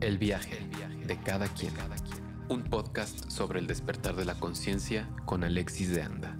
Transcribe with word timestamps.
El 0.00 0.16
viaje 0.16 0.56
de 1.08 1.16
cada 1.16 1.48
quien. 1.48 1.72
Un 2.48 2.62
podcast 2.62 3.28
sobre 3.28 3.58
el 3.58 3.66
despertar 3.66 4.14
de 4.14 4.24
la 4.24 4.38
conciencia 4.38 5.08
con 5.24 5.42
Alexis 5.42 5.90
de 5.90 6.02
Anda. 6.02 6.38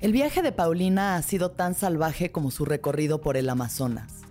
El 0.00 0.10
viaje 0.10 0.42
de 0.42 0.50
Paulina 0.50 1.14
ha 1.14 1.22
sido 1.22 1.52
tan 1.52 1.76
salvaje 1.76 2.32
como 2.32 2.50
su 2.50 2.64
recorrido 2.64 3.20
por 3.20 3.36
el 3.36 3.48
Amazonas. 3.48 4.22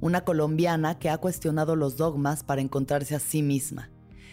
Una 0.00 0.22
colombiana 0.22 0.98
que 0.98 1.10
ha 1.10 1.18
cuestionado 1.18 1.76
los 1.76 1.96
dogmas 1.96 2.42
para 2.42 2.60
encontrarse 2.60 3.14
a 3.14 3.20
sí 3.20 3.42
misma. 3.42 3.90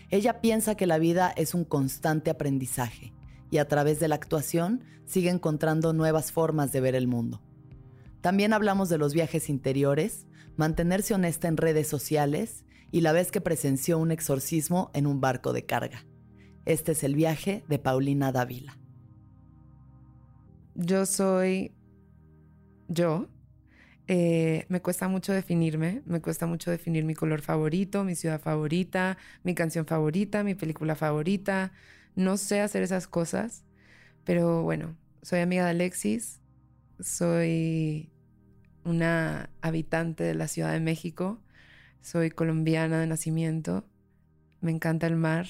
Ella 0.10 0.42
piensa 0.42 0.74
que 0.74 0.88
la 0.88 0.98
vida 0.98 1.32
es 1.38 1.54
un 1.54 1.64
constante 1.64 2.32
aprendizaje 2.32 3.14
y 3.52 3.60
a 3.60 3.68
través 3.68 4.00
de 4.00 4.08
la 4.08 4.16
actuación 4.16 4.84
sigue 5.06 5.30
encontrando 5.30 5.94
nuevas 5.94 6.32
formas 6.32 6.72
de 6.72 6.82
ver 6.82 6.96
el 6.96 7.08
mundo. 7.08 7.40
También 8.22 8.52
hablamos 8.52 8.90
de 8.90 8.98
los 8.98 9.14
viajes 9.14 9.48
interiores, 9.48 10.26
mantenerse 10.56 11.14
honesta 11.14 11.48
en 11.48 11.58
redes 11.58 11.88
sociales 11.88 12.64
y 12.92 13.02
la 13.02 13.12
vez 13.12 13.32
que 13.32 13.42
presenció 13.42 13.98
un 13.98 14.12
exorcismo 14.12 14.92
en 14.94 15.08
un 15.08 15.20
barco 15.20 15.54
de 15.54 15.66
carga. 15.66 16.06
Este 16.66 16.94
es 16.94 17.04
el 17.04 17.16
viaje 17.16 17.64
de 17.68 17.80
Paulina 17.80 18.32
Dávila. 18.32 18.78
Yo 20.76 21.06
soy 21.06 21.74
yo. 22.88 23.28
Eh, 24.08 24.66
me 24.68 24.82
cuesta 24.82 25.08
mucho 25.08 25.32
definirme, 25.32 26.02
me 26.06 26.22
cuesta 26.22 26.46
mucho 26.46 26.70
definir 26.72 27.06
mi 27.06 27.16
color 27.16 27.42
favorito, 27.42 28.04
mi 28.04 28.16
ciudad 28.16 28.42
favorita, 28.42 29.18
mi 29.44 29.56
canción 29.56 29.86
favorita, 29.86 30.44
mi 30.44 30.56
película 30.56 30.96
favorita. 30.96 31.72
No 32.16 32.38
sé 32.38 32.62
hacer 32.62 32.84
esas 32.84 33.08
cosas, 33.08 33.64
pero 34.24 34.62
bueno, 34.62 34.96
soy 35.22 35.40
amiga 35.40 35.64
de 35.64 35.72
Alexis, 35.72 36.42
soy 37.00 38.13
una 38.86 39.50
habitante 39.62 40.24
de 40.24 40.36
la 40.36 40.48
Ciudad 40.48 40.72
de 40.72 40.80
México. 40.80 41.42
Soy 42.02 42.32
colombiana 42.32 43.00
de 43.00 43.08
nacimiento. 43.08 43.86
Me 44.62 44.72
encanta 44.72 45.08
el 45.08 45.16
mar, 45.16 45.48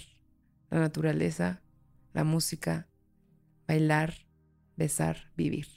la 0.70 0.80
naturaleza, 0.80 1.62
la 2.14 2.24
música, 2.24 2.88
bailar, 3.68 4.14
besar, 4.76 5.32
vivir. 5.36 5.68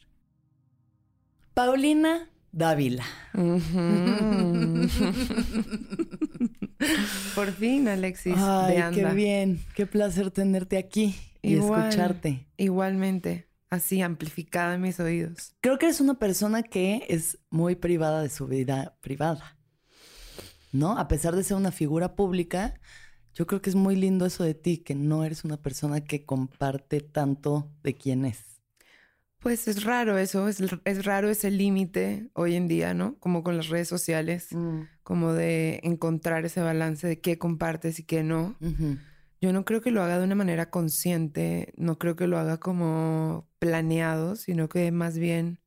Paulina 1.55 2.31
Dávila. 2.53 3.05
Por 7.35 7.53
fin, 7.53 7.89
Alexis. 7.89 8.35
Ay, 8.37 8.83
qué 8.95 9.05
bien. 9.07 9.61
Qué 9.75 9.87
placer 9.87 10.31
tenerte 10.31 10.79
aquí 10.79 11.15
y 11.43 11.57
escucharte. 11.57 12.47
Igualmente 12.57 13.47
así 13.71 14.03
amplificada 14.03 14.75
en 14.75 14.83
mis 14.83 15.01
oídos. 15.01 15.55
Creo 15.61 15.79
que 15.79 15.87
eres 15.87 16.01
una 16.01 16.19
persona 16.19 16.63
que 16.63 17.07
es 17.09 17.39
muy 17.51 17.77
privada 17.77 18.23
de 18.23 18.29
su 18.29 18.47
vida 18.47 18.97
privada. 19.01 19.59
¿No? 20.73 20.99
A 20.99 21.09
pesar 21.09 21.35
de 21.35 21.45
ser 21.45 21.57
una 21.57 21.73
figura 21.73 22.17
pública, 22.17 22.75
yo 23.35 23.47
creo 23.47 23.63
que 23.63 23.71
es 23.71 23.77
muy 23.77 23.97
lindo 23.97 24.27
eso 24.27 24.45
de 24.45 24.55
ti, 24.55 24.79
que 24.79 24.95
no 24.95 25.25
eres 25.25 25.45
una 25.45 25.57
persona 25.57 26.03
que 26.03 26.25
comparte 26.25 27.01
tanto 27.01 27.71
de 27.83 27.97
quién 27.97 28.25
es. 28.25 28.57
Pues 29.39 29.69
es 29.69 29.85
raro 29.85 30.19
eso, 30.19 30.49
es, 30.49 31.05
raro 31.05 31.31
ese 31.31 31.51
límite 31.51 32.31
hoy 32.33 32.57
en 32.57 32.67
día, 32.67 32.95
¿no? 32.95 33.19
Como 33.19 33.43
con 33.45 33.57
las 33.57 33.69
redes 33.69 33.89
sociales, 33.89 34.49
mm. 34.51 34.81
como 35.03 35.33
de 35.33 35.81
encontrar 35.83 36.45
ese 36.45 36.63
balance 36.63 37.07
de 37.07 37.21
qué 37.21 37.39
compartes 37.39 37.99
y 37.99 38.05
qué 38.05 38.23
no. 38.23 38.57
Yo 39.47 39.53
no 39.53 39.65
creo 39.65 39.81
que 39.81 39.93
lo 39.93 40.03
haga 40.03 40.19
de 40.19 40.25
una 40.25 40.35
manera 40.35 40.71
consciente, 40.71 41.73
no 41.77 42.01
creo 42.01 42.17
que 42.17 42.27
lo 42.27 42.37
haga 42.37 42.59
como 42.59 43.49
planeado, 43.61 44.35
sino 44.35 44.69
que 44.69 44.91
más 44.91 45.17
bien 45.19 45.61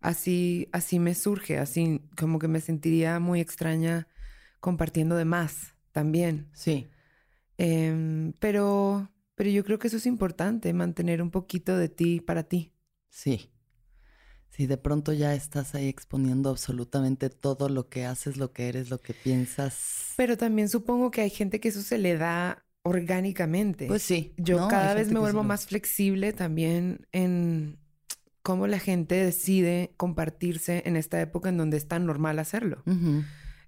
así, 0.00 0.70
así 0.72 0.98
me 0.98 1.14
surge, 1.14 1.58
así 1.58 2.00
como 2.16 2.38
que 2.38 2.48
me 2.48 2.62
sentiría 2.62 3.20
muy 3.20 3.40
extraña 3.40 4.08
compartiendo 4.60 5.14
de 5.14 5.26
más 5.26 5.74
también. 5.92 6.48
Sí. 6.54 6.88
Em, 7.58 8.32
pero, 8.38 9.12
pero 9.34 9.50
yo 9.50 9.62
creo 9.62 9.78
que 9.78 9.88
eso 9.88 9.98
es 9.98 10.06
importante, 10.06 10.72
mantener 10.72 11.20
un 11.20 11.30
poquito 11.30 11.76
de 11.76 11.90
ti 11.90 12.22
para 12.22 12.44
ti. 12.44 12.72
Sí. 13.10 13.50
Si 14.56 14.68
de 14.68 14.76
pronto 14.76 15.12
ya 15.12 15.34
estás 15.34 15.74
ahí 15.74 15.88
exponiendo 15.88 16.48
absolutamente 16.48 17.28
todo 17.28 17.68
lo 17.68 17.88
que 17.88 18.06
haces, 18.06 18.36
lo 18.36 18.52
que 18.52 18.68
eres, 18.68 18.88
lo 18.88 19.00
que 19.00 19.12
piensas. 19.12 20.12
Pero 20.16 20.36
también 20.36 20.68
supongo 20.68 21.10
que 21.10 21.22
hay 21.22 21.30
gente 21.30 21.58
que 21.58 21.70
eso 21.70 21.82
se 21.82 21.98
le 21.98 22.16
da 22.16 22.63
orgánicamente. 22.84 23.86
Pues 23.86 24.02
sí. 24.02 24.32
Yo 24.36 24.68
cada 24.68 24.94
vez 24.94 25.10
me 25.10 25.18
vuelvo 25.18 25.42
más 25.42 25.66
flexible 25.66 26.32
también 26.32 27.08
en 27.12 27.78
cómo 28.42 28.66
la 28.66 28.78
gente 28.78 29.14
decide 29.14 29.94
compartirse 29.96 30.82
en 30.84 30.96
esta 30.96 31.20
época 31.20 31.48
en 31.48 31.56
donde 31.56 31.78
es 31.78 31.88
tan 31.88 32.04
normal 32.04 32.38
hacerlo. 32.38 32.82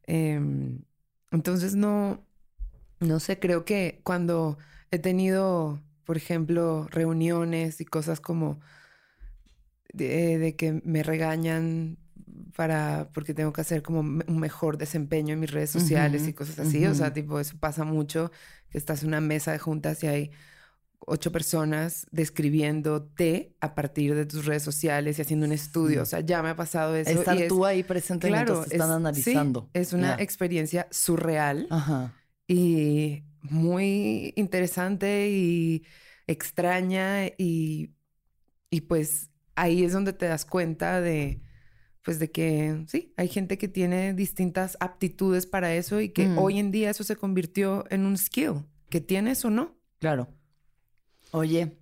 Em, 0.07 0.83
entonces 1.33 1.75
no, 1.75 2.25
no 3.01 3.19
sé, 3.19 3.39
creo 3.39 3.65
que 3.65 4.01
cuando 4.05 4.59
he 4.91 4.99
tenido, 4.99 5.81
por 6.05 6.19
ejemplo, 6.19 6.87
reuniones 6.91 7.81
y 7.81 7.87
cosas 7.87 8.21
como 8.21 8.61
de, 9.95 10.55
que 10.59 10.83
me 10.85 11.03
regañan 11.03 11.97
para 12.57 13.11
porque 13.13 13.35
tengo 13.35 13.53
que 13.53 13.61
hacer 13.61 13.83
como 13.83 14.01
un 14.01 14.41
mejor 14.41 14.79
desempeño 14.79 15.35
en 15.35 15.41
mis 15.41 15.53
redes 15.53 15.71
sociales 15.71 16.27
y 16.27 16.33
cosas 16.33 16.59
así. 16.59 16.87
O 16.87 16.95
sea, 16.95 17.13
tipo, 17.13 17.39
eso 17.39 17.57
pasa 17.61 17.85
mucho, 17.85 18.33
que 18.71 18.79
estás 18.79 19.03
en 19.03 19.09
una 19.09 19.21
mesa 19.21 19.53
de 19.53 19.59
juntas 19.59 20.03
y 20.03 20.07
hay 20.07 20.31
ocho 21.01 21.31
personas 21.31 22.07
describiéndote 22.11 23.55
a 23.61 23.75
partir 23.75 24.15
de 24.15 24.25
tus 24.25 24.47
redes 24.47 24.63
sociales 24.63 25.19
y 25.19 25.23
haciendo 25.23 25.45
un 25.45 25.53
estudio. 25.53 26.03
O 26.03 26.07
sea, 26.07 26.21
ya 26.21 26.43
me 26.43 26.49
ha 26.49 26.57
pasado 26.57 26.97
eso. 26.97 27.11
Estar 27.11 27.37
tú 27.47 27.67
ahí 27.67 27.83
presente 27.83 28.29
claro, 28.29 28.65
te 28.65 28.75
están 28.75 28.91
analizando. 28.91 29.69
es 29.75 29.93
una 29.93 30.15
experiencia 30.15 30.89
surreal 30.91 31.69
y 32.49 33.23
muy 33.43 34.33
interesante 34.35 35.29
y 35.29 35.85
extraña 36.27 37.27
y, 37.27 37.93
y 38.71 38.81
pues 38.81 39.31
ahí 39.55 39.85
es 39.85 39.93
donde 39.93 40.15
te 40.15 40.27
das 40.27 40.47
cuenta 40.47 41.03
de, 41.03 41.43
pues 42.07 42.21
de 42.21 42.31
que 42.31 42.85
sí, 42.87 43.13
hay 43.17 43.27
gente 43.27 43.59
que 43.59 43.67
tiene 43.67 44.15
distintas 44.15 44.77
aptitudes 44.79 45.45
para 45.45 45.75
eso 45.75 46.01
y 46.01 46.11
que 46.11 46.29
mm. 46.29 46.39
hoy 46.39 46.61
en 46.61 46.71
día 46.71 46.89
eso 46.89 47.03
se 47.03 47.17
convirtió 47.17 47.85
en 47.91 48.07
un 48.07 48.17
skill, 48.17 48.63
que 48.89 49.01
tienes 49.01 49.45
o 49.45 49.51
no. 49.51 49.77
Claro. 49.99 50.29
Oye, 51.33 51.77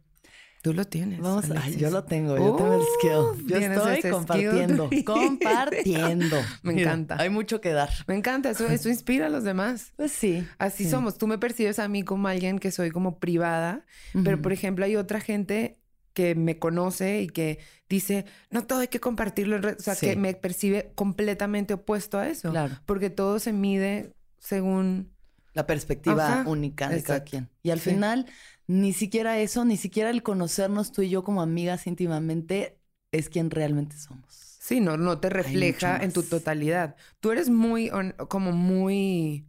Tú 0.63 0.73
lo 0.73 0.87
tienes. 0.87 1.21
Vamos, 1.21 1.45
yo 1.77 1.91
lo 1.91 2.05
tengo, 2.05 2.39
yo 2.39 2.57
tengo 2.57 2.73
el 2.73 2.83
skill. 2.97 3.47
Yo 3.47 3.59
estoy 3.59 4.11
compartiendo, 4.11 4.89
compartiendo. 5.05 6.39
me 6.63 6.81
encanta. 6.81 7.19
hay 7.21 7.29
mucho 7.29 7.61
que 7.61 7.75
dar. 7.75 7.91
Me 8.07 8.17
encanta, 8.17 8.49
eso, 8.49 8.67
eso 8.69 8.89
inspira 8.89 9.27
a 9.27 9.29
los 9.29 9.45
demás. 9.45 9.93
Pues 9.97 10.13
sí. 10.13 10.49
Así 10.57 10.89
somos. 10.89 11.19
Tú 11.19 11.27
me 11.27 11.37
percibes 11.37 11.79
a 11.79 11.87
mí 11.89 12.03
como 12.03 12.29
alguien 12.29 12.59
que 12.59 12.71
soy 12.71 12.91
como 12.91 13.19
privada, 13.19 13.85
pero 14.25 14.41
por 14.41 14.55
ejemplo 14.55 14.87
hay 14.87 14.97
otra 14.97 15.21
gente 15.21 15.84
que 16.15 16.35
me 16.35 16.59
conoce 16.59 17.21
y 17.21 17.29
que 17.29 17.59
dice, 17.89 18.25
no 18.51 18.67
todo 18.67 18.79
hay 18.79 18.89
que 18.89 19.01
compartirlo 19.01 19.57
O 19.57 19.83
sea, 19.83 19.97
que 19.97 20.17
me 20.17 20.33
percibe 20.35 20.93
completamente 20.95 21.75
opuesto 21.75 22.19
a 22.19 22.29
eso. 22.29 22.51
Claro. 22.51 22.81
Porque 22.87 23.11
todo 23.11 23.39
se 23.39 23.53
mide 23.53 24.15
según... 24.39 25.13
La 25.53 25.67
perspectiva 25.67 26.45
única 26.47 26.89
de 26.89 27.03
cada 27.03 27.23
quien. 27.23 27.49
Y 27.63 27.71
al 27.71 27.79
final, 27.79 28.27
ni 28.67 28.93
siquiera 28.93 29.39
eso, 29.39 29.65
ni 29.65 29.77
siquiera 29.77 30.11
el 30.11 30.23
conocernos 30.23 30.91
tú 30.91 31.03
y 31.03 31.11
yo 31.11 31.23
como 31.23 31.43
amigas 31.43 31.87
íntimamente 31.87 32.81
es 33.13 33.29
quien 33.29 33.51
realmente 33.51 33.97
somos. 33.97 34.35
Sí, 34.61 34.81
no, 34.81 34.97
no 34.97 35.21
te 35.21 35.31
refleja 35.31 35.99
en 35.99 36.13
tu 36.13 36.23
totalidad. 36.23 36.97
Tú 37.21 37.31
eres 37.31 37.51
muy, 37.51 37.91
como 38.29 38.51
muy, 38.51 39.47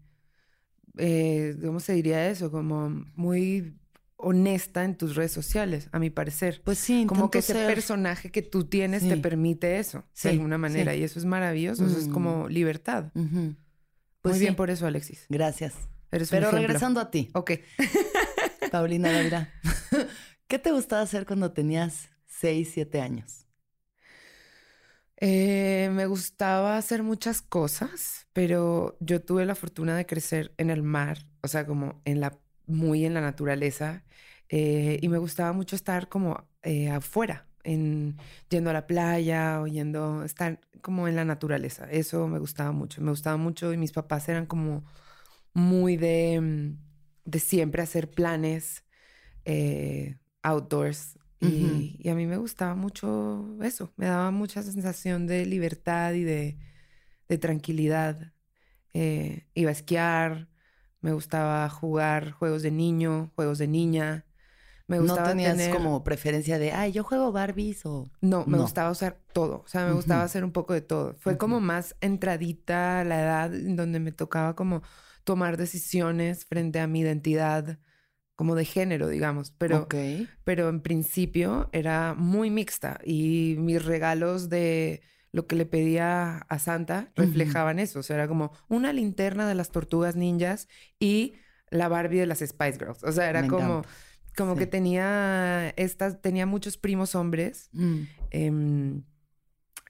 eh, 0.97 1.55
¿cómo 1.63 1.79
se 1.79 1.93
diría 1.93 2.29
eso? 2.29 2.51
Como 2.51 2.89
muy 3.15 3.77
honesta 4.17 4.83
en 4.83 4.95
tus 4.95 5.15
redes 5.15 5.31
sociales, 5.31 5.89
a 5.91 5.99
mi 5.99 6.09
parecer. 6.09 6.61
Pues 6.63 6.77
sí, 6.77 7.05
como 7.07 7.29
que 7.29 7.39
ese 7.39 7.53
personaje 7.53 8.31
que 8.31 8.41
tú 8.41 8.65
tienes 8.65 9.07
te 9.07 9.17
permite 9.17 9.79
eso, 9.79 10.03
de 10.23 10.29
alguna 10.29 10.57
manera, 10.57 10.95
y 10.95 11.03
eso 11.03 11.19
es 11.19 11.25
maravilloso, 11.25 11.85
eso 11.85 11.99
es 11.99 12.07
como 12.07 12.45
mm. 12.45 12.49
libertad. 12.49 13.11
Pues 13.13 14.35
Muy 14.35 14.39
bien 14.39 14.55
por 14.55 14.69
eso, 14.69 14.87
Alexis. 14.87 15.25
Gracias. 15.29 15.73
Pero 16.09 16.51
regresando 16.51 16.99
a 16.99 17.11
ti. 17.11 17.29
Ok. 17.33 17.51
Paulina 18.71 19.11
Dávila, 19.11 19.53
¿qué 20.47 20.59
te 20.59 20.71
gustaba 20.71 21.01
hacer 21.01 21.25
cuando 21.25 21.51
tenías 21.51 22.09
6, 22.27 22.69
7 22.73 23.01
años? 23.01 23.45
Eh, 25.17 25.89
me 25.93 26.07
gustaba 26.07 26.77
hacer 26.77 27.03
muchas 27.03 27.41
cosas, 27.41 28.27
pero 28.33 28.97
yo 28.99 29.21
tuve 29.21 29.45
la 29.45 29.55
fortuna 29.55 29.95
de 29.95 30.05
crecer 30.05 30.53
en 30.57 30.69
el 30.69 30.83
mar, 30.83 31.25
o 31.41 31.47
sea, 31.47 31.65
como 31.65 32.01
en 32.03 32.19
la 32.19 32.37
muy 32.67 33.05
en 33.05 33.13
la 33.13 33.21
naturaleza 33.21 34.03
eh, 34.49 34.99
y 35.01 35.09
me 35.09 35.17
gustaba 35.17 35.53
mucho 35.53 35.75
estar 35.75 36.07
como 36.09 36.47
eh, 36.63 36.89
afuera, 36.89 37.47
en, 37.63 38.17
yendo 38.49 38.69
a 38.69 38.73
la 38.73 38.87
playa 38.87 39.61
o 39.61 39.67
yendo, 39.67 40.23
estar 40.23 40.59
como 40.81 41.07
en 41.07 41.15
la 41.15 41.25
naturaleza. 41.25 41.89
Eso 41.91 42.27
me 42.27 42.39
gustaba 42.39 42.71
mucho, 42.71 43.01
me 43.01 43.09
gustaba 43.11 43.37
mucho 43.37 43.73
y 43.73 43.77
mis 43.77 43.91
papás 43.91 44.29
eran 44.29 44.45
como 44.45 44.85
muy 45.53 45.97
de, 45.97 46.39
mm, 46.41 46.77
de 47.25 47.39
siempre 47.39 47.81
hacer 47.81 48.11
planes 48.11 48.83
eh, 49.45 50.17
outdoors. 50.43 51.17
Y, 51.41 51.97
y, 51.99 52.09
a 52.09 52.15
mí 52.15 52.25
me 52.25 52.37
gustaba 52.37 52.73
mucho 52.73 53.45
eso, 53.61 53.93
me 53.97 54.07
daba 54.07 54.31
mucha 54.31 54.63
sensación 54.63 55.27
de 55.27 55.45
libertad 55.45 56.13
y 56.13 56.23
de, 56.23 56.57
de 57.29 57.37
tranquilidad. 57.37 58.33
iba 58.93 59.69
a 59.69 59.71
esquiar, 59.71 60.47
me 61.05 61.13
gustaba 61.13 61.69
jugar 61.69 62.31
juegos 62.31 62.63
de 62.63 62.71
niño, 62.71 63.31
juegos 63.35 63.59
de 63.59 63.67
niña. 63.67 64.25
Me 64.87 64.97
gustaba 64.97 65.21
¿No 65.21 65.27
tenías 65.27 65.55
tener... 65.55 65.71
como 65.71 66.03
preferencia 66.03 66.57
de, 66.57 66.71
ay, 66.71 66.93
yo 66.93 67.03
juego 67.03 67.31
Barbies 67.31 67.85
o...? 67.85 68.09
No, 68.21 68.43
me 68.47 68.57
gustaba 68.57 68.89
usar 68.89 69.19
todo. 69.31 69.61
O 69.63 69.67
sea, 69.67 69.85
me 69.85 69.93
gustaba 69.93 70.23
hacer 70.23 70.43
un 70.43 70.51
poco 70.51 70.73
de 70.73 70.81
todo. 70.81 71.13
Fue 71.19 71.37
como 71.37 71.59
más 71.59 71.95
entradita 72.01 73.03
la 73.03 73.21
edad 73.21 73.51
donde 73.51 73.99
me 73.99 74.13
tocaba 74.13 74.55
como 74.55 74.81
tomar 75.23 75.57
decisiones 75.57 76.45
frente 76.45 76.79
a 76.79 76.87
mi 76.87 77.01
identidad 77.01 77.77
como 78.35 78.55
de 78.55 78.65
género, 78.65 79.07
digamos. 79.07 79.51
Pero, 79.51 79.87
pero 80.43 80.69
en 80.69 80.81
principio 80.81 81.69
era 81.71 82.15
muy 82.15 82.49
mixta 82.49 82.99
y 83.05 83.57
mis 83.59 83.85
regalos 83.85 84.49
de 84.49 85.03
lo 85.35 85.47
que 85.47 85.57
le 85.57 85.65
pedía 85.65 86.37
a 86.37 86.59
Santa 86.59 87.11
reflejaban 87.13 87.77
eso. 87.77 87.99
O 87.99 88.03
sea, 88.03 88.15
era 88.15 88.27
como 88.29 88.53
una 88.69 88.93
linterna 88.93 89.45
de 89.49 89.53
las 89.53 89.69
tortugas 89.69 90.15
ninjas 90.15 90.69
y 90.97 91.33
la 91.69 91.89
Barbie 91.89 92.19
de 92.19 92.25
las 92.25 92.39
Spice 92.39 92.79
Girls. 92.79 93.03
O 93.03 93.11
sea, 93.11 93.29
era 93.29 93.45
como... 93.45 93.83
Como 94.37 94.57
que 94.57 94.67
tenía 94.67 95.69
estas, 95.77 96.21
tenía 96.21 96.45
muchos 96.45 96.77
primos 96.77 97.15
hombres. 97.15 97.69
Mm. 97.71 97.99
Em, 98.31 99.03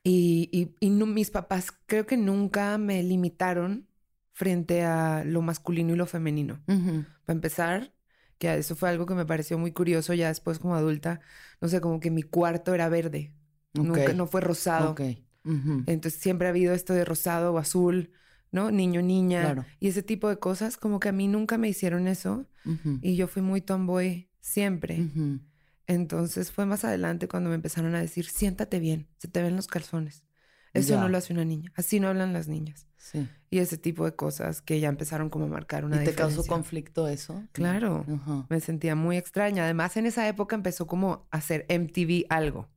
y, 0.04 0.72
y, 0.80 0.90
mis 0.90 1.32
papás 1.32 1.72
creo 1.88 2.06
que 2.06 2.16
nunca 2.16 2.78
me 2.78 3.02
limitaron 3.02 3.88
frente 4.34 4.84
a 4.84 5.24
lo 5.26 5.42
masculino 5.42 5.94
y 5.94 5.98
lo 5.98 6.06
femenino. 6.06 6.62
Para 6.68 7.36
empezar, 7.36 7.92
que 8.38 8.54
eso 8.56 8.76
fue 8.76 8.90
algo 8.90 9.08
que 9.08 9.16
me 9.16 9.26
pareció 9.26 9.58
muy 9.58 9.72
curioso 9.72 10.14
ya 10.14 10.28
después 10.28 10.60
como 10.60 10.76
adulta. 10.76 11.22
No 11.60 11.68
sé, 11.68 11.82
como 11.82 12.00
que 12.00 12.12
mi 12.12 12.22
cuarto 12.22 12.76
era 12.76 12.88
verde. 12.88 13.34
Nunca, 13.74 14.14
no 14.14 14.28
fue 14.28 14.42
rosado. 14.42 14.96
Entonces 15.46 16.20
siempre 16.20 16.48
ha 16.48 16.50
habido 16.50 16.74
esto 16.74 16.94
de 16.94 17.06
rosado 17.06 17.54
o 17.54 17.58
azul. 17.58 18.12
¿no? 18.52 18.72
Niño, 18.72 19.02
niña. 19.02 19.68
Y 19.80 19.90
ese 19.90 20.02
tipo 20.02 20.30
de 20.30 20.40
cosas, 20.40 20.78
como 20.78 21.00
que 21.00 21.10
a 21.10 21.12
mí 21.12 21.28
nunca 21.28 21.58
me 21.58 21.70
hicieron 21.70 22.08
eso. 22.08 22.48
Y 23.02 23.16
yo 23.16 23.28
fui 23.28 23.42
muy 23.42 23.62
tomboy 23.62 24.30
siempre. 24.40 25.08
Entonces 25.88 26.52
fue 26.52 26.66
más 26.66 26.84
adelante 26.84 27.28
cuando 27.28 27.50
me 27.50 27.56
empezaron 27.56 27.94
a 27.94 28.02
decir, 28.02 28.26
siéntate 28.26 28.80
bien, 28.80 29.08
se 29.18 29.28
te 29.28 29.44
ven 29.44 29.56
los 29.56 29.68
calzones. 29.68 30.24
Eso 30.74 31.00
no 31.00 31.10
lo 31.10 31.18
hace 31.18 31.32
una 31.32 31.46
niña. 31.46 31.72
Así 31.76 32.00
no 32.00 32.08
hablan 32.08 32.34
las 32.34 32.48
niñas. 32.48 32.88
Sí. 32.98 33.28
Y 33.52 33.60
ese 33.60 33.78
tipo 33.78 34.04
de 34.04 34.16
cosas 34.16 34.62
que 34.62 34.80
ya 34.80 34.90
empezaron 34.90 35.30
como 35.30 35.46
a 35.46 35.48
marcar 35.48 35.86
una 35.86 36.02
¿Y 36.02 36.06
te 36.06 36.16
causó 36.16 36.44
conflicto 36.44 37.08
eso? 37.08 37.44
Claro. 37.52 38.06
Me 38.50 38.60
sentía 38.60 38.96
muy 38.96 39.18
extraña. 39.18 39.66
Además, 39.66 39.96
en 39.98 40.06
esa 40.06 40.28
época 40.28 40.56
empezó 40.56 40.88
como 40.88 41.28
a 41.30 41.38
hacer 41.38 41.66
MTV 41.70 42.26
algo 42.30 42.68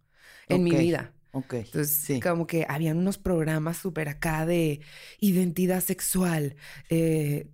en 0.48 0.64
mi 0.64 0.72
vida. 0.72 1.12
Ok. 1.32 1.54
Entonces, 1.54 1.90
sí. 1.90 2.20
como 2.20 2.46
que 2.46 2.66
habían 2.69 2.98
unos 2.98 3.19
programas 3.19 3.76
súper 3.76 4.08
acá 4.08 4.46
de 4.46 4.80
identidad 5.20 5.80
sexual. 5.80 6.56
Eh, 6.88 7.50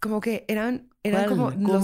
como 0.00 0.20
que 0.20 0.44
eran, 0.48 0.90
eran 1.02 1.28
como, 1.28 1.50
los 1.50 1.82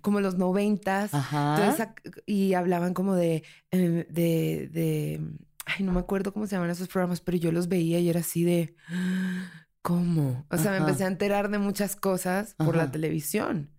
como 0.00 0.20
los 0.20 0.36
noventas. 0.36 1.14
Ajá. 1.14 1.94
y 2.26 2.54
hablaban 2.54 2.94
como 2.94 3.14
de, 3.14 3.42
em, 3.70 4.06
de, 4.08 4.68
de, 4.72 5.20
ay, 5.66 5.84
no 5.84 5.92
me 5.92 6.00
acuerdo 6.00 6.32
cómo 6.32 6.46
se 6.46 6.56
llaman 6.56 6.70
esos 6.70 6.88
programas, 6.88 7.20
pero 7.20 7.38
yo 7.38 7.52
los 7.52 7.68
veía 7.68 7.98
y 7.98 8.08
era 8.08 8.20
así 8.20 8.44
de, 8.44 8.74
¿cómo? 9.82 10.46
O 10.50 10.58
sea, 10.58 10.72
me 10.72 10.78
empecé 10.78 11.04
a 11.04 11.08
enterar 11.08 11.50
de 11.50 11.58
muchas 11.58 11.96
cosas 11.96 12.54
por 12.54 12.76
la 12.76 12.90
televisión. 12.90 13.70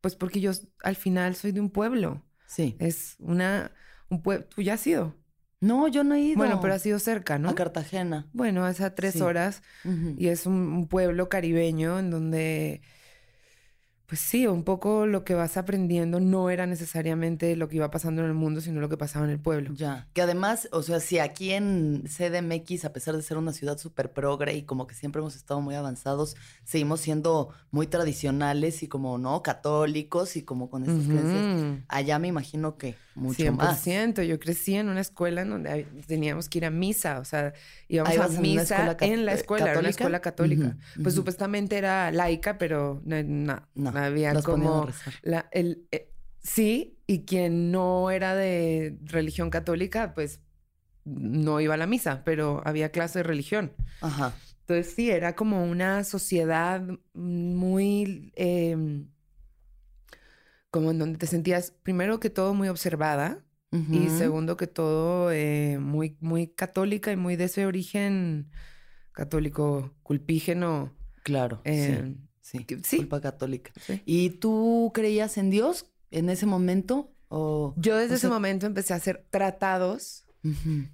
Pues 0.00 0.16
porque 0.16 0.40
yo 0.40 0.52
al 0.82 0.96
final 0.96 1.34
soy 1.36 1.52
de 1.52 1.60
un 1.60 1.70
pueblo. 1.70 2.24
Sí. 2.46 2.74
Es 2.78 3.16
una, 3.18 3.70
un 4.08 4.22
pueblo, 4.22 4.46
tú 4.46 4.62
ya 4.62 4.74
has 4.74 4.86
ido. 4.86 5.14
No, 5.60 5.88
yo 5.88 6.04
no 6.04 6.14
he 6.14 6.20
ido. 6.20 6.38
Bueno, 6.38 6.60
pero 6.60 6.74
ha 6.74 6.78
sido 6.78 6.98
cerca, 6.98 7.38
¿no? 7.38 7.50
A 7.50 7.54
Cartagena. 7.54 8.26
Bueno, 8.32 8.66
es 8.66 8.80
a 8.80 8.94
tres 8.94 9.20
horas 9.20 9.62
y 10.16 10.28
es 10.28 10.46
un, 10.46 10.88
pueblo 10.88 11.28
caribeño 11.28 11.98
en 11.98 12.10
donde 12.10 12.80
pues 14.10 14.20
sí, 14.20 14.48
un 14.48 14.64
poco 14.64 15.06
lo 15.06 15.22
que 15.22 15.34
vas 15.34 15.56
aprendiendo 15.56 16.18
no 16.18 16.50
era 16.50 16.66
necesariamente 16.66 17.54
lo 17.54 17.68
que 17.68 17.76
iba 17.76 17.92
pasando 17.92 18.22
en 18.22 18.26
el 18.26 18.34
mundo, 18.34 18.60
sino 18.60 18.80
lo 18.80 18.88
que 18.88 18.96
pasaba 18.96 19.24
en 19.24 19.30
el 19.30 19.38
pueblo. 19.38 19.72
Ya. 19.72 20.08
Que 20.14 20.22
además, 20.22 20.68
o 20.72 20.82
sea, 20.82 20.98
si 20.98 21.20
aquí 21.20 21.52
en 21.52 22.02
CDMX, 22.08 22.86
a 22.86 22.92
pesar 22.92 23.14
de 23.14 23.22
ser 23.22 23.36
una 23.36 23.52
ciudad 23.52 23.78
súper 23.78 24.12
progre 24.12 24.56
y 24.56 24.62
como 24.64 24.88
que 24.88 24.96
siempre 24.96 25.20
hemos 25.20 25.36
estado 25.36 25.60
muy 25.60 25.76
avanzados, 25.76 26.34
seguimos 26.64 26.98
siendo 26.98 27.50
muy 27.70 27.86
tradicionales 27.86 28.82
y 28.82 28.88
como, 28.88 29.16
¿no? 29.16 29.44
Católicos 29.44 30.34
y 30.34 30.42
como 30.42 30.70
con 30.70 30.82
estas 30.82 31.04
creencias. 31.06 31.84
Allá 31.86 32.18
me 32.18 32.26
imagino 32.26 32.78
que 32.78 32.96
mucho 33.14 33.44
100%. 33.44 33.52
más. 33.52 34.26
Yo 34.26 34.40
crecí 34.40 34.74
en 34.74 34.88
una 34.88 35.02
escuela 35.02 35.42
en 35.42 35.50
donde 35.50 35.86
teníamos 36.08 36.48
que 36.48 36.58
ir 36.58 36.64
a 36.64 36.70
misa, 36.70 37.20
o 37.20 37.24
sea, 37.24 37.52
íbamos 37.86 38.18
a 38.18 38.28
misa 38.40 38.96
en, 39.00 39.24
la 39.24 39.34
escuela, 39.34 39.70
era 39.70 39.78
una 39.78 39.90
escuela 39.90 40.20
católica. 40.20 40.76
Pues 41.00 41.14
supuestamente 41.14 41.78
era 41.78 42.10
laica, 42.10 42.58
pero 42.58 43.00
no, 43.04 43.22
no, 43.22 43.62
no 43.74 43.99
había 44.06 44.34
como 44.42 44.88
la, 45.22 45.48
el, 45.52 45.86
eh, 45.90 46.10
sí, 46.42 46.98
y 47.06 47.24
quien 47.24 47.70
no 47.70 48.10
era 48.10 48.34
de 48.34 48.98
religión 49.04 49.50
católica, 49.50 50.14
pues 50.14 50.40
no 51.04 51.60
iba 51.60 51.74
a 51.74 51.76
la 51.78 51.86
misa, 51.86 52.22
pero 52.24 52.62
había 52.64 52.90
clase 52.90 53.20
de 53.20 53.22
religión. 53.24 53.72
Ajá. 54.00 54.34
Entonces 54.60 54.94
sí, 54.94 55.10
era 55.10 55.34
como 55.34 55.64
una 55.64 56.04
sociedad 56.04 56.82
muy... 57.12 58.32
Em, 58.36 59.08
como 60.70 60.92
en 60.92 61.00
donde 61.00 61.18
te 61.18 61.26
sentías, 61.26 61.72
primero 61.82 62.20
que 62.20 62.30
todo, 62.30 62.54
muy 62.54 62.68
observada. 62.68 63.44
Y 63.72 64.08
segundo 64.08 64.56
que 64.56 64.66
todo, 64.66 65.30
eh, 65.30 65.78
muy, 65.78 66.16
muy 66.20 66.48
católica 66.48 67.12
y 67.12 67.16
muy 67.16 67.36
de 67.36 67.44
ese 67.44 67.66
origen 67.66 68.50
católico 69.12 69.94
culpígeno. 70.02 70.92
Claro. 71.22 71.62
sí. 71.64 72.16
Sí, 72.50 72.66
sí. 72.82 72.96
culpa 72.98 73.20
católica. 73.20 73.72
¿Y 74.04 74.30
tú 74.30 74.90
creías 74.92 75.38
en 75.38 75.50
Dios 75.50 75.86
en 76.10 76.30
ese 76.30 76.46
momento? 76.46 77.12
O, 77.28 77.74
Yo 77.76 77.96
desde 77.96 78.16
ese 78.16 78.28
momento 78.28 78.66
empecé 78.66 78.92
a 78.92 78.96
hacer 78.96 79.24
tratados 79.30 80.24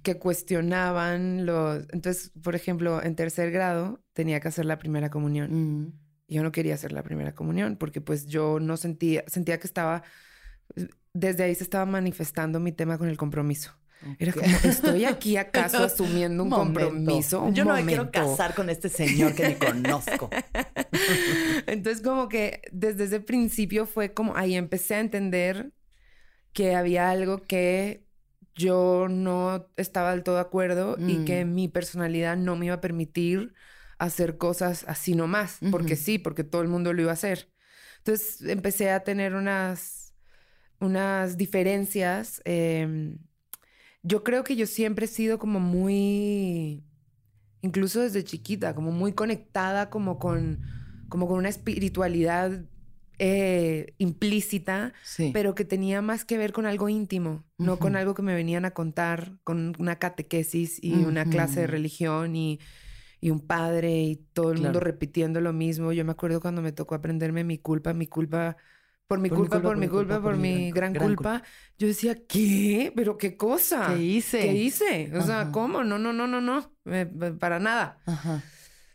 que 0.03 0.19
cuestionaban 0.19 1.45
los... 1.45 1.85
Entonces, 1.91 2.31
por 2.43 2.53
ejemplo, 2.53 3.01
en 3.01 3.15
tercer 3.15 3.49
grado 3.49 4.03
tenía 4.13 4.39
que 4.39 4.49
hacer 4.49 4.65
la 4.65 4.77
primera 4.77 5.09
comunión. 5.09 5.95
Yo 6.27 6.43
no 6.43 6.51
quería 6.51 6.75
hacer 6.75 6.91
la 6.91 7.01
primera 7.01 7.33
comunión 7.33 7.77
porque 7.77 8.01
pues 8.01 8.27
yo 8.27 8.59
no 8.59 8.77
sentía, 8.77 9.23
sentía 9.27 9.59
que 9.59 9.67
estaba... 9.67 10.03
Desde 11.13 11.43
ahí 11.43 11.55
se 11.55 11.63
estaba 11.63 11.85
manifestando 11.85 12.59
mi 12.59 12.71
tema 12.71 12.99
con 12.99 13.07
el 13.07 13.17
compromiso. 13.17 13.71
Era 14.19 14.33
como, 14.33 14.45
¿estoy 14.63 15.05
aquí 15.05 15.37
acaso 15.37 15.83
asumiendo 15.83 16.43
un 16.43 16.49
compromiso? 16.49 17.49
Yo 17.51 17.65
no 17.65 17.73
me 17.73 17.85
quiero 17.85 18.11
casar 18.11 18.53
con 18.53 18.69
este 18.69 18.89
señor 18.89 19.33
que 19.33 19.47
ni 19.47 19.55
conozco. 19.55 20.29
Entonces, 21.65 22.01
como 22.01 22.29
que 22.29 22.61
desde 22.71 23.05
ese 23.05 23.19
principio 23.19 23.85
fue 23.85 24.13
como, 24.13 24.35
ahí 24.35 24.55
empecé 24.55 24.95
a 24.95 24.99
entender 24.99 25.71
que 26.53 26.75
había 26.75 27.09
algo 27.09 27.43
que 27.43 28.05
yo 28.55 29.07
no 29.09 29.67
estaba 29.77 30.11
del 30.11 30.23
todo 30.23 30.35
de 30.35 30.41
acuerdo 30.41 30.97
y 30.99 31.25
que 31.25 31.45
mm. 31.45 31.53
mi 31.53 31.67
personalidad 31.67 32.35
no 32.35 32.55
me 32.55 32.67
iba 32.67 32.75
a 32.75 32.81
permitir 32.81 33.53
hacer 33.99 34.37
cosas 34.37 34.83
así 34.87 35.15
nomás, 35.15 35.59
porque 35.71 35.95
sí, 35.95 36.17
porque 36.17 36.43
todo 36.43 36.61
el 36.61 36.67
mundo 36.67 36.93
lo 36.93 37.01
iba 37.01 37.11
a 37.11 37.13
hacer. 37.13 37.51
Entonces 37.99 38.41
empecé 38.41 38.91
a 38.91 39.01
tener 39.01 39.35
unas, 39.35 40.13
unas 40.79 41.37
diferencias. 41.37 42.41
Em, 42.45 43.17
yo 44.03 44.23
creo 44.23 44.43
que 44.43 44.55
yo 44.55 44.65
siempre 44.65 45.05
he 45.05 45.09
sido 45.09 45.39
como 45.39 45.59
muy, 45.59 46.83
incluso 47.61 48.01
desde 48.01 48.23
chiquita, 48.23 48.73
como 48.73 48.91
muy 48.91 49.13
conectada 49.13 49.89
como 49.89 50.19
con, 50.19 50.61
como 51.09 51.27
con 51.27 51.37
una 51.37 51.49
espiritualidad 51.49 52.63
eh, 53.19 53.95
implícita, 53.97 54.93
pero 55.33 55.55
que 55.55 55.65
tenía 55.65 56.01
más 56.01 56.23
que 56.23 56.37
ver 56.37 56.53
con 56.53 56.67
algo 56.67 56.87
íntimo, 56.87 57.43
no 57.57 57.79
con 57.79 57.95
algo 57.95 58.13
que 58.13 58.21
me 58.21 58.35
venían 58.35 58.65
a 58.65 58.71
contar, 58.71 59.33
con 59.43 59.73
una 59.79 59.97
catequesis 59.97 60.77
y 60.83 60.93
una 60.93 61.25
clase 61.25 61.61
de 61.61 61.67
religión 61.67 62.35
y, 62.35 62.59
y, 63.19 63.31
un 63.31 63.39
padre 63.39 64.03
y 64.03 64.15
todo 64.33 64.51
el 64.51 64.61
mundo 64.61 64.79
repitiendo 64.79 65.41
lo 65.41 65.51
mismo. 65.51 65.93
Yo 65.93 66.05
me 66.05 66.11
acuerdo 66.11 66.41
cuando 66.41 66.61
me 66.61 66.71
tocó 66.71 66.93
aprenderme 66.93 67.43
mi 67.43 67.57
culpa, 67.57 67.93
mi 67.93 68.05
culpa 68.05 68.55
por 69.07 69.19
mi, 69.19 69.29
culpa, 69.29 69.61
por 69.61 69.77
mi 69.77 69.87
culpa, 69.87 70.21
por 70.21 70.35
mi 70.35 70.71
gran, 70.71 70.93
culpa. 70.93 71.41
Yo 71.77 71.87
decía, 71.87 72.15
¿qué? 72.27 72.91
¿Pero 72.95 73.17
qué 73.17 73.37
cosa? 73.37 73.93
¿Qué 73.93 74.01
hice? 74.01 74.39
¿Qué 74.41 74.53
hice? 74.53 75.11
O 75.15 75.21
sea, 75.21 75.51
¿cómo? 75.51 75.83
No, 75.83 75.97
no, 75.97 76.11
no, 76.11 76.27
no, 76.27 76.41
no. 76.41 76.73
para 77.39 77.59
nada. 77.59 77.99
Ajá. 78.05 78.43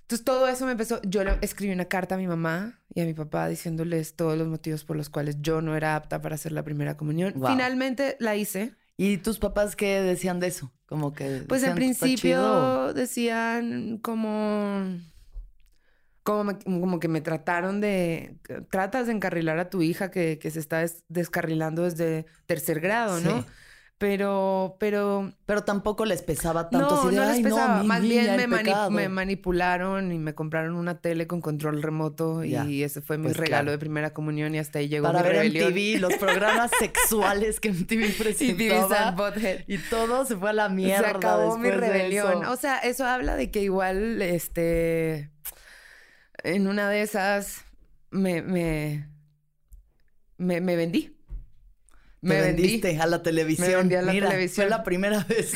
Entonces 0.02 0.24
todo 0.26 0.46
eso 0.48 0.66
me 0.66 0.72
empezó. 0.72 1.00
Yo 1.02 1.24
le 1.24 1.38
escribí 1.40 1.72
una 1.72 1.86
carta 1.86 2.16
a 2.16 2.18
mi 2.18 2.26
mamá 2.26 2.78
y 2.94 3.00
a 3.00 3.06
mi 3.06 3.14
papá 3.14 3.48
diciéndoles 3.48 4.14
todos 4.14 4.36
los 4.36 4.46
motivos 4.46 4.84
por 4.84 4.96
los 4.96 5.08
cuales 5.08 5.38
yo 5.40 5.62
no 5.62 5.74
era 5.74 5.96
apta 5.96 6.20
para 6.20 6.34
hacer 6.34 6.52
la 6.52 6.62
primera 6.62 6.98
comunión. 6.98 7.32
Finalmente 7.32 8.16
la 8.20 8.36
hice. 8.36 8.74
¿Y 8.98 9.16
tus 9.16 9.38
papás 9.38 9.74
qué 9.74 10.02
decían 10.02 10.38
de 10.38 10.48
eso? 10.48 10.70
Como 10.84 11.14
que. 11.14 11.44
Pues 11.48 11.64
al 11.64 11.74
principio 11.74 12.92
decían 12.92 13.96
como 14.02 14.98
como, 16.22 16.58
como 16.60 17.00
que 17.00 17.08
me 17.08 17.20
trataron 17.20 17.80
de, 17.80 18.36
tratas 18.70 19.06
de 19.06 19.12
encarrilar 19.12 19.58
a 19.58 19.70
tu 19.70 19.82
hija 19.82 20.10
que, 20.10 20.38
que 20.38 20.50
se 20.50 20.60
está 20.60 20.84
descarrilando 21.08 21.82
desde 21.82 22.26
tercer 22.46 22.80
grado, 22.80 23.20
¿no? 23.20 23.44
Pero, 23.98 24.76
pero... 24.80 25.32
Pero 25.46 25.62
tampoco 25.62 26.04
les 26.04 26.22
pesaba 26.22 26.68
tanto. 26.70 26.88
No, 26.90 27.00
así 27.02 27.10
de, 27.10 27.16
no 27.16 27.24
les 27.24 27.36
"Ay, 27.36 27.42
pesaba. 27.44 27.82
mi 27.82 27.86
Más 27.86 28.02
bien 28.02 28.34
me, 28.36 28.48
mani- 28.48 28.64
pecado". 28.64 28.90
me 28.90 29.08
manipularon 29.08 30.10
y 30.10 30.18
me 30.18 30.34
compraron 30.34 30.74
una 30.74 31.00
tele 31.00 31.28
con 31.28 31.40
control 31.40 31.80
remoto 31.82 32.42
y 32.42 32.82
ese 32.82 33.00
fue 33.00 33.16
mi 33.16 33.24
Pues 33.26 33.36
regalo 33.36 33.62
claro. 33.66 33.70
de 33.70 33.78
primera 33.78 34.12
comunión 34.12 34.56
y 34.56 34.58
hasta 34.58 34.80
ahí 34.80 34.88
llegó 34.88 35.06
Para 35.06 35.20
mi 35.22 35.28
ver 35.28 35.36
rebelión. 35.36 35.68
MTV, 35.72 36.00
los 36.00 36.14
programas 36.14 36.72
sexuales 36.80 37.60
que 37.60 37.70
MTV 37.72 38.06
Y 38.08 38.12
presentaba. 38.12 39.10
Butthead. 39.12 39.60
Y 39.68 39.78
todo 39.78 40.24
se 40.24 40.34
fue 40.36 40.50
a 40.50 40.54
la 40.54 40.68
mierda 40.68 41.10
Se 41.10 41.16
acabó 41.16 41.56
mi 41.56 41.70
rebelión. 41.70 42.44
O 42.46 42.56
sea, 42.56 42.78
eso 42.78 43.06
habla 43.06 43.36
de 43.36 43.52
que 43.52 43.62
igual, 43.62 44.20
este, 44.20 45.30
en 46.44 46.66
una 46.66 46.88
de 46.90 47.02
esas 47.02 47.64
me, 48.10 48.42
me, 48.42 49.08
me, 50.38 50.60
me 50.60 50.76
vendí. 50.76 51.16
Me 52.20 52.36
Me 52.36 52.40
vendí 52.40 52.62
vendiste 52.62 53.00
a 53.00 53.06
la 53.06 53.22
televisión. 53.22 53.80
vendí 53.80 53.94
a 53.96 54.02
la 54.02 54.12
Mira, 54.12 54.28
televisión. 54.28 54.66
Fue 54.66 54.70
la 54.70 54.84
primera 54.84 55.24
vez. 55.28 55.54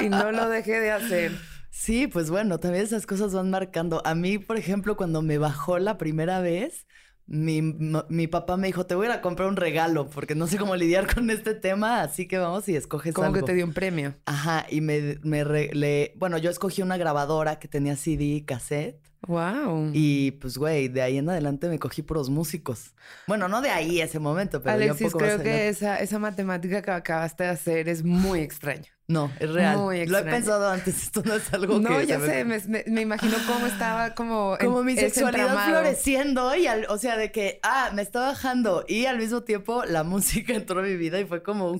y 0.00 0.08
no 0.10 0.30
lo 0.32 0.48
dejé 0.48 0.78
de 0.80 0.90
hacer. 0.90 1.32
Sí, 1.70 2.06
pues 2.06 2.30
bueno, 2.30 2.58
también 2.58 2.84
esas 2.84 3.06
cosas 3.06 3.32
van 3.32 3.48
marcando. 3.48 4.02
A 4.04 4.14
mí, 4.14 4.38
por 4.38 4.58
ejemplo, 4.58 4.96
cuando 4.96 5.22
me 5.22 5.38
bajó 5.38 5.78
la 5.78 5.96
primera 5.96 6.40
vez, 6.40 6.86
mi, 7.26 7.62
mi 7.62 8.26
papá 8.26 8.56
me 8.58 8.66
dijo, 8.66 8.84
te 8.86 8.94
voy 8.94 9.06
a 9.06 9.10
ir 9.10 9.14
a 9.16 9.20
comprar 9.22 9.48
un 9.48 9.56
regalo 9.56 10.10
porque 10.10 10.34
no 10.34 10.46
sé 10.48 10.58
cómo 10.58 10.76
lidiar 10.76 11.12
con 11.14 11.30
este 11.30 11.54
tema, 11.54 12.02
así 12.02 12.26
que 12.28 12.36
vamos 12.38 12.68
y 12.68 12.76
escoges 12.76 13.14
Como 13.14 13.32
que 13.32 13.42
te 13.42 13.54
dio 13.54 13.64
un 13.64 13.72
premio. 13.72 14.16
Ajá, 14.26 14.66
y 14.68 14.80
me, 14.82 15.18
me 15.22 15.44
re- 15.44 15.70
le- 15.72 16.12
bueno, 16.16 16.36
yo 16.36 16.50
escogí 16.50 16.82
una 16.82 16.98
grabadora 16.98 17.58
que 17.58 17.68
tenía 17.68 17.96
CD 17.96 18.24
y 18.24 18.42
cassette. 18.42 19.00
Wow. 19.26 19.90
Y 19.92 20.32
pues, 20.32 20.56
güey, 20.56 20.88
de 20.88 21.02
ahí 21.02 21.18
en 21.18 21.28
adelante 21.28 21.68
me 21.68 21.78
cogí 21.78 22.02
puros 22.02 22.30
músicos. 22.30 22.94
Bueno, 23.26 23.48
no 23.48 23.60
de 23.60 23.70
ahí 23.70 24.00
ese 24.00 24.18
momento, 24.18 24.62
pero 24.62 24.78
ya 24.82 24.92
un 24.92 24.98
poco 24.98 25.18
creo 25.18 25.42
que 25.42 25.68
esa, 25.68 25.98
esa 25.98 26.18
matemática 26.18 26.80
que 26.82 26.90
acabaste 26.90 27.44
de 27.44 27.50
hacer 27.50 27.88
es 27.88 28.02
muy 28.02 28.40
extraña. 28.40 28.88
No, 29.08 29.30
es 29.40 29.50
real. 29.50 29.76
Muy 29.76 30.06
Lo 30.06 30.18
he 30.18 30.22
pensado 30.22 30.70
antes, 30.70 31.02
esto 31.02 31.22
no 31.24 31.34
es 31.34 31.52
algo 31.52 31.80
No, 31.80 31.98
que... 31.98 32.06
ya 32.06 32.20
se 32.20 32.26
sé, 32.26 32.44
me, 32.44 32.60
me- 32.68 32.84
me 32.86 33.00
imagino 33.02 33.36
cómo 33.46 33.66
estaba 33.66 34.14
como... 34.14 34.56
en- 34.58 34.66
Como 34.66 34.82
mi 34.84 34.94
sexualidad 34.96 35.66
floreciendo 35.66 36.54
y 36.54 36.66
al- 36.68 36.86
o 36.88 36.96
sea, 36.96 37.16
de 37.16 37.30
que, 37.32 37.58
ah, 37.62 37.90
me 37.92 38.02
está 38.02 38.20
bajando 38.20 38.84
y 38.88 39.06
al 39.06 39.18
mismo 39.18 39.42
tiempo 39.42 39.84
la 39.84 40.02
música 40.04 40.54
entró 40.54 40.80
a 40.80 40.82
mi 40.84 40.96
vida 40.96 41.18
y 41.20 41.24
fue 41.26 41.42
como 41.42 41.70
un, 41.72 41.78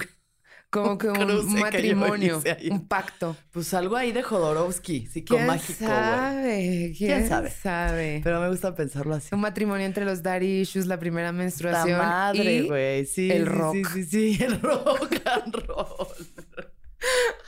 Como 0.71 0.97
que 0.99 1.09
un 1.09 1.59
matrimonio, 1.59 2.41
un 2.71 2.87
pacto. 2.87 3.37
pues 3.51 3.75
algo 3.75 3.97
ahí 3.97 4.13
de 4.13 4.23
Jodorowsky, 4.23 5.01
¿Quién 5.01 5.11
psicomágico, 5.11 5.85
güey. 5.85 5.91
sabe? 5.91 6.95
¿Quién, 6.97 7.11
¿Quién 7.11 7.29
sabe? 7.29 7.51
sabe? 7.51 8.21
Pero 8.23 8.41
me 8.41 8.49
gusta 8.49 8.75
pensarlo 8.75 9.15
así. 9.15 9.35
Un 9.35 9.41
matrimonio 9.41 9.85
entre 9.85 10.05
los 10.05 10.23
daddy 10.23 10.61
issues, 10.61 10.87
la 10.87 10.99
primera 11.01 11.29
La 11.29 11.33
menstruación 11.33 11.99
madre, 11.99 12.55
y 12.55 12.69
güey. 12.69 13.05
Sí, 13.07 13.31
el 13.33 13.47
rock. 13.47 13.75
Sí, 13.75 14.05
sí, 14.05 14.05
sí, 14.37 14.39
el 14.45 14.61
rock 14.61 15.21
and 15.27 15.55
roll. 15.67 16.07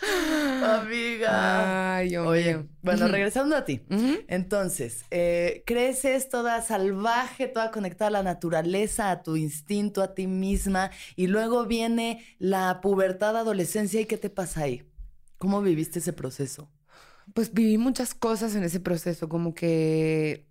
Amiga. 0.03 1.97
Ay, 1.97 2.09
Dios 2.11 2.27
Oye, 2.27 2.57
mío. 2.59 2.69
bueno, 2.83 3.09
regresando 3.09 3.57
a 3.57 3.65
ti. 3.65 3.83
Entonces, 4.29 5.05
eh, 5.11 5.63
creces 5.67 6.29
toda 6.29 6.61
salvaje, 6.63 7.49
toda 7.49 7.71
conectada 7.71 8.09
a 8.09 8.11
la 8.11 8.23
naturaleza, 8.23 9.11
a 9.11 9.23
tu 9.23 9.37
instinto, 9.37 10.03
a 10.03 10.15
ti 10.15 10.27
misma, 10.27 10.91
y 11.17 11.27
luego 11.29 11.67
viene 11.67 12.25
la 12.39 12.81
pubertad, 12.81 13.37
adolescencia, 13.37 14.01
¿y 14.01 14.07
qué 14.07 14.19
te 14.19 14.31
pasa 14.31 14.63
ahí? 14.63 14.89
¿Cómo 15.39 15.61
viviste 15.63 15.99
ese 15.99 16.13
proceso? 16.13 16.69
Pues 17.35 17.53
viví 17.53 17.79
muchas 17.79 18.15
cosas 18.15 18.55
en 18.57 18.65
ese 18.65 18.81
proceso, 18.81 19.29
como 19.29 19.55
que 19.55 20.47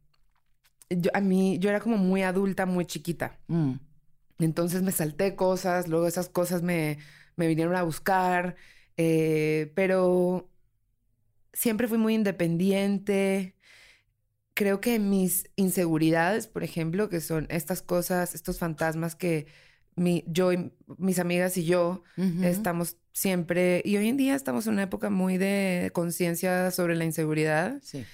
yo, 0.89 1.11
a 1.13 1.21
mí, 1.21 1.57
yo 1.59 1.69
era 1.69 1.79
como 1.79 1.97
muy 1.97 2.23
adulta, 2.23 2.65
muy 2.65 2.85
chiquita. 2.85 3.39
Mm, 3.47 3.73
Entonces 4.39 4.81
me 4.81 4.91
salté 4.91 5.35
cosas, 5.35 5.87
luego 5.87 6.07
esas 6.07 6.29
cosas 6.29 6.61
me, 6.61 6.97
me 7.35 7.47
vinieron 7.47 7.75
a 7.75 7.83
buscar, 7.83 8.55
eh, 8.97 9.71
pero 9.75 10.49
siempre 11.53 11.87
fui 11.87 11.97
muy 11.97 12.13
independiente. 12.15 13.55
Creo 14.53 14.81
que 14.81 14.99
mis 14.99 15.49
inseguridades, 15.55 16.47
por 16.47 16.63
ejemplo, 16.63 17.09
que 17.09 17.21
son 17.21 17.47
estas 17.49 17.81
cosas, 17.81 18.35
estos 18.35 18.59
fantasmas 18.59 19.15
que 19.15 19.47
mi, 19.95 20.23
yo 20.27 20.53
y 20.53 20.71
mis 20.97 21.19
amigas 21.19 21.57
y 21.57 21.65
yo 21.65 22.03
estamos 22.43 22.97
siempre, 23.13 23.81
y 23.83 23.97
hoy 23.97 24.07
en 24.07 24.17
día 24.17 24.35
estamos 24.35 24.67
en 24.67 24.73
una 24.73 24.83
época 24.83 25.09
muy 25.09 25.37
de 25.37 25.89
conciencia 25.93 26.71
sobre 26.71 26.95
la 26.95 27.03
inseguridad, 27.05 27.79
Sí. 27.81 28.05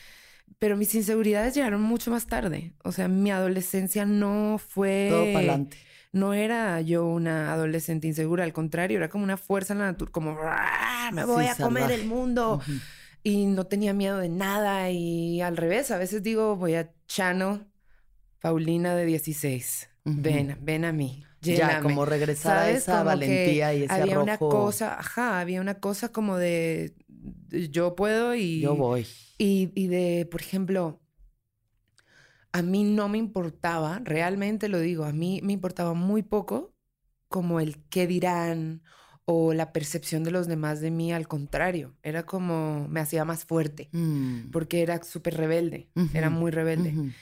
pero 0.58 0.76
mis 0.76 0.94
inseguridades 0.96 1.54
llegaron 1.54 1.82
mucho 1.82 2.10
más 2.10 2.26
tarde. 2.26 2.74
O 2.84 2.92
sea, 2.92 3.08
mi 3.08 3.30
adolescencia 3.32 4.06
no 4.06 4.58
fue... 4.58 5.08
Todo 5.12 5.26
para 5.26 5.38
adelante. 5.40 5.78
No 6.18 6.34
era 6.34 6.82
yo 6.82 7.06
una 7.06 7.54
adolescente 7.54 8.08
insegura, 8.08 8.44
al 8.44 8.54
contrario, 8.54 8.98
era 8.98 9.10
como 9.10 9.24
una 9.24 9.38
fuerza 9.38 9.74
en 9.74 9.80
la 9.80 9.86
naturaleza, 9.86 10.12
como 10.14 10.38
"Ah, 10.42 11.10
me 11.14 11.22
Sí, 11.22 11.28
voy 11.28 11.46
a 11.46 11.56
comer 11.56 11.84
salvaje. 11.84 11.96
el 11.96 12.06
mundo. 12.08 12.62
Y 13.24 13.46
no 13.46 13.66
tenía 13.68 13.94
miedo 13.94 14.18
de 14.20 14.30
nada. 14.30 14.90
Y 14.90 15.42
al 15.42 15.58
revés, 15.58 15.92
a 15.92 15.98
veces 15.98 16.24
digo, 16.24 16.56
voy 16.56 16.76
a 16.76 16.92
Chano, 17.08 17.66
Paulina 18.42 18.96
de 18.96 19.06
16. 19.06 19.90
Ujú. 20.06 20.16
Ven, 20.22 20.58
ven 20.62 20.86
a 20.86 20.92
mí. 20.92 21.24
Ya, 21.42 21.54
lléname". 21.56 21.82
como 21.84 22.06
regresar 22.06 22.58
a 22.58 22.70
esa 22.72 22.94
Como 22.94 23.06
valentía 23.06 23.74
y 23.74 23.84
ese 23.84 23.94
había 23.94 24.14
arrojo. 24.14 24.24
una 24.24 24.38
cosa, 24.38 25.00
ajá, 25.00 25.40
había 25.40 25.62
una 25.62 25.76
cosa 25.80 26.10
como 26.12 26.38
de 26.38 26.94
de 27.10 27.70
yo 27.70 27.96
puedo 27.96 28.36
y 28.36 28.62
Yo 28.62 28.76
voy. 28.76 29.06
y, 29.38 29.72
y 29.76 29.88
de, 29.88 30.28
por 30.30 30.42
ejemplo, 30.42 31.00
a 32.58 32.64
mí 32.64 32.84
no 32.84 33.08
me 33.08 33.20
importaba, 33.20 34.02
realmente 34.04 34.68
lo 34.68 34.80
digo, 34.80 35.06
a 35.06 35.14
mí 35.14 35.42
me 35.44 35.54
importaba 35.54 35.94
muy 35.94 36.24
poco 36.24 36.74
como 37.28 37.60
el 37.60 37.84
qué 37.90 38.08
dirán 38.08 38.82
o 39.26 39.54
la 39.54 39.72
percepción 39.74 40.24
de 40.24 40.32
los 40.32 40.48
demás 40.48 40.82
de 40.82 40.90
mí, 40.90 41.14
al 41.14 41.28
contrario, 41.28 41.96
era 42.02 42.24
como 42.24 42.88
me 42.88 43.00
hacía 43.00 43.26
más 43.26 43.46
fuerte, 43.46 43.90
Mm, 43.92 44.50
porque 44.52 44.82
era 44.82 45.04
súper 45.04 45.38
rebelde, 45.38 45.92
era 46.16 46.32
muy 46.32 46.50
rebelde. 46.50 47.14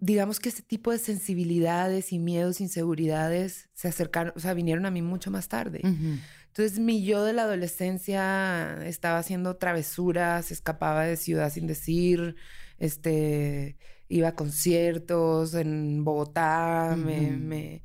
Digamos 0.00 0.40
que 0.40 0.48
este 0.48 0.62
tipo 0.62 0.92
de 0.92 0.98
sensibilidades 0.98 2.10
y 2.14 2.18
miedos, 2.18 2.62
inseguridades 2.62 3.68
se 3.74 3.88
acercaron, 3.88 4.32
o 4.34 4.40
sea, 4.40 4.54
vinieron 4.54 4.86
a 4.86 4.90
mí 4.90 5.02
mucho 5.02 5.30
más 5.30 5.48
tarde. 5.48 5.82
Ujú. 5.84 6.16
Entonces 6.46 6.78
mi 6.78 7.04
yo 7.04 7.22
de 7.22 7.34
la 7.34 7.42
adolescencia 7.42 8.78
estaba 8.86 9.18
haciendo 9.18 9.56
travesuras, 9.56 10.50
escapaba 10.50 11.04
de 11.04 11.18
ciudad 11.18 11.52
sin 11.52 11.66
decir, 11.66 12.36
este, 12.78 13.76
iba 14.14 14.28
a 14.28 14.34
conciertos 14.36 15.54
en 15.54 16.04
Bogotá, 16.04 16.94
me, 16.96 17.32
me, 17.32 17.82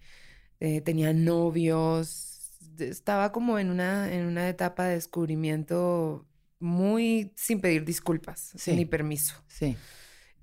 eh, 0.60 0.82
tenía 0.82 1.12
novios, 1.12 2.52
estaba 2.78 3.32
como 3.32 3.58
en 3.58 3.72
una, 3.72 4.14
en 4.14 4.26
una 4.26 4.48
etapa 4.48 4.86
de 4.86 4.94
descubrimiento 4.94 6.28
muy 6.60 7.32
sin 7.36 7.62
pedir 7.62 7.84
disculpas 7.84 8.52
Sí. 8.58 8.74
ni 8.74 8.86
permiso. 8.86 9.34
Sí. 9.48 9.76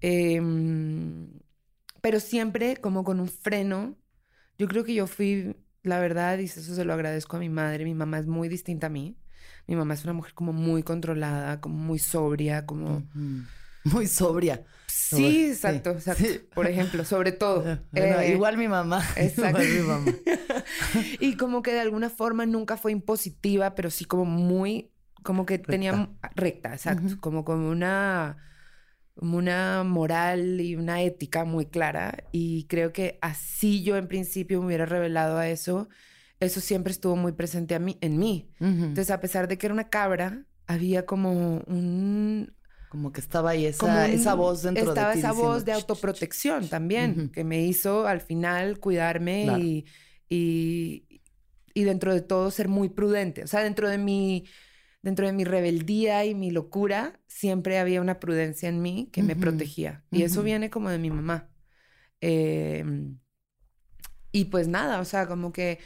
Em, 0.00 1.28
pero 2.00 2.20
siempre 2.20 2.76
como 2.76 3.04
con 3.04 3.20
un 3.20 3.28
freno. 3.28 3.96
Yo 4.58 4.68
creo 4.68 4.84
que 4.84 4.94
yo 4.94 5.06
fui, 5.06 5.54
la 5.82 6.00
verdad, 6.00 6.38
y 6.38 6.44
eso 6.44 6.74
se 6.74 6.84
lo 6.84 6.94
agradezco 6.94 7.36
a 7.36 7.40
mi 7.40 7.48
madre. 7.48 7.84
Mi 7.84 7.94
mamá 7.94 8.18
es 8.18 8.26
muy 8.26 8.48
distinta 8.48 8.86
a 8.88 8.90
mí. 8.90 9.16
Mi 9.66 9.76
mamá 9.76 9.94
es 9.94 10.04
una 10.04 10.12
mujer 10.14 10.32
como 10.34 10.52
muy 10.52 10.82
controlada, 10.82 11.60
como 11.60 11.76
muy 11.76 11.98
sobria, 11.98 12.66
como... 12.66 13.02
Muy 13.92 14.06
sobria. 14.06 14.64
Sí, 14.86 15.16
Sí, 15.16 15.46
exacto. 15.46 15.96
Por 16.54 16.66
ejemplo, 16.66 17.04
sobre 17.04 17.32
todo. 17.32 17.62
Bueno, 17.92 18.20
Eh, 18.20 18.32
igual 18.32 18.56
mi 18.56 18.66
mamá. 18.66 19.04
Exacto. 19.16 19.62
Igual 19.62 20.02
mi 20.02 20.10
mamá. 20.10 20.12
y 21.20 21.36
como 21.36 21.62
que 21.62 21.72
de 21.72 21.80
alguna 21.80 22.10
forma 22.10 22.46
nunca 22.46 22.76
fue 22.76 22.92
impositiva, 22.92 23.74
pero 23.74 23.90
sí 23.90 24.04
como 24.04 24.24
muy, 24.24 24.90
como 25.22 25.46
que 25.46 25.58
tenía 25.58 26.10
recta, 26.34 26.72
exacto, 26.72 27.16
como, 27.20 27.44
como 27.44 27.68
una, 27.70 28.36
una 29.14 29.84
moral 29.84 30.60
y 30.60 30.76
una 30.76 31.02
ética 31.02 31.44
muy 31.44 31.66
clara. 31.66 32.24
Y 32.32 32.64
creo 32.66 32.92
que 32.92 33.18
así 33.22 33.82
yo 33.82 33.96
en 33.96 34.08
principio 34.08 34.60
me 34.60 34.66
hubiera 34.66 34.86
revelado 34.86 35.38
a 35.38 35.48
eso, 35.48 35.88
eso 36.40 36.60
siempre 36.60 36.90
estuvo 36.92 37.16
muy 37.16 37.32
presente 37.32 37.74
a 37.74 37.78
mí, 37.78 37.98
en 38.00 38.18
mí. 38.18 38.50
Entonces, 38.60 39.10
a 39.10 39.20
pesar 39.20 39.46
de 39.48 39.56
que 39.58 39.66
era 39.66 39.74
una 39.74 39.88
cabra, 39.88 40.44
había 40.66 41.06
como 41.06 41.58
un... 41.66 42.55
Como 42.96 43.12
que 43.12 43.20
estaba 43.20 43.50
ahí 43.50 43.66
esa, 43.66 43.84
un- 44.06 44.10
esa 44.10 44.32
voz 44.32 44.62
dentro 44.62 44.88
estaba 44.88 45.08
de 45.08 45.12
ti. 45.16 45.18
esa 45.18 45.32
voz 45.32 45.66
de 45.66 45.72
autoprotección 45.72 46.66
también, 46.66 47.10
Ujú. 47.10 47.30
que 47.30 47.44
me 47.44 47.62
hizo 47.62 48.06
al 48.06 48.22
final 48.22 48.78
cuidarme 48.80 49.42
Claro. 49.44 49.62
y, 49.62 49.84
y, 50.30 51.20
y 51.74 51.84
dentro 51.84 52.14
de 52.14 52.22
todo 52.22 52.50
ser 52.50 52.68
muy 52.68 52.88
prudente. 52.88 53.44
O 53.44 53.46
sea, 53.46 53.60
dentro 53.62 53.90
de 53.90 53.98
mi, 53.98 54.46
dentro 55.02 55.26
de 55.26 55.34
mi 55.34 55.44
rebeldía 55.44 56.24
y 56.24 56.34
mi 56.34 56.50
locura, 56.50 57.20
siempre 57.26 57.78
había 57.78 58.00
una 58.00 58.18
prudencia 58.18 58.70
en 58.70 58.80
mí 58.80 59.10
que 59.12 59.22
me 59.22 59.34
Ujú. 59.34 59.42
protegía. 59.42 60.02
Y 60.10 60.22
eso 60.22 60.36
Ujú. 60.40 60.44
viene 60.46 60.70
como 60.70 60.88
de 60.88 60.96
mi 60.98 61.10
mamá. 61.10 61.50
Em, 62.22 63.18
y 64.32 64.46
pues 64.46 64.68
nada, 64.68 65.00
o 65.00 65.04
sea, 65.04 65.26
como 65.26 65.52
que 65.52 65.80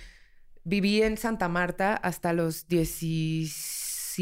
viví 0.62 1.02
en 1.02 1.16
Santa 1.16 1.48
Marta 1.48 1.94
hasta 1.96 2.32
los 2.32 2.68
17 2.68 3.50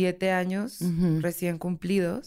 años 0.06 0.80
Ujú. 0.80 1.20
recién 1.20 1.58
cumplidos. 1.58 2.26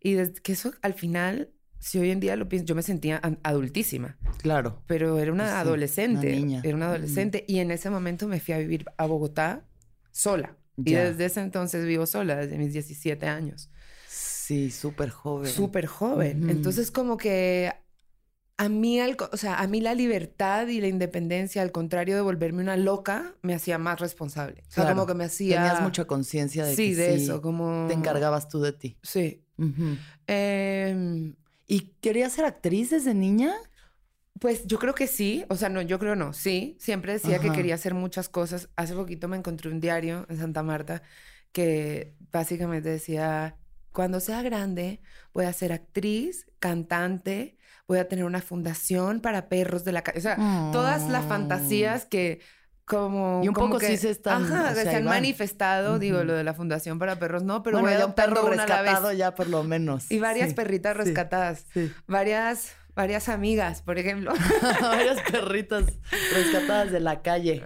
Y 0.00 0.14
desde 0.14 0.34
que 0.34 0.52
eso 0.52 0.72
al 0.82 0.94
final, 0.94 1.50
si 1.78 1.98
hoy 1.98 2.10
en 2.10 2.20
día 2.20 2.36
lo 2.36 2.48
pienso, 2.48 2.66
yo 2.66 2.74
me 2.74 2.82
sentía 2.82 3.20
adultísima, 3.42 4.16
Claro. 4.38 4.82
pero 4.86 5.18
era 5.18 5.32
una 5.32 5.48
sí, 5.48 5.54
adolescente. 5.54 6.26
una 6.28 6.36
niña. 6.36 6.60
Era 6.64 6.76
una 6.76 6.86
adolescente. 6.88 7.44
Y 7.46 7.58
en 7.58 7.70
ese 7.70 7.90
momento 7.90 8.26
me 8.28 8.40
fui 8.40 8.54
a 8.54 8.58
vivir 8.58 8.84
a 8.96 9.06
Bogotá 9.06 9.64
sola. 10.10 10.56
Y 10.76 10.94
desde 10.94 11.26
ese 11.26 11.40
entonces 11.40 11.86
vivo 11.86 12.04
sola, 12.06 12.36
desde 12.36 12.58
mis 12.58 12.72
17 12.72 13.26
años. 13.26 13.70
Sí, 14.08 14.70
súper 14.70 15.10
joven. 15.10 15.50
Súper 15.50 15.86
joven. 15.86 16.50
Entonces 16.50 16.90
como 16.90 17.16
que 17.16 17.72
a 18.56 18.68
mí, 18.68 19.00
o 19.00 19.36
sea, 19.36 19.56
a 19.56 19.66
mí 19.66 19.80
la 19.80 19.94
libertad 19.94 20.68
y 20.68 20.80
la 20.80 20.86
independencia, 20.86 21.62
al 21.62 21.72
contrario 21.72 22.14
de 22.14 22.20
volverme 22.22 22.62
una 22.62 22.76
loca, 22.76 23.34
me 23.42 23.54
hacía 23.54 23.78
más 23.78 23.98
responsable. 23.98 24.62
O 24.68 24.70
sea, 24.70 24.88
como 24.88 25.06
que 25.06 25.14
me 25.14 25.24
hacía... 25.24 25.56
Tenías 25.56 25.82
mucha 25.82 26.04
conciencia 26.04 26.64
de 26.64 26.76
sí, 26.76 26.90
que 26.90 26.96
de 26.96 27.14
eso, 27.16 27.42
como... 27.42 27.86
Te 27.88 27.94
encargabas 27.94 28.48
tú 28.48 28.60
de 28.60 28.72
ti. 28.72 28.96
Sí. 29.02 29.42
Em, 30.26 31.34
¿Y 31.66 31.80
querías 32.00 32.32
ser 32.32 32.44
actriz 32.44 32.90
desde 32.90 33.12
niña? 33.12 33.52
Pues 34.38 34.66
yo 34.66 34.78
creo 34.78 34.94
que 34.94 35.06
sí, 35.08 35.44
o 35.48 35.56
sea, 35.56 35.68
no, 35.68 35.82
yo 35.82 35.98
creo 35.98 36.14
no, 36.14 36.32
sí. 36.32 36.76
Siempre 36.78 37.14
decía 37.14 37.40
que 37.40 37.50
quería 37.50 37.74
hacer 37.74 37.94
muchas 37.94 38.28
cosas. 38.28 38.68
Hace 38.76 38.94
poquito 38.94 39.26
me 39.26 39.36
encontré 39.36 39.70
un 39.70 39.80
diario 39.80 40.26
en 40.28 40.38
Santa 40.38 40.62
Marta 40.62 41.02
que 41.50 42.14
básicamente 42.32 42.88
decía, 42.88 43.56
cuando 43.92 44.20
sea 44.20 44.42
grande 44.42 45.00
voy 45.32 45.44
a 45.44 45.52
ser 45.52 45.72
actriz, 45.72 46.46
cantante, 46.58 47.56
voy 47.86 47.98
a 47.98 48.08
tener 48.08 48.24
una 48.24 48.40
fundación 48.40 49.20
para 49.20 49.48
perros 49.48 49.84
de 49.84 49.92
la 49.92 50.02
calle. 50.02 50.18
O 50.18 50.22
sea, 50.22 50.36
todas 50.72 51.08
las 51.08 51.24
fantasías 51.26 52.06
que 52.06 52.40
como 52.84 53.40
y 53.42 53.48
un 53.48 53.54
poco 53.54 53.78
que, 53.78 53.86
sí 53.86 53.96
se 53.96 54.10
están 54.10 54.44
ajá, 54.44 54.74
se 54.74 54.94
han 54.94 55.04
manifestado 55.04 55.98
digo 55.98 56.22
lo 56.22 56.34
de 56.34 56.44
la 56.44 56.52
fundación 56.52 56.98
para 56.98 57.18
perros 57.18 57.42
no 57.42 57.62
pero 57.62 57.80
bueno, 57.80 57.94
voy 57.94 58.02
a 58.02 58.06
un 58.06 58.12
perro 58.12 58.46
rescatado 58.46 59.10
ya 59.12 59.34
por 59.34 59.48
lo 59.48 59.64
menos 59.64 60.10
y 60.10 60.18
varias 60.18 60.52
perritas 60.52 60.94
rescatadas 60.94 61.64
varias 62.06 62.74
varias 62.94 63.28
amigas 63.28 63.82
por 63.82 63.98
ejemplo. 63.98 64.32
Varias 64.80 65.20
perritas 65.22 65.84
rescatadas 66.32 66.92
de 66.92 67.00
la 67.00 67.22
calle. 67.22 67.64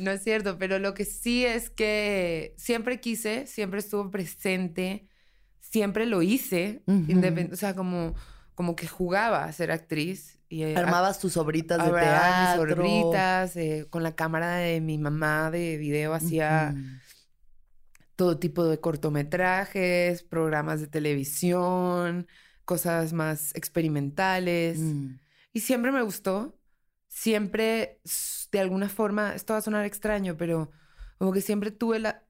No 0.00 0.10
es 0.10 0.24
cierto 0.24 0.58
pero 0.58 0.78
lo 0.78 0.94
que 0.94 1.04
sí 1.04 1.44
es 1.44 1.70
que 1.70 2.54
siempre 2.56 3.00
quise 3.00 3.46
siempre 3.46 3.80
estuvo 3.80 4.10
presente 4.10 5.06
siempre 5.60 6.06
lo 6.06 6.22
hice 6.22 6.82
o 7.52 7.56
sea 7.56 7.74
como 7.74 8.14
como 8.58 8.74
que 8.74 8.88
jugaba 8.88 9.44
a 9.44 9.52
ser 9.52 9.70
actriz. 9.70 10.40
Y, 10.48 10.64
eh, 10.64 10.76
Armabas 10.76 11.20
tus 11.20 11.34
sobritas 11.34 11.78
de 11.78 11.92
teatro. 11.92 12.64
Mis 12.64 12.74
sobritas, 12.74 13.56
eh, 13.56 13.86
con 13.88 14.02
la 14.02 14.16
cámara 14.16 14.56
de 14.56 14.80
mi 14.80 14.98
mamá 14.98 15.52
de 15.52 15.76
video 15.76 16.12
hacía 16.12 16.74
todo 18.16 18.40
tipo 18.40 18.64
de 18.64 18.80
cortometrajes, 18.80 20.24
programas 20.24 20.80
de 20.80 20.88
televisión, 20.88 22.26
cosas 22.64 23.12
más 23.12 23.54
experimentales. 23.54 24.80
Mm. 24.80 25.20
Y 25.52 25.60
siempre 25.60 25.92
me 25.92 26.02
gustó. 26.02 26.58
Siempre, 27.06 28.00
de 28.50 28.58
alguna 28.58 28.88
forma, 28.88 29.36
esto 29.36 29.52
va 29.52 29.60
a 29.60 29.62
sonar 29.62 29.86
extraño, 29.86 30.36
pero 30.36 30.72
como 31.18 31.30
que 31.30 31.42
siempre 31.42 31.70
tuve 31.70 32.00
la, 32.00 32.24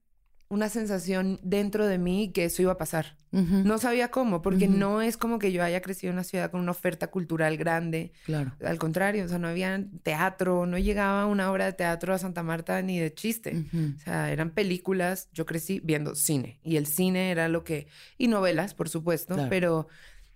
una 0.51 0.69
sensación 0.71 1.39
dentro 1.43 1.87
de 1.87 1.99
mí 1.99 2.33
que 2.33 2.45
eso 2.45 2.63
iba 2.63 2.73
a 2.73 2.79
pasar. 2.79 3.17
No 3.31 3.77
sabía 3.77 4.11
cómo, 4.11 4.41
porque 4.41 4.69
no 4.69 5.03
es 5.03 5.19
como 5.19 5.39
que 5.39 5.53
yo 5.53 5.63
haya 5.63 5.83
crecido 5.83 6.11
en 6.11 6.15
una 6.15 6.25
ciudad 6.25 6.51
con 6.51 6.61
una 6.61 6.71
oferta 6.71 7.09
cultural 7.09 7.59
grande. 7.59 8.13
Claro. 8.25 8.53
Al 8.65 8.79
contrario, 8.79 9.27
o 9.27 9.29
sea, 9.29 9.39
no 9.39 9.49
había 9.49 9.85
teatro, 10.03 10.65
no 10.65 10.79
llegaba 10.79 11.27
una 11.27 11.53
obra 11.53 11.67
de 11.67 11.75
teatro 11.75 12.15
a 12.15 12.19
Santa 12.19 12.43
Marta 12.43 12.81
ni 12.81 12.99
de 12.99 13.13
chiste. 13.13 13.67
O 13.97 14.01
sea, 14.01 14.33
eran 14.33 14.51
películas. 14.51 15.29
Yo 15.35 15.45
crecí 15.45 15.81
viendo 15.85 16.15
cine 16.15 16.59
y 16.63 16.77
el 16.77 16.87
cine 16.87 17.31
era 17.31 17.49
lo 17.49 17.65
que... 17.65 17.87
Y 18.17 18.29
novelas, 18.29 18.73
por 18.73 18.89
supuesto, 18.89 19.37
pero, 19.51 19.89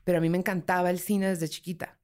pero 0.05 0.19
a 0.19 0.21
mí 0.21 0.29
me 0.29 0.39
encantaba 0.39 0.91
el 0.91 0.99
cine 0.99 1.29
desde 1.29 1.49
chiquita. 1.49 1.99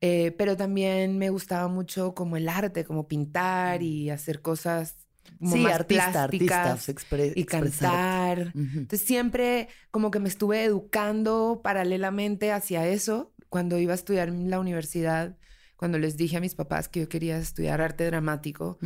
Eh, 0.00 0.34
pero 0.38 0.56
también 0.56 1.18
me 1.18 1.28
gustaba 1.28 1.68
mucho 1.68 2.14
como 2.14 2.38
el 2.38 2.48
arte, 2.48 2.86
como 2.86 3.06
pintar 3.06 3.82
y 3.82 4.08
hacer 4.08 4.40
cosas 4.40 5.05
sí, 5.42 5.66
artista, 5.66 6.24
artista, 6.24 6.78
y 7.34 7.44
cantar. 7.44 8.52
Entonces 8.54 9.06
siempre 9.06 9.68
como 9.90 10.10
que 10.10 10.18
me 10.18 10.28
estuve 10.28 10.64
educando 10.64 11.60
paralelamente 11.62 12.52
hacia 12.52 12.86
eso 12.86 13.32
cuando 13.48 13.78
iba 13.78 13.92
a 13.92 13.96
estudiar 13.96 14.28
en 14.28 14.50
la 14.50 14.60
universidad. 14.60 15.36
Cuando 15.76 15.98
les 15.98 16.16
dije 16.16 16.38
a 16.38 16.40
mis 16.40 16.54
papás 16.54 16.88
que 16.88 17.00
yo 17.00 17.08
quería 17.10 17.36
estudiar 17.36 17.82
arte 17.82 18.06
dramático, 18.06 18.78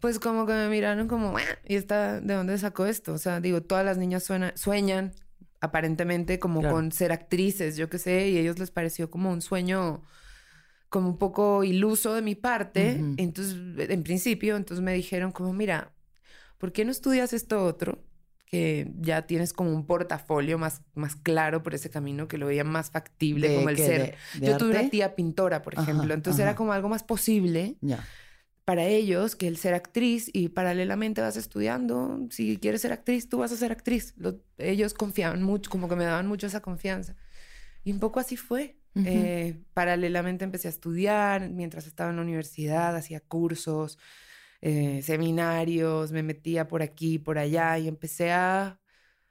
pues 0.00 0.18
como 0.18 0.46
que 0.46 0.54
me 0.54 0.68
miraron 0.70 1.06
como, 1.06 1.34
¿y 1.66 1.74
está 1.74 2.22
de 2.22 2.32
dónde 2.32 2.56
sacó 2.56 2.86
esto? 2.86 3.12
O 3.12 3.18
sea, 3.18 3.40
digo, 3.40 3.60
todas 3.60 3.84
las 3.84 3.98
niñas 3.98 4.26
sueñan 4.54 5.12
aparentemente 5.60 6.38
como 6.38 6.62
con 6.62 6.90
ser 6.90 7.12
actrices, 7.12 7.76
yo 7.76 7.90
qué 7.90 7.98
sé, 7.98 8.30
y 8.30 8.38
a 8.38 8.40
ellos 8.40 8.58
les 8.58 8.70
pareció 8.70 9.10
como 9.10 9.30
un 9.30 9.42
sueño 9.42 10.02
como 10.88 11.08
un 11.08 11.18
poco 11.18 11.64
iluso 11.64 12.14
de 12.14 12.22
mi 12.22 12.34
parte. 12.34 13.00
Entonces, 13.16 13.56
en 13.90 14.02
principio, 14.02 14.56
entonces 14.56 14.82
me 14.82 14.94
dijeron 14.94 15.32
como, 15.32 15.52
mira, 15.52 15.92
¿por 16.58 16.72
qué 16.72 16.84
no 16.84 16.90
estudias 16.90 17.32
esto 17.32 17.64
otro? 17.64 18.04
Que 18.46 18.90
ya 18.98 19.26
tienes 19.26 19.52
como 19.52 19.74
un 19.74 19.86
portafolio 19.86 20.56
más, 20.56 20.80
más 20.94 21.16
claro 21.16 21.62
por 21.62 21.74
ese 21.74 21.90
camino, 21.90 22.28
que 22.28 22.38
lo 22.38 22.46
veía 22.46 22.64
más 22.64 22.90
factible 22.90 23.54
como 23.54 23.68
el 23.68 23.76
ser. 23.76 24.16
Yo 24.40 24.56
tuve 24.56 24.70
una 24.70 24.88
tía 24.88 25.14
pintora, 25.14 25.60
por 25.62 25.74
ejemplo, 25.74 26.14
entonces 26.14 26.40
era 26.40 26.54
como 26.54 26.72
algo 26.72 26.88
más 26.88 27.02
posible. 27.02 27.76
Para 28.64 28.84
ellos, 28.84 29.34
que 29.34 29.48
el 29.48 29.56
ser 29.56 29.72
actriz 29.72 30.30
y 30.32 30.48
paralelamente 30.50 31.22
vas 31.22 31.38
estudiando, 31.38 32.26
si 32.30 32.58
quieres 32.58 32.82
ser 32.82 32.92
actriz, 32.92 33.28
tú 33.28 33.38
vas 33.38 33.52
a 33.52 33.56
ser 33.56 33.72
actriz. 33.72 34.14
ellos 34.58 34.92
confiaban 34.94 35.42
mucho, 35.42 35.70
como 35.70 35.88
que 35.88 35.96
me 35.96 36.04
daban 36.04 36.26
mucho 36.26 36.46
esa 36.46 36.60
confianza. 36.60 37.16
Y 37.84 37.92
un 37.92 37.98
poco 38.00 38.20
así 38.20 38.36
fue. 38.36 38.77
Eh, 39.04 39.62
paralelamente 39.74 40.44
empecé 40.44 40.68
a 40.68 40.70
estudiar, 40.70 41.50
mientras 41.50 41.86
estaba 41.86 42.10
en 42.10 42.16
la 42.16 42.22
universidad, 42.22 42.96
hacía 42.96 43.20
cursos, 43.20 43.98
eh, 44.60 45.02
seminarios, 45.02 46.12
me 46.12 46.22
metía 46.22 46.66
por 46.68 46.82
aquí, 46.82 47.18
por 47.18 47.38
allá 47.38 47.78
y 47.78 47.88
empecé 47.88 48.32
a, 48.32 48.80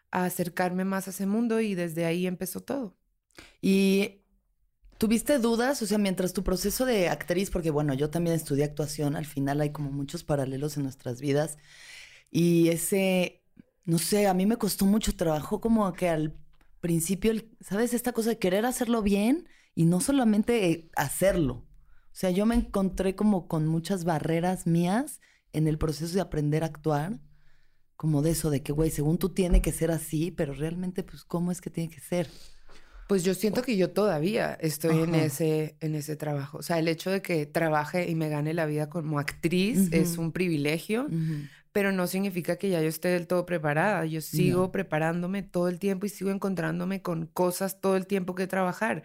acercarme 0.10 0.86
más 0.86 1.08
a 1.08 1.12
ese 1.12 1.26
mundo 1.28 1.60
y 1.60 1.76
desde 1.76 2.06
ahí 2.06 2.28
empezó 2.28 2.62
todo. 2.62 2.98
Y 3.62 4.24
¿Tuviste 4.98 5.38
dudas? 5.38 5.82
O 5.84 5.86
sea, 5.86 6.00
mientras 6.00 6.34
tu 6.34 6.44
proceso 6.44 6.84
de 6.86 7.08
actriz, 7.10 7.52
porque 7.52 7.70
bueno, 7.70 7.94
yo 7.94 8.10
también 8.10 8.36
estudié 8.36 8.64
actuación, 8.64 9.16
al 9.16 9.28
final 9.28 9.62
hay 9.62 9.72
como 9.72 9.92
muchos 9.92 10.24
paralelos 10.24 10.76
en 10.78 10.84
nuestras 10.84 11.22
vidas. 11.22 11.58
Y 12.32 12.70
ese, 12.70 13.44
no 13.86 14.00
sé, 14.00 14.28
a 14.28 14.34
mí 14.34 14.46
me 14.48 14.58
costó 14.58 14.86
mucho 14.86 15.16
trabajo 15.16 15.62
como 15.62 15.94
que 15.94 16.10
al 16.10 16.36
principio, 16.88 17.34
¿sabes? 17.60 17.94
Esta 17.94 18.14
cosa 18.14 18.30
de 18.30 18.40
querer 18.40 18.66
hacerlo 18.66 19.02
bien 19.02 19.50
y 19.76 19.84
no 19.84 20.00
solamente 20.00 20.90
hacerlo. 20.96 21.54
O 21.54 22.14
sea, 22.14 22.32
yo 22.32 22.46
me 22.46 22.56
encontré 22.56 23.14
como 23.14 23.50
con 23.50 23.68
muchas 23.68 24.06
barreras 24.06 24.68
mías 24.68 25.20
en 25.52 25.68
el 25.68 25.78
proceso 25.78 26.16
de 26.16 26.22
aprender 26.22 26.64
a 26.64 26.68
actuar, 26.68 27.20
como 27.98 28.22
de 28.22 28.32
eso, 28.32 28.50
de 28.50 28.64
que, 28.64 28.72
güey, 28.72 28.90
según 28.90 29.18
tú 29.18 29.34
tiene 29.34 29.62
que 29.62 29.74
ser 29.74 29.92
así, 29.92 30.32
pero 30.32 30.54
realmente, 30.54 31.04
pues, 31.04 31.26
¿cómo 31.26 31.52
es 31.52 31.60
que 31.60 31.70
tiene 31.70 31.94
que 31.94 32.00
ser? 32.00 32.30
Pues 33.10 33.26
yo 33.26 33.34
siento 33.34 33.64
que 33.64 33.76
yo 33.76 33.92
todavía 33.92 34.54
estoy 34.54 35.04
en 35.04 35.16
ese, 35.16 35.76
en 35.82 35.94
ese 35.94 36.16
trabajo. 36.16 36.60
O 36.60 36.62
sea, 36.62 36.80
el 36.80 36.88
hecho 36.88 37.12
de 37.12 37.22
que 37.22 37.46
trabaje 37.46 38.10
y 38.10 38.16
me 38.16 38.30
gane 38.30 38.54
la 38.54 38.66
vida 38.66 38.90
como 38.90 39.20
actriz 39.20 39.92
es 39.92 40.18
un 40.18 40.32
privilegio, 40.32 41.08
pero 41.72 41.92
no 41.92 42.08
significa 42.08 42.58
que 42.58 42.70
ya 42.70 42.82
yo 42.82 42.88
esté 42.88 43.10
del 43.10 43.28
todo 43.28 43.46
preparada. 43.46 44.06
Yo 44.06 44.22
sigo 44.22 44.72
preparándome 44.72 45.44
todo 45.44 45.68
el 45.68 45.80
tiempo 45.80 46.06
y 46.06 46.10
sigo 46.10 46.32
encontrándome 46.32 47.02
con 47.02 47.28
cosas 47.28 47.82
todo 47.82 47.96
el 47.96 48.08
tiempo 48.08 48.36
que 48.36 48.48
trabajar. 48.48 49.04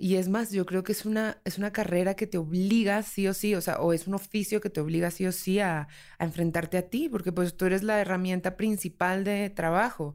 Y 0.00 0.14
es 0.14 0.28
más, 0.28 0.52
yo 0.52 0.64
creo 0.64 0.84
que 0.84 0.92
es 0.92 1.04
una, 1.04 1.42
es 1.44 1.58
una 1.58 1.72
carrera 1.72 2.14
que 2.14 2.28
te 2.28 2.38
obliga 2.38 3.02
sí 3.02 3.26
o 3.26 3.34
sí, 3.34 3.56
o 3.56 3.60
sea, 3.60 3.80
o 3.80 3.92
es 3.92 4.06
un 4.06 4.14
oficio 4.14 4.60
que 4.60 4.70
te 4.70 4.80
obliga 4.80 5.10
sí 5.10 5.26
o 5.26 5.32
sí 5.32 5.58
a, 5.58 5.88
enfrentarte 6.20 6.78
a 6.78 6.88
ti, 6.88 7.08
porque 7.08 7.32
pues 7.32 7.56
tú 7.56 7.66
eres 7.66 7.82
la 7.82 8.00
herramienta 8.00 8.56
principal 8.56 9.24
de 9.24 9.50
trabajo. 9.50 10.14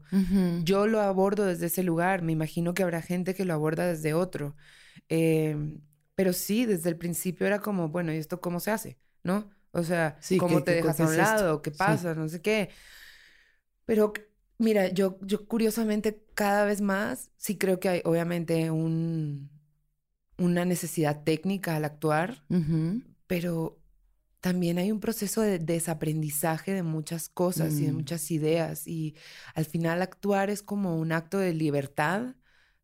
Yo 0.64 0.86
lo 0.86 1.02
abordo 1.02 1.44
desde 1.44 1.66
ese 1.66 1.82
lugar, 1.82 2.22
me 2.22 2.32
imagino 2.32 2.72
que 2.72 2.82
habrá 2.82 3.02
gente 3.02 3.34
que 3.34 3.44
lo 3.44 3.52
aborda 3.52 3.86
desde 3.86 4.14
otro. 4.14 4.56
Em, 5.10 5.82
pero 6.14 6.32
sí, 6.32 6.64
desde 6.64 6.88
el 6.88 6.96
principio 6.96 7.46
era 7.46 7.58
como, 7.60 7.90
bueno, 7.90 8.10
¿y 8.12 8.16
esto 8.16 8.40
cómo 8.40 8.60
se 8.60 8.70
hace? 8.70 8.98
¿No? 9.22 9.50
O 9.74 9.82
sea, 9.82 10.16
¿cómo 10.38 10.62
te 10.62 10.76
dejas 10.76 11.00
a 11.00 11.06
un 11.06 11.16
lado? 11.16 11.62
¿Qué 11.62 11.72
pasa? 11.72 12.14
No 12.14 12.28
sé 12.28 12.40
qué. 12.40 12.70
Pero 13.84 14.12
mira, 14.56 14.88
yo, 14.88 15.18
yo 15.20 15.46
curiosamente 15.46 16.24
cada 16.34 16.64
vez 16.64 16.80
más 16.80 17.32
sí 17.36 17.58
creo 17.58 17.80
que 17.80 17.88
hay 17.88 18.02
obviamente 18.04 18.70
un, 18.70 19.50
una 20.38 20.64
necesidad 20.64 21.24
técnica 21.24 21.74
al 21.74 21.84
actuar, 21.84 22.44
pero 23.26 23.80
también 24.40 24.78
hay 24.78 24.92
un 24.92 25.00
proceso 25.00 25.40
de 25.40 25.58
desaprendizaje 25.58 26.72
de 26.72 26.84
muchas 26.84 27.28
cosas 27.28 27.74
y 27.74 27.86
de 27.86 27.92
mm. 27.92 27.96
muchas 27.96 28.30
ideas. 28.30 28.86
Y 28.86 29.16
al 29.54 29.64
final 29.64 30.02
actuar 30.02 30.50
es 30.50 30.62
como 30.62 30.98
un 30.98 31.10
acto 31.10 31.38
de 31.38 31.52
libertad 31.52 32.36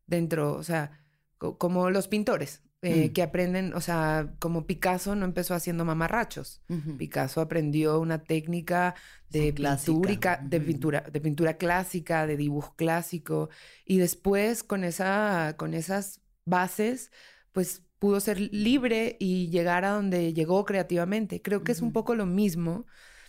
dentro, 0.07 0.55
o 0.55 0.63
sea, 0.63 0.99
como 1.37 1.89
los 1.89 2.09
pintores. 2.09 2.61
Eh, 2.83 3.09
mm. 3.09 3.13
que 3.13 3.21
aprenden, 3.21 3.73
o 3.75 3.81
sea, 3.81 4.33
como 4.39 4.65
Picasso 4.65 5.15
no 5.15 5.25
empezó 5.25 5.53
haciendo 5.53 5.85
mamarrachos. 5.85 6.63
Picasso 6.97 7.39
aprendió 7.39 7.99
una 7.99 8.23
técnica 8.23 8.95
de 9.29 9.53
pintura, 9.53 10.39
de 10.41 10.61
pintura, 10.61 11.01
de 11.01 11.21
pintura 11.21 11.57
clásica, 11.57 12.25
de 12.25 12.37
dibujo 12.37 12.73
clásico, 12.75 13.49
y 13.85 13.99
después 13.99 14.63
con 14.63 14.83
esa, 14.83 15.55
con 15.57 15.75
esas 15.75 16.21
bases, 16.45 17.11
pues 17.51 17.83
pudo 17.99 18.19
ser 18.19 18.39
libre 18.39 19.15
y 19.19 19.49
llegar 19.49 19.85
a 19.85 19.91
donde 19.91 20.33
llegó 20.33 20.65
creativamente. 20.65 21.39
Creo 21.43 21.63
que 21.63 21.71
es 21.73 21.81
un 21.83 21.91
poco 21.93 22.15
lo 22.15 22.25
mismo 22.25 22.87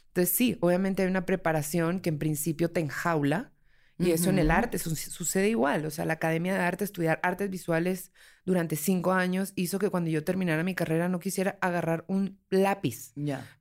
Entonces 0.08 0.36
sí, 0.36 0.58
obviamente 0.60 1.02
hay 1.02 1.08
una 1.08 1.26
preparación 1.26 2.00
que 2.00 2.10
en 2.10 2.18
principio 2.18 2.70
te 2.72 2.80
enjaula 2.80 3.52
y 3.98 4.12
eso 4.12 4.30
en 4.30 4.38
el 4.38 4.50
arte 4.50 4.78
sucede 4.78 5.48
igual. 5.50 5.86
O 5.86 5.90
sea, 5.90 6.04
la 6.06 6.14
Academia 6.14 6.54
de 6.54 6.60
Arte, 6.60 6.84
estudiar 6.84 7.20
artes 7.22 7.50
visuales 7.50 8.12
durante 8.44 8.76
cinco 8.76 9.12
años 9.12 9.52
hizo 9.54 9.78
que 9.78 9.90
cuando 9.90 10.10
yo 10.10 10.24
terminara 10.24 10.64
mi 10.64 10.74
carrera 10.74 11.08
no 11.08 11.20
quisiera 11.20 11.58
agarrar 11.60 12.04
un 12.08 12.40
lápiz. 12.50 13.12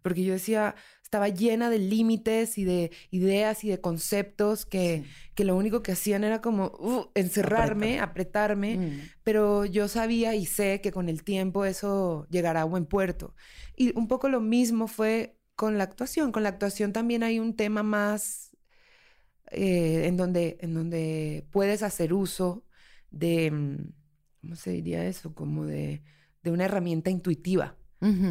Porque 0.01 0.23
yo 0.23 0.33
decía, 0.33 0.75
estaba 1.03 1.29
llena 1.29 1.69
de 1.69 1.77
límites 1.77 2.57
y 2.57 2.63
de 2.63 2.91
ideas 3.11 3.63
y 3.63 3.69
de 3.69 3.79
conceptos 3.79 4.65
que, 4.65 5.03
que 5.35 5.43
lo 5.43 5.55
único 5.55 5.83
que 5.83 5.91
hacían 5.91 6.23
era 6.23 6.41
como 6.41 6.67
uh, 6.79 7.11
encerrarme, 7.15 7.99
apretarme. 7.99 8.77
Mm. 8.77 9.01
Pero 9.23 9.65
yo 9.65 9.87
sabía 9.87 10.35
y 10.35 10.45
sé 10.45 10.81
que 10.81 10.91
con 10.91 11.09
el 11.09 11.23
tiempo 11.23 11.65
eso 11.65 12.27
llegará 12.29 12.61
a 12.61 12.65
buen 12.65 12.85
puerto. 12.85 13.35
Y 13.75 13.97
un 13.97 14.07
poco 14.07 14.29
lo 14.29 14.41
mismo 14.41 14.87
fue 14.87 15.37
con 15.55 15.77
la 15.77 15.83
actuación. 15.83 16.31
Con 16.31 16.43
la 16.43 16.49
actuación 16.49 16.91
también 16.91 17.23
hay 17.23 17.39
un 17.39 17.55
tema 17.55 17.83
más 17.83 18.55
eh, 19.51 20.07
en, 20.07 20.17
donde, 20.17 20.57
en 20.61 20.73
donde 20.73 21.45
puedes 21.51 21.83
hacer 21.83 22.13
uso 22.13 22.65
de, 23.11 23.51
mm, 23.51 24.00
¿cómo 24.41 24.55
se 24.55 24.71
diría 24.71 25.05
eso? 25.05 25.33
Como 25.33 25.65
de, 25.65 26.01
de 26.43 26.51
una 26.51 26.65
herramienta 26.65 27.09
intuitiva. 27.09 27.77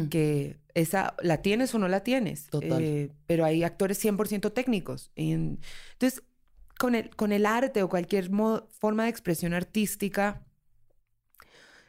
Que 0.09 0.59
esa 0.73 1.15
la 1.21 1.41
tienes 1.41 1.73
o 1.73 1.79
no 1.79 1.87
la 1.87 2.03
tienes. 2.03 2.49
Eh, 2.61 3.09
pero 3.25 3.45
hay 3.45 3.63
actores 3.63 4.03
100% 4.03 4.51
técnicos. 4.51 5.11
entonces, 5.15 6.23
con 6.77 6.93
el, 6.93 7.15
con 7.15 7.31
el 7.31 7.45
arte 7.45 7.81
o 7.81 7.87
cualquier 7.87 8.29
forma 8.67 9.03
de 9.03 9.09
expresión 9.09 9.53
artística, 9.53 10.45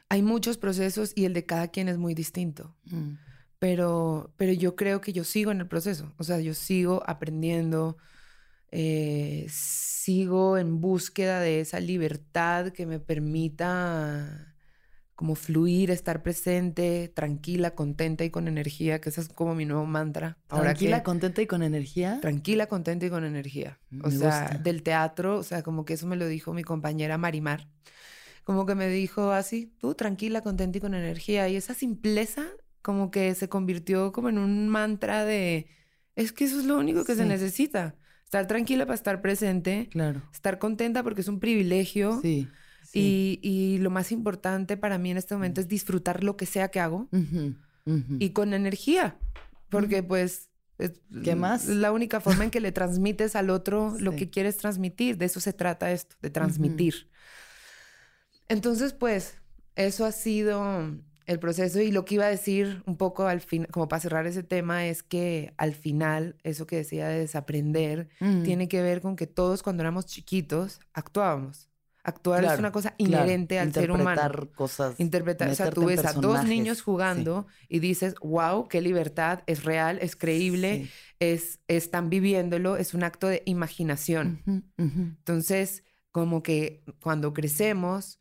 hay 0.07 0.21
muchos 0.21 0.57
procesos 0.57 1.11
y 1.15 1.25
el 1.25 1.33
de 1.33 1.45
cada 1.45 1.69
quien 1.69 1.89
es 1.89 1.97
muy 1.97 2.13
distinto. 2.13 2.73
Mm. 2.85 3.15
Pero, 3.59 4.31
pero 4.37 4.53
yo 4.53 4.75
creo 4.75 5.01
que 5.01 5.11
yo 5.11 5.23
sigo 5.23 5.51
en 5.51 5.59
el 5.59 5.67
proceso. 5.67 6.13
O 6.17 6.23
sea, 6.23 6.39
yo 6.39 6.53
sigo 6.53 7.03
aprendiendo, 7.05 7.97
eh, 8.75 9.45
sigo 9.49 10.57
en 10.57 10.81
búsqueda 10.81 11.39
de 11.39 11.59
esa 11.59 11.79
libertad 11.79 12.69
que 12.69 12.87
me 12.87 12.99
permita 12.99 14.55
como 15.13 15.35
fluir, 15.35 15.91
estar 15.91 16.23
presente, 16.23 17.07
tranquila, 17.13 17.75
contenta 17.75 18.25
y 18.25 18.31
con 18.31 18.47
energía, 18.47 18.99
que 18.99 19.09
ese 19.09 19.21
es 19.21 19.29
como 19.29 19.53
mi 19.53 19.65
nuevo 19.65 19.85
mantra. 19.85 20.39
tranquila, 20.47 21.03
contenta 21.03 21.43
y 21.43 21.45
con 21.45 21.61
energía. 21.61 22.17
Tranquila, 22.19 22.65
contenta 22.65 23.05
y 23.05 23.11
con 23.11 23.23
energía. 23.23 23.79
O 24.03 24.09
sea, 24.09 24.59
del 24.63 24.81
teatro, 24.81 25.37
o 25.37 25.43
sea, 25.43 25.61
como 25.61 25.85
que 25.85 25.93
eso 25.93 26.07
me 26.07 26.15
lo 26.15 26.25
dijo 26.27 26.51
mi 26.51 26.63
compañera 26.63 27.19
Marimar. 27.19 27.69
Como 28.43 28.65
que 28.65 28.73
me 28.73 28.87
dijo 28.87 29.31
así, 29.31 29.71
tú 29.77 29.93
tranquila, 29.93 30.41
contenta 30.41 30.79
y 30.79 30.81
con 30.81 30.95
energía. 30.95 31.47
Y 31.47 31.57
esa 31.57 31.75
simpleza 31.75 32.47
como 32.81 33.11
que 33.11 33.35
se 33.35 33.47
convirtió 33.47 34.11
como 34.11 34.29
en 34.29 34.39
un 34.39 34.67
mantra 34.67 35.25
de, 35.25 35.67
es 36.15 36.33
que 36.33 36.45
eso 36.45 36.59
es 36.59 36.65
lo 36.65 36.79
único 36.79 37.05
que 37.05 37.13
se 37.13 37.25
necesita. 37.25 37.95
Estar 38.25 38.47
tranquila 38.47 38.85
para 38.85 38.95
estar 38.95 39.21
presente. 39.21 39.89
Claro. 39.91 40.21
Estar 40.33 40.59
contenta 40.59 41.03
porque 41.03 41.21
es 41.21 41.27
un 41.27 41.39
privilegio. 41.39 42.19
Sí. 42.21 42.49
Y, 42.93 43.77
lo 43.79 43.89
más 43.89 44.11
importante 44.11 44.77
para 44.77 44.97
mí 44.97 45.11
en 45.11 45.17
este 45.17 45.33
momento 45.33 45.61
es 45.61 45.67
disfrutar 45.67 46.23
lo 46.23 46.37
que 46.37 46.45
sea 46.45 46.69
que 46.69 46.79
hago. 46.79 47.09
Y 48.19 48.29
con 48.31 48.53
energía. 48.53 49.17
Porque 49.69 50.03
pues... 50.03 50.49
Es, 50.79 50.93
¿Qué 51.23 51.35
más? 51.35 51.69
Es 51.69 51.75
la 51.75 51.91
única 51.91 52.19
forma 52.19 52.43
en 52.43 52.49
que 52.49 52.59
le 52.59 52.71
transmites 52.71 53.35
al 53.35 53.51
otro 53.51 53.95
lo 53.99 54.15
que 54.15 54.29
quieres 54.29 54.57
transmitir. 54.57 55.17
De 55.17 55.25
eso 55.25 55.39
se 55.39 55.53
trata 55.53 55.91
esto, 55.91 56.15
de 56.21 56.31
transmitir. 56.31 57.09
Entonces, 58.49 58.93
pues, 58.93 59.37
eso 59.75 60.05
ha 60.05 60.11
sido 60.11 60.97
el 61.25 61.39
proceso 61.39 61.81
y 61.81 61.91
lo 61.91 62.05
que 62.05 62.15
iba 62.15 62.25
a 62.25 62.29
decir 62.29 62.83
un 62.85 62.97
poco 62.97 63.27
al 63.27 63.41
fin, 63.41 63.67
como 63.71 63.87
para 63.87 63.99
cerrar 63.99 64.27
ese 64.27 64.43
tema, 64.43 64.85
es 64.85 65.03
que 65.03 65.53
al 65.57 65.73
final, 65.73 66.35
eso 66.43 66.67
que 66.67 66.77
decía 66.77 67.07
de 67.07 67.19
desaprender, 67.19 68.09
tiene 68.43 68.67
que 68.67 68.81
ver 68.81 69.01
con 69.01 69.15
que 69.15 69.27
todos 69.27 69.63
cuando 69.63 69.83
éramos 69.83 70.05
chiquitos 70.05 70.79
actuábamos. 70.93 71.69
Actuar 72.05 72.43
es 72.43 72.59
una 72.59 72.73
cosa 72.73 72.95
inherente 72.97 73.59
al 73.59 73.73
ser 73.73 73.89
humano. 73.89 74.09
Interpretar 74.11 74.49
cosas. 74.49 74.99
Interpretar. 74.99 75.49
O 75.49 75.55
sea, 75.55 75.71
tú 75.71 75.85
ves 75.85 76.03
a 76.03 76.11
dos 76.11 76.43
niños 76.43 76.81
jugando 76.81 77.47
y 77.69 77.79
dices, 77.79 78.15
wow, 78.21 78.67
qué 78.67 78.81
libertad, 78.81 79.39
es 79.47 79.63
real, 79.63 79.99
es 80.01 80.17
creíble, 80.17 80.89
es, 81.19 81.61
están 81.69 82.09
viviéndolo, 82.09 82.75
es 82.75 82.93
un 82.93 83.03
acto 83.03 83.27
de 83.27 83.41
imaginación. 83.45 84.65
Entonces, 84.77 85.85
como 86.11 86.43
que 86.43 86.83
cuando 87.01 87.33
crecemos, 87.33 88.19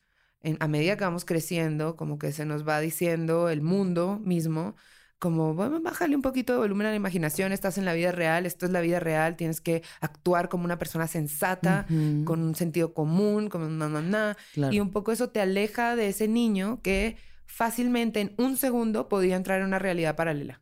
a 0.58 0.68
medida 0.68 0.96
que 0.96 1.04
vamos 1.04 1.24
creciendo, 1.24 1.96
como 1.96 2.18
que 2.18 2.32
se 2.32 2.44
nos 2.44 2.66
va 2.66 2.80
diciendo 2.80 3.48
el 3.48 3.62
mundo 3.62 4.20
mismo, 4.24 4.76
como, 5.22 5.54
bueno, 5.54 5.80
bájale 5.80 6.16
un 6.16 6.22
poquito 6.22 6.52
de 6.52 6.58
volumen 6.58 6.88
a 6.88 6.90
la 6.90 6.96
imaginación, 6.96 7.52
estás 7.52 7.78
en 7.78 7.84
la 7.84 7.94
vida 7.94 8.10
real, 8.10 8.44
esto 8.44 8.66
es 8.66 8.72
la 8.72 8.80
vida 8.80 8.98
real, 8.98 9.36
tienes 9.36 9.60
que 9.60 9.84
actuar 10.00 10.48
como 10.48 10.64
una 10.64 10.78
persona 10.80 11.06
sensata, 11.06 11.86
con 12.24 12.42
un 12.42 12.56
sentido 12.56 12.92
común, 12.92 13.48
como 13.48 13.68
na, 13.68 13.88
na, 13.88 14.02
na. 14.02 14.36
Y 14.72 14.80
un 14.80 14.90
poco 14.90 15.12
eso 15.12 15.30
te 15.30 15.40
aleja 15.40 15.94
de 15.94 16.08
ese 16.08 16.26
niño 16.26 16.80
que 16.82 17.18
fácilmente 17.46 18.20
en 18.20 18.34
un 18.36 18.56
segundo 18.56 19.08
podía 19.08 19.36
entrar 19.36 19.60
en 19.60 19.66
una 19.66 19.78
realidad 19.78 20.16
paralela. 20.16 20.60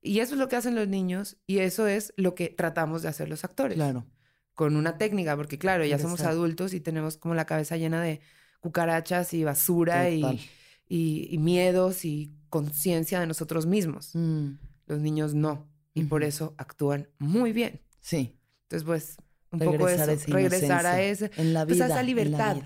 Y 0.00 0.20
eso 0.20 0.34
es 0.34 0.38
lo 0.38 0.48
que 0.48 0.54
hacen 0.54 0.76
los 0.76 0.86
niños 0.86 1.38
y 1.44 1.58
eso 1.58 1.88
es 1.88 2.12
lo 2.16 2.36
que 2.36 2.50
tratamos 2.50 3.02
de 3.02 3.08
hacer 3.08 3.28
los 3.28 3.42
actores. 3.42 3.74
Claro. 3.74 4.06
Con 4.52 4.76
una 4.76 4.98
técnica, 4.98 5.34
porque 5.34 5.58
claro, 5.58 5.84
ya 5.84 5.98
somos 5.98 6.20
adultos 6.20 6.74
y 6.74 6.80
tenemos 6.80 7.16
como 7.16 7.34
la 7.34 7.44
cabeza 7.44 7.76
llena 7.76 8.00
de 8.00 8.20
cucarachas 8.64 9.34
y 9.34 9.44
basura 9.44 10.08
y, 10.08 10.40
y, 10.88 11.36
miedos 11.36 12.06
y 12.06 12.32
conciencia 12.48 13.20
de 13.20 13.26
nosotros 13.26 13.66
mismos. 13.66 14.12
Mm. 14.14 14.52
Los 14.86 15.00
niños 15.00 15.34
no. 15.34 15.68
Y 15.92 16.04
por 16.04 16.24
eso 16.24 16.54
actúan 16.56 17.10
muy 17.18 17.52
bien. 17.52 17.82
Sí. 18.00 18.40
Entonces, 18.62 18.86
pues, 18.86 19.16
un 19.50 19.58
poco 19.58 19.86
eso. 19.86 20.06
regresar 20.28 20.86
a 20.86 21.02
ese. 21.02 21.30
En 21.36 21.52
la 21.52 21.66
vida. 21.66 21.84
esa 21.84 22.02
libertad. 22.02 22.56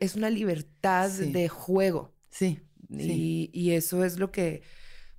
es 0.00 0.14
una 0.14 0.28
libertad 0.28 1.10
de 1.10 1.48
juego. 1.48 2.14
Sí. 2.28 2.60
Y, 2.90 3.70
eso 3.70 4.04
es 4.04 4.18
lo 4.18 4.30
que 4.30 4.62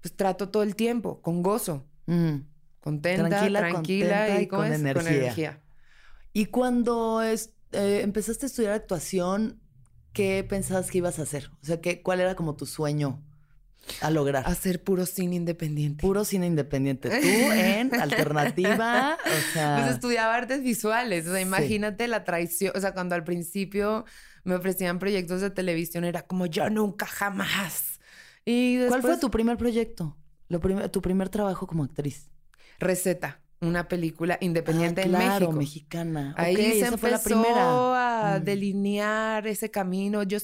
pues, 0.01 0.15
trato 0.15 0.49
todo 0.49 0.61
el 0.61 0.75
tiempo, 0.75 1.19
con 1.23 1.41
gozo. 1.41 1.89
Mm. 2.05 2.41
Contenta, 2.79 3.27
tranquila, 3.47 4.39
y, 4.39 4.45
con, 4.45 4.71
energía. 4.71 5.63
Y 6.31 6.45
cuando 6.45 7.23
es, 7.23 7.55
eh, 7.71 8.01
empezaste 8.03 8.45
a 8.45 8.47
estudiar 8.47 8.73
actuación, 8.73 9.59
¿qué 10.15 10.43
pensabas 10.47 10.89
que 10.89 10.97
ibas 10.97 11.19
a 11.19 11.23
hacer? 11.23 11.51
O 11.61 11.65
sea, 11.65 11.81
¿qué, 11.81 12.01
¿cuál 12.01 12.21
era 12.21 12.35
como 12.35 12.55
tu 12.55 12.65
sueño 12.65 13.21
a 14.01 14.09
lograr? 14.09 14.47
Hacer 14.47 14.81
puro 14.81 15.05
cine 15.05 15.35
independiente. 15.35 16.01
Puro 16.01 16.25
cine 16.25 16.47
independiente. 16.47 17.09
Tú 17.09 17.51
en 17.51 17.93
alternativa, 18.01 19.17
o 19.23 19.53
sea... 19.53 19.77
Pues 19.77 19.93
estudiaba 19.93 20.33
artes 20.33 20.63
visuales. 20.63 21.27
O 21.27 21.31
sea, 21.31 21.41
imagínate 21.41 22.07
la 22.07 22.23
traición. 22.23 22.71
O 22.75 22.79
sea, 22.79 22.93
cuando 22.93 23.13
al 23.13 23.23
principio 23.23 24.05
me 24.45 24.55
ofrecían 24.55 24.97
proyectos 24.97 25.41
de 25.41 25.51
televisión, 25.51 26.05
era 26.05 26.23
como 26.23 26.45
yo 26.45 26.69
nunca 26.69 27.05
jamás. 27.05 27.99
Y 28.45 28.87
¿Cuál 28.87 29.01
fue 29.01 29.17
tu 29.17 29.29
primer 29.29 29.57
proyecto? 29.57 30.17
Lo 30.47 30.59
tu 30.89 31.01
primer 31.01 31.29
trabajo 31.29 31.67
como 31.67 31.83
actriz. 31.83 32.29
Receta 32.79 33.41
una 33.61 33.87
película 33.87 34.37
independiente 34.41 35.01
ah, 35.01 35.05
en 35.05 35.11
México. 35.11 35.51
mexicana. 35.51 36.33
Ahí 36.37 36.55
se 36.55 36.79
empezó 36.79 36.97
fue 36.97 37.11
la 37.11 37.19
primera. 37.19 37.73
Mm. 38.39 38.43
delinear 38.43 39.47
ese 39.47 39.71
camino. 39.71 40.23
Yo 40.23 40.37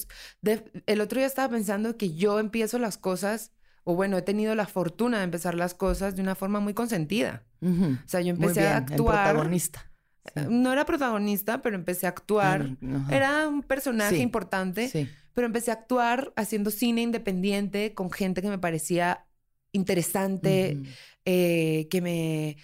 el 0.86 1.02
otro 1.02 1.20
día 1.20 1.28
estaba 1.28 1.50
pensando 1.50 1.98
que 1.98 2.14
yo 2.14 2.40
empiezo 2.40 2.80
las 2.80 2.98
cosas, 2.98 3.52
o 3.84 3.96
bueno, 3.96 4.18
he 4.18 4.22
tenido 4.22 4.56
la 4.56 4.68
fortuna 4.68 5.20
de 5.20 5.24
empezar 5.26 5.56
las 5.56 5.74
cosas 5.74 6.16
de 6.16 6.22
una 6.22 6.36
forma 6.36 6.60
muy 6.60 6.74
consentida. 6.74 7.44
O 7.62 8.08
sea, 8.08 8.22
yo 8.22 8.32
empecé 8.32 8.68
a 8.68 8.78
actuar. 8.78 9.34
protagonista. 9.34 9.92
Eh, 10.36 10.48
no 10.50 10.72
era 10.72 10.86
protagonista, 10.86 11.62
pero 11.62 11.76
empecé 11.76 12.06
a 12.06 12.10
actuar. 12.10 12.78
Era 13.10 13.48
un 13.48 13.64
personaje 13.64 14.18
importante, 14.18 15.10
pero 15.34 15.48
empecé 15.48 15.72
a 15.72 15.76
actuar 15.76 16.34
haciendo 16.36 16.72
cine 16.72 17.02
independiente 17.02 17.94
con 17.94 18.12
gente 18.12 18.42
que 18.42 18.50
me 18.50 18.60
parecía 18.60 19.26
interesante, 19.72 20.82
eh, 21.26 21.88
que 21.90 22.02
me 22.02 22.58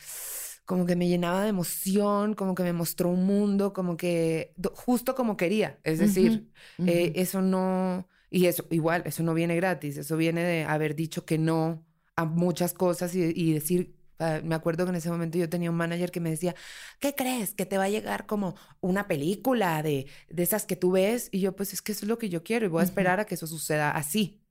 como 0.67 0.85
que 0.85 0.97
me 0.97 1.07
llenaba 1.07 1.43
de 1.43 1.49
emoción, 1.49 2.33
como 2.33 2.53
que 2.53 2.61
me 2.61 2.73
mostró 2.73 3.09
un 3.09 3.25
mundo, 3.25 3.71
como 3.71 3.95
que 3.95 4.53
justo 4.73 5.15
como 5.15 5.37
quería. 5.37 5.79
Es 5.85 5.97
decir, 5.97 6.51
eh, 6.85 7.13
eso 7.15 7.41
no, 7.41 8.05
y 8.29 8.47
eso 8.47 8.67
igual, 8.69 9.03
eso 9.05 9.23
no 9.23 9.33
viene 9.33 9.55
gratis, 9.55 9.95
eso 9.95 10.17
viene 10.17 10.43
de 10.43 10.65
haber 10.65 10.93
dicho 10.93 11.23
que 11.23 11.37
no 11.37 11.85
a 12.17 12.25
muchas 12.25 12.73
cosas 12.73 13.15
y, 13.15 13.53
decir, 13.53 13.95
ah, 14.19 14.41
me 14.43 14.55
acuerdo 14.55 14.83
que 14.83 14.89
en 14.89 14.97
ese 14.97 15.09
momento 15.09 15.37
yo 15.37 15.47
tenía 15.47 15.71
un 15.71 15.77
manager 15.77 16.11
que 16.11 16.19
me 16.19 16.31
decía, 16.31 16.53
¿qué 16.99 17.15
crees? 17.15 17.53
Que 17.53 17.65
te 17.65 17.77
va 17.77 17.85
a 17.85 17.89
llegar 17.89 18.25
como 18.25 18.55
una 18.81 19.07
película 19.07 19.81
de, 19.81 20.07
de 20.27 20.43
esas 20.43 20.65
que 20.65 20.75
tú 20.75 20.91
ves. 20.91 21.29
Y 21.31 21.39
yo, 21.39 21.55
pues 21.55 21.71
es 21.71 21.81
que 21.81 21.93
eso 21.93 22.03
es 22.03 22.09
lo 22.09 22.17
que 22.17 22.27
yo 22.27 22.43
quiero 22.43 22.65
y 22.65 22.69
voy 22.69 22.81
a 22.81 22.85
esperar 22.85 23.21
a 23.21 23.25
que 23.25 23.35
eso 23.35 23.47
suceda 23.47 23.91
así. 23.91 24.41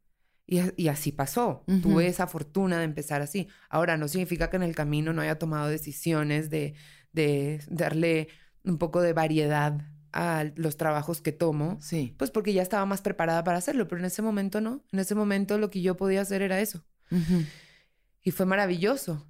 Y, 0.47 0.89
así 0.89 1.11
pasó. 1.11 1.65
Tuve 1.83 2.07
esa 2.07 2.29
fortuna 2.29 2.79
de 2.79 2.85
empezar 2.85 3.21
así. 3.21 3.49
Ahora, 3.69 3.97
no 3.97 4.07
significa 4.07 4.49
que 4.49 4.57
en 4.57 4.63
el 4.63 4.77
camino 4.77 5.13
no 5.13 5.23
haya 5.23 5.39
tomado 5.39 5.69
decisiones 5.69 6.51
de, 6.51 6.75
de 7.13 7.61
darle 7.69 8.29
un 8.63 8.79
poco 8.79 9.01
de 9.01 9.13
variedad 9.13 9.81
a 10.13 10.45
los 10.55 10.77
trabajos 10.77 11.21
que 11.21 11.33
tomo. 11.33 11.79
Sí. 11.81 12.15
Pues 12.17 12.31
porque 12.31 12.53
ya 12.53 12.63
estaba 12.63 12.87
más 12.87 13.03
preparada 13.03 13.43
para 13.45 13.59
hacerlo, 13.59 13.89
pero 13.89 13.99
en 14.01 14.07
ese 14.07 14.23
momento 14.23 14.61
no. 14.61 14.85
En 14.93 15.01
ese 15.01 15.15
momento 15.15 15.59
lo 15.59 15.71
que 15.71 15.83
yo 15.83 15.97
podía 15.97 16.23
hacer 16.23 16.43
era 16.43 16.61
eso. 16.61 16.85
Y 18.23 18.31
fue 18.31 18.47
maravilloso. 18.47 19.27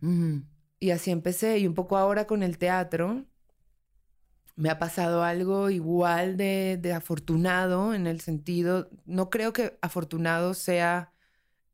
y 0.78 0.90
así 0.90 1.10
empecé. 1.10 1.58
Y 1.58 1.66
un 1.66 1.74
poco 1.74 1.96
ahora 1.96 2.26
con 2.26 2.42
el 2.42 2.58
teatro, 2.58 3.24
me 4.56 4.70
ha 4.70 4.78
pasado 4.78 5.22
algo 5.22 5.70
igual 5.70 6.36
de, 6.36 6.78
de 6.80 6.92
afortunado 6.94 7.94
en 7.94 8.06
el 8.06 8.20
sentido, 8.20 8.90
no 9.04 9.30
creo 9.30 9.52
que 9.52 9.78
afortunado 9.82 10.54
sea 10.54 11.12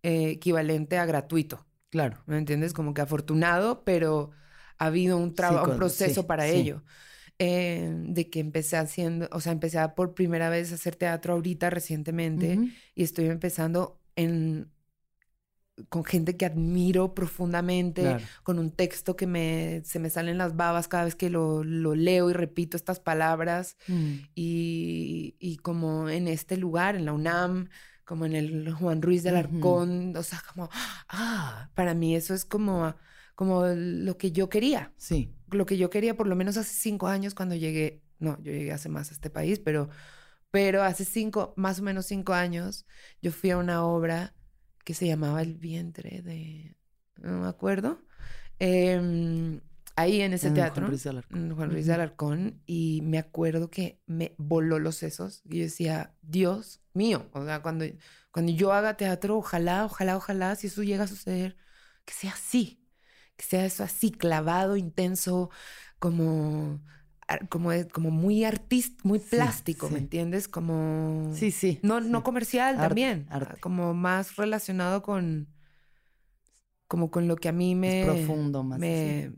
eh, 0.02 0.30
equivalente 0.30 0.98
a 0.98 1.06
gratuito. 1.06 1.64
Claro. 1.90 2.18
¿Me 2.26 2.36
entiendes? 2.36 2.72
Como 2.72 2.92
que 2.92 3.00
afortunado, 3.00 3.84
pero 3.84 4.30
ha 4.78 4.86
habido 4.86 5.16
un, 5.16 5.34
trabajo, 5.34 5.70
un 5.70 5.76
proceso 5.76 6.26
para 6.26 6.48
ello. 6.48 6.82
Eh, 7.38 7.90
de 7.92 8.30
que 8.30 8.40
empecé 8.40 8.76
haciendo, 8.76 9.28
o 9.32 9.40
sea, 9.40 9.52
empecé 9.52 9.78
por 9.96 10.14
primera 10.14 10.48
vez 10.48 10.70
a 10.70 10.74
hacer 10.74 10.96
teatro 10.96 11.32
ahorita 11.32 11.70
recientemente 11.70 12.58
y 12.94 13.02
estoy 13.02 13.26
empezando 13.26 14.00
en 14.16 14.70
con 15.88 16.04
gente 16.04 16.36
que 16.36 16.44
admiro 16.44 17.14
profundamente, 17.14 18.18
con 18.42 18.58
un 18.58 18.70
texto 18.70 19.16
que 19.16 19.26
me, 19.26 19.82
se 19.84 19.98
me 19.98 20.10
salen 20.10 20.38
las 20.38 20.56
babas 20.56 20.88
cada 20.88 21.04
vez 21.04 21.14
que 21.14 21.30
lo, 21.30 21.64
lo 21.64 21.94
leo 21.94 22.30
y 22.30 22.32
repito 22.32 22.76
estas 22.76 23.00
palabras. 23.00 23.76
Mm. 23.88 24.12
Y, 24.34 25.36
y, 25.38 25.56
como 25.58 26.08
en 26.08 26.28
este 26.28 26.56
lugar, 26.56 26.94
en 26.94 27.06
la 27.06 27.12
UNAM, 27.12 27.68
como 28.04 28.26
en 28.26 28.34
el 28.34 28.72
Juan 28.72 29.00
Ruiz 29.00 29.22
del 29.22 29.36
Arcón, 29.36 30.14
o 30.16 30.22
sea, 30.22 30.42
como, 30.52 30.68
ah, 31.08 31.70
para 31.74 31.94
mí 31.94 32.14
eso 32.14 32.34
es 32.34 32.44
como, 32.44 32.94
como 33.34 33.66
lo 33.66 34.18
que 34.18 34.32
yo 34.32 34.48
quería. 34.48 34.92
Sí. 34.98 35.34
Lo 35.50 35.66
que 35.66 35.78
yo 35.78 35.88
quería 35.90 36.16
por 36.16 36.26
lo 36.26 36.36
menos 36.36 36.56
hace 36.56 36.74
cinco 36.74 37.08
años 37.08 37.34
cuando 37.34 37.54
llegué, 37.54 38.02
no, 38.18 38.36
yo 38.42 38.52
llegué 38.52 38.72
hace 38.72 38.88
más 38.88 39.10
a 39.10 39.14
este 39.14 39.30
país, 39.30 39.58
pero, 39.58 39.88
pero 40.50 40.82
hace 40.82 41.04
cinco, 41.04 41.54
más 41.56 41.80
o 41.80 41.82
menos 41.82 42.06
cinco 42.06 42.34
años, 42.34 42.86
yo 43.22 43.32
fui 43.32 43.50
a 43.50 43.56
una 43.56 43.84
obra 43.84 44.34
que 44.84 44.94
se 44.94 45.06
llamaba 45.06 45.42
El 45.42 45.54
vientre 45.54 46.22
de... 46.22 46.76
no 47.16 47.40
me 47.40 47.48
acuerdo. 47.48 48.02
Em, 48.58 49.60
ahí 49.96 50.20
en 50.20 50.32
ese 50.32 50.50
teatro. 50.50 50.82
Juan 50.82 50.90
Ruiz 50.90 51.04
de 51.04 51.10
Alarcón. 51.10 51.54
Juan 51.54 51.70
Ruiz 51.70 51.86
de 51.86 51.94
Alarcón. 51.94 52.62
Y 52.66 53.00
me 53.02 53.18
acuerdo 53.18 53.70
que 53.70 54.00
me 54.06 54.34
voló 54.38 54.78
los 54.78 54.96
sesos. 54.96 55.42
Y 55.44 55.58
yo 55.58 55.64
decía, 55.64 56.14
Dios 56.22 56.80
mío. 56.92 57.28
O 57.32 57.44
sea, 57.44 57.62
cuando, 57.62 57.84
cuando 58.30 58.52
yo 58.52 58.72
haga 58.72 58.96
teatro, 58.96 59.36
ojalá, 59.36 59.84
ojalá, 59.84 60.16
ojalá, 60.16 60.56
si 60.56 60.68
eso 60.68 60.82
llega 60.82 61.04
a 61.04 61.08
suceder, 61.08 61.56
que 62.04 62.14
sea 62.14 62.32
así. 62.32 62.86
Que 63.36 63.44
sea 63.44 63.64
eso 63.64 63.82
así, 63.82 64.10
clavado, 64.10 64.76
intenso, 64.76 65.50
como 65.98 66.82
como, 67.48 67.70
como 67.92 68.10
muy 68.10 68.44
artista, 68.44 69.00
muy 69.04 69.18
plástico, 69.18 69.88
¿me 69.88 69.98
entiendes? 69.98 70.48
Como... 70.48 71.32
Sí, 71.34 71.50
sí. 71.50 71.78
No, 71.82 72.00
no 72.00 72.22
comercial 72.22 72.76
también. 72.76 73.28
Como 73.60 73.94
más 73.94 74.36
relacionado 74.36 75.02
con... 75.02 75.48
Como 76.88 77.10
con 77.10 77.26
lo 77.26 77.36
que 77.36 77.48
a 77.48 77.52
mí 77.52 77.74
me... 77.74 78.04
profundo 78.04 78.62
más. 78.62 78.78
Me, 78.78 79.32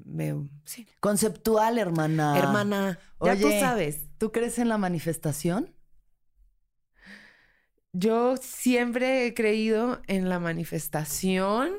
Conceptual, 0.99 1.79
hermana. 1.79 2.37
Hermana. 2.37 2.99
Ya 3.23 3.37
tú 3.37 3.49
sabes. 3.49 4.09
¿Tú 4.19 4.33
crees 4.33 4.59
en 4.59 4.69
la 4.69 4.77
manifestación? 4.77 5.73
Yo 7.93 8.37
siempre 8.37 9.25
he 9.25 9.35
creído 9.35 10.03
en 10.09 10.29
la 10.29 10.41
manifestación 10.41 11.71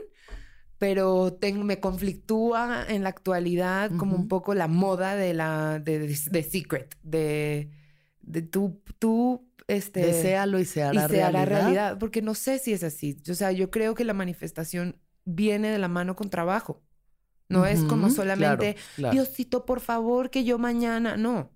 pero 0.78 1.38
me 1.64 1.80
conflictúa 1.80 2.86
en 2.88 3.04
la 3.04 3.10
actualidad 3.10 3.92
como 3.98 4.16
un 4.16 4.28
poco 4.28 4.54
la 4.54 4.68
moda 4.68 5.16
de 5.16 5.34
la 5.34 5.80
de, 5.80 6.16
Secret, 6.16 6.98
de, 7.02 7.70
de 8.22 8.42
tú, 8.42 8.82
tú 9.00 9.50
este, 9.68 10.06
Desealo 10.06 10.60
y 10.60 10.66
se 10.66 10.84
hará, 10.84 11.06
y 11.06 11.10
se 11.10 11.24
hará 11.24 11.46
realidad. 11.46 11.98
Porque 11.98 12.22
no 12.22 12.36
sé 12.36 12.60
si 12.60 12.74
es 12.74 12.84
así. 12.84 13.18
O 13.30 13.34
sea, 13.34 13.52
yo 13.52 13.72
creo 13.72 13.96
que 13.96 14.04
la 14.04 14.14
manifestación 14.14 15.02
viene 15.24 15.70
de 15.70 15.80
la 15.80 15.88
mano 15.88 16.16
con 16.16 16.30
trabajo. 16.30 16.84
No 17.48 17.66
es 17.66 17.84
como 17.84 18.10
solamente, 18.10 18.76
Diosito, 18.98 19.66
por 19.66 19.80
favor, 19.80 20.32
que 20.32 20.44
yo 20.44 20.58
mañana. 20.58 21.16
No. 21.16 21.52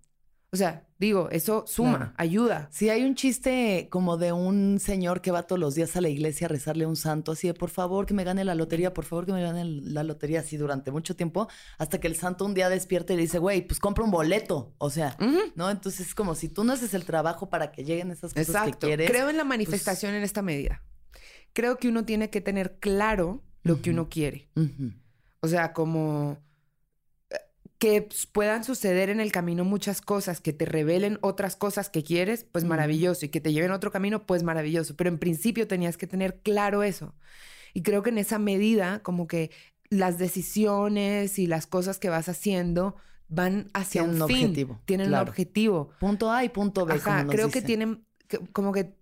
O 0.51 0.55
sea, 0.55 0.87
digo, 0.99 1.29
eso 1.31 1.63
suma, 1.65 2.13
ayuda. 2.17 2.67
Sí, 2.71 2.89
hay 2.89 3.03
un 3.03 3.15
chiste 3.15 3.87
como 3.89 4.17
de 4.17 4.33
un 4.33 4.79
señor 4.79 5.21
que 5.21 5.31
va 5.31 5.43
todos 5.43 5.59
los 5.59 5.73
días 5.73 5.95
a 5.95 6.01
la 6.01 6.09
iglesia 6.09 6.45
a 6.45 6.49
rezarle 6.49 6.83
a 6.83 6.87
un 6.87 6.97
santo, 6.97 7.31
así 7.31 7.47
de 7.47 7.53
por 7.53 7.69
favor 7.69 8.05
que 8.05 8.13
me 8.13 8.25
gane 8.25 8.43
la 8.43 8.53
lotería, 8.53 8.93
por 8.93 9.05
favor 9.05 9.25
que 9.25 9.31
me 9.31 9.41
gane 9.41 9.63
la 9.65 10.03
lotería, 10.03 10.41
así 10.41 10.57
durante 10.57 10.91
mucho 10.91 11.15
tiempo, 11.15 11.47
hasta 11.77 11.99
que 11.99 12.07
el 12.07 12.15
santo 12.15 12.45
un 12.45 12.53
día 12.53 12.69
despierta 12.69 13.13
y 13.13 13.15
le 13.15 13.23
dice, 13.23 13.39
güey, 13.39 13.65
pues 13.65 13.79
compra 13.79 14.03
un 14.03 14.11
boleto. 14.11 14.75
O 14.77 14.89
sea, 14.89 15.17
¿no? 15.55 15.69
Entonces 15.69 16.07
es 16.07 16.15
como 16.15 16.35
si 16.35 16.49
tú 16.49 16.63
no 16.63 16.73
haces 16.73 16.93
el 16.93 17.05
trabajo 17.05 17.49
para 17.49 17.71
que 17.71 17.83
lleguen 17.83 18.11
esas 18.11 18.33
cosas 18.33 18.65
que 18.65 18.73
quieres. 18.73 19.09
Creo 19.09 19.29
en 19.29 19.37
la 19.37 19.43
pues 19.43 19.49
manifestación 19.49 20.13
en 20.13 20.23
esta 20.23 20.41
medida. 20.41 20.83
Creo 21.53 21.77
que 21.77 21.87
uno 21.87 22.03
tiene 22.05 22.29
que 22.29 22.41
tener 22.41 22.77
claro 22.79 23.43
lo 23.63 23.81
que 23.81 23.91
uno 23.91 24.09
quiere. 24.09 24.49
O 25.41 25.47
sea, 25.47 25.71
como 25.73 26.37
que 27.79 28.09
puedan 28.33 28.65
suceder 28.65 29.09
en 29.09 29.21
el 29.21 29.31
camino 29.31 29.63
muchas 29.63 30.01
cosas, 30.01 30.41
que 30.41 30.51
te 30.51 30.65
revelen 30.65 31.17
otras 31.21 31.55
cosas 31.55 31.89
que 31.89 32.03
quieres, 32.03 32.45
pues 32.51 32.65
maravilloso, 32.65 33.25
y 33.25 33.29
que 33.29 33.39
te 33.39 33.53
lleven 33.53 33.71
a 33.71 33.75
otro 33.75 33.89
camino, 33.89 34.25
pues 34.25 34.43
maravilloso. 34.43 34.97
Pero 34.97 35.09
en 35.09 35.17
principio 35.17 35.65
tenías 35.65 35.95
que 35.95 36.05
tener 36.05 36.39
claro 36.41 36.83
eso. 36.83 37.15
Y 37.73 37.81
creo 37.81 38.03
que 38.03 38.09
en 38.09 38.17
esa 38.17 38.37
medida, 38.37 38.99
como 38.99 39.27
que 39.27 39.51
las 39.89 40.17
decisiones 40.17 41.39
y 41.39 41.47
las 41.47 41.67
cosas 41.67 41.99
que 41.99 42.09
vas 42.09 42.27
haciendo 42.27 42.97
van 43.29 43.69
hacia 43.73 44.03
un, 44.03 44.21
objetivo. 44.21 44.81
Tienen 44.83 45.07
un 45.07 45.15
objetivo. 45.15 45.91
Punto 46.01 46.31
A 46.31 46.43
y 46.43 46.49
punto 46.49 46.85
B. 46.85 46.95
Ajá, 46.95 47.25
creo 47.27 47.49
que 47.49 47.61
tienen, 47.61 48.03
como 48.51 48.73
que 48.73 48.98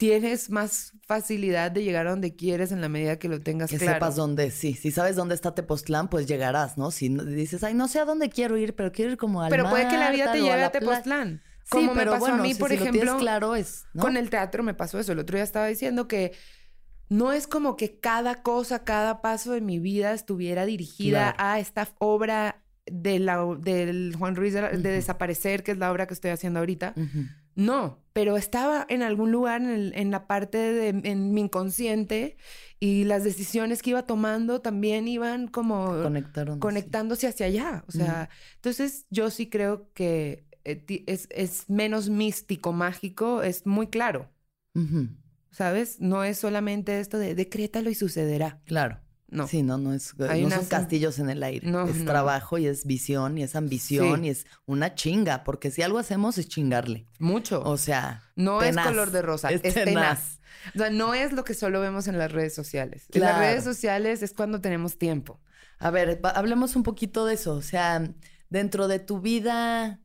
tienes 0.00 0.48
más 0.48 0.94
facilidad 1.02 1.70
de 1.70 1.84
llegar 1.84 2.06
a 2.06 2.10
donde 2.10 2.34
quieres 2.34 2.72
en 2.72 2.80
la 2.80 2.88
medida 2.88 3.18
que 3.18 3.28
lo 3.28 3.38
tengas 3.38 3.68
que 3.68 3.76
claro. 3.76 3.96
Sepas 3.96 4.16
dónde, 4.16 4.50
sí. 4.50 4.72
Si 4.72 4.90
sabes 4.92 5.14
dónde 5.14 5.34
está 5.34 5.54
Tepoztlán, 5.54 6.08
pues 6.08 6.26
llegarás, 6.26 6.78
¿no? 6.78 6.90
Si 6.90 7.10
dices, 7.10 7.62
ay, 7.64 7.74
no 7.74 7.86
sé 7.86 7.98
a 7.98 8.06
dónde 8.06 8.30
quiero 8.30 8.56
ir, 8.56 8.74
pero 8.74 8.92
quiero 8.92 9.10
ir 9.10 9.18
como 9.18 9.42
al 9.42 9.50
Pero 9.50 9.68
puede 9.68 9.88
que 9.88 9.98
la 9.98 10.10
vida 10.10 10.32
te 10.32 10.40
lleve 10.40 10.64
a, 10.64 10.72
Tepoztlán. 10.72 11.42
Como 11.68 11.94
me 11.94 12.06
pasó 12.06 12.28
a 12.28 12.38
mí, 12.38 12.54
por 12.54 12.72
ejemplo. 12.72 13.18
claro 13.18 13.54
es. 13.54 13.84
Con 13.98 14.16
el 14.16 14.30
teatro 14.30 14.62
me 14.62 14.72
pasó 14.72 14.98
eso. 14.98 15.12
El 15.12 15.18
otro 15.18 15.36
día 15.36 15.44
estaba 15.44 15.66
diciendo 15.66 16.08
que 16.08 16.32
no 17.10 17.32
es 17.32 17.46
como 17.46 17.76
que 17.76 18.00
cada 18.00 18.42
cosa, 18.42 18.84
cada 18.84 19.20
paso 19.20 19.52
de 19.52 19.60
mi 19.60 19.80
vida 19.80 20.14
estuviera 20.14 20.64
dirigida 20.64 21.34
a 21.36 21.60
esta 21.60 21.86
obra 21.98 22.62
de 22.86 23.18
la, 23.18 23.44
del 23.58 24.16
Juan 24.18 24.34
Ruiz 24.34 24.54
de, 24.54 24.78
Desaparecer, 24.78 25.62
que 25.62 25.72
es 25.72 25.78
la 25.78 25.92
obra 25.92 26.06
que 26.06 26.14
estoy 26.14 26.30
haciendo 26.30 26.60
ahorita. 26.60 26.94
No, 27.60 27.98
pero 28.14 28.38
estaba 28.38 28.86
en 28.88 29.02
algún 29.02 29.30
lugar 29.32 29.60
en, 29.60 30.10
la 30.10 30.26
parte 30.26 30.56
de 30.56 30.88
en 30.88 31.32
mi 31.34 31.42
inconsciente 31.42 32.38
y 32.78 33.04
las 33.04 33.22
decisiones 33.22 33.82
que 33.82 33.90
iba 33.90 34.06
tomando 34.06 34.62
también 34.62 35.06
iban 35.06 35.46
como 35.46 35.94
conectándose 36.58 37.26
hacia 37.26 37.44
allá. 37.44 37.84
O 37.86 37.92
sea, 37.92 38.30
entonces 38.54 39.04
yo 39.10 39.28
sí 39.28 39.50
creo 39.50 39.92
que 39.92 40.46
eh, 40.64 41.04
es, 41.06 41.68
menos 41.68 42.08
místico, 42.08 42.72
mágico, 42.72 43.42
es 43.42 43.66
muy 43.66 43.88
claro. 43.88 44.30
¿Sabes? 45.50 46.00
No 46.00 46.24
es 46.24 46.38
solamente 46.38 46.98
esto 46.98 47.18
de 47.18 47.34
decrétalo 47.34 47.90
y 47.90 47.94
sucederá. 47.94 48.62
Claro. 48.64 49.00
No. 49.30 49.46
Sí, 49.46 49.62
no, 49.62 49.78
no 49.78 49.92
es. 49.92 50.14
no 50.18 50.50
son 50.50 50.64
castillos 50.66 51.18
en 51.18 51.30
el 51.30 51.42
aire. 51.42 51.70
No, 51.70 51.86
es 51.86 52.04
trabajo 52.04 52.58
y 52.58 52.66
es 52.66 52.84
visión 52.84 53.38
y 53.38 53.44
es 53.44 53.54
ambición 53.54 54.24
y 54.24 54.30
es 54.30 54.46
una 54.66 54.94
chinga, 54.94 55.44
porque 55.44 55.70
si 55.70 55.82
algo 55.82 55.98
hacemos 55.98 56.36
es 56.38 56.48
chingarle. 56.48 57.06
Mucho. 57.18 57.62
O 57.62 57.76
sea. 57.76 58.22
No 58.34 58.60
es 58.62 58.76
color 58.76 59.10
de 59.10 59.22
rosa, 59.22 59.50
es, 59.50 59.62
tenaz. 59.62 60.40
O 60.74 60.78
sea, 60.78 60.90
no 60.90 61.14
es 61.14 61.32
lo 61.32 61.44
que 61.44 61.54
solo 61.54 61.80
vemos 61.80 62.08
en 62.08 62.18
las 62.18 62.32
redes 62.32 62.54
sociales. 62.54 63.06
En 63.12 63.22
las 63.22 63.38
redes 63.38 63.64
sociales 63.64 64.22
es 64.22 64.32
cuando 64.32 64.60
tenemos 64.60 64.98
tiempo. 64.98 65.40
A 65.78 65.90
ver, 65.90 66.20
hablemos 66.34 66.76
un 66.76 66.82
poquito 66.82 67.24
de 67.24 67.34
eso. 67.34 67.54
O 67.54 67.62
sea, 67.62 68.02
dentro 68.50 68.88
de 68.88 68.98
tu 68.98 69.20
vida 69.20 70.00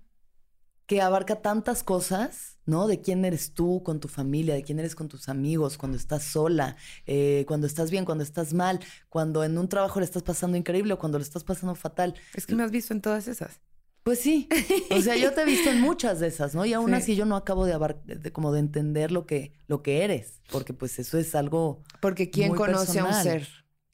que 0.85 1.01
abarca 1.01 1.41
tantas 1.41 1.83
cosas, 1.83 2.54
¿no? 2.65 2.87
De 2.87 3.01
quién 3.01 3.25
eres 3.25 3.53
tú 3.53 3.83
con 3.83 3.99
tu 3.99 4.07
familia, 4.07 4.55
de 4.55 4.63
quién 4.63 4.79
eres 4.79 4.95
con 4.95 5.07
tus 5.07 5.29
amigos, 5.29 5.77
cuando 5.77 5.97
estás 5.97 6.23
sola, 6.23 6.75
eh, 7.05 7.45
cuando 7.47 7.67
estás 7.67 7.91
bien, 7.91 8.05
cuando 8.05 8.23
estás 8.23 8.53
mal, 8.53 8.79
cuando 9.09 9.43
en 9.43 9.57
un 9.57 9.69
trabajo 9.69 9.99
le 9.99 10.05
estás 10.05 10.23
pasando 10.23 10.57
increíble 10.57 10.93
o 10.93 10.99
cuando 10.99 11.17
le 11.17 11.23
estás 11.23 11.43
pasando 11.43 11.75
fatal. 11.75 12.15
Es 12.33 12.45
que 12.45 12.55
me 12.55 12.63
has 12.63 12.71
visto 12.71 12.93
en 12.93 13.01
todas 13.01 13.27
esas. 13.27 13.59
Pues 14.03 14.19
sí. 14.19 14.47
O 14.91 15.01
sea, 15.01 15.15
yo 15.15 15.33
te 15.33 15.41
he 15.41 15.45
visto 15.45 15.71
en 15.71 15.81
muchas 15.81 16.19
de 16.19 16.27
esas, 16.27 16.53
¿no? 16.53 16.63
Y 16.63 16.73
aún 16.73 16.93
así 16.93 17.15
yo 17.15 17.25
no 17.25 17.35
acabo 17.35 17.65
de, 17.65 17.95
de, 18.05 18.31
como 18.31 18.51
de 18.51 18.59
entender 18.59 19.11
lo 19.11 19.25
que, 19.25 19.53
lo 19.67 19.81
que 19.81 20.03
eres, 20.03 20.41
porque 20.51 20.73
pues 20.73 20.99
eso 20.99 21.17
es 21.17 21.33
algo 21.33 21.81
Porque 22.01 22.29
¿quién 22.29 22.53
conoce 22.53 22.99
a 22.99 23.05
un 23.05 23.13
ser? 23.13 23.47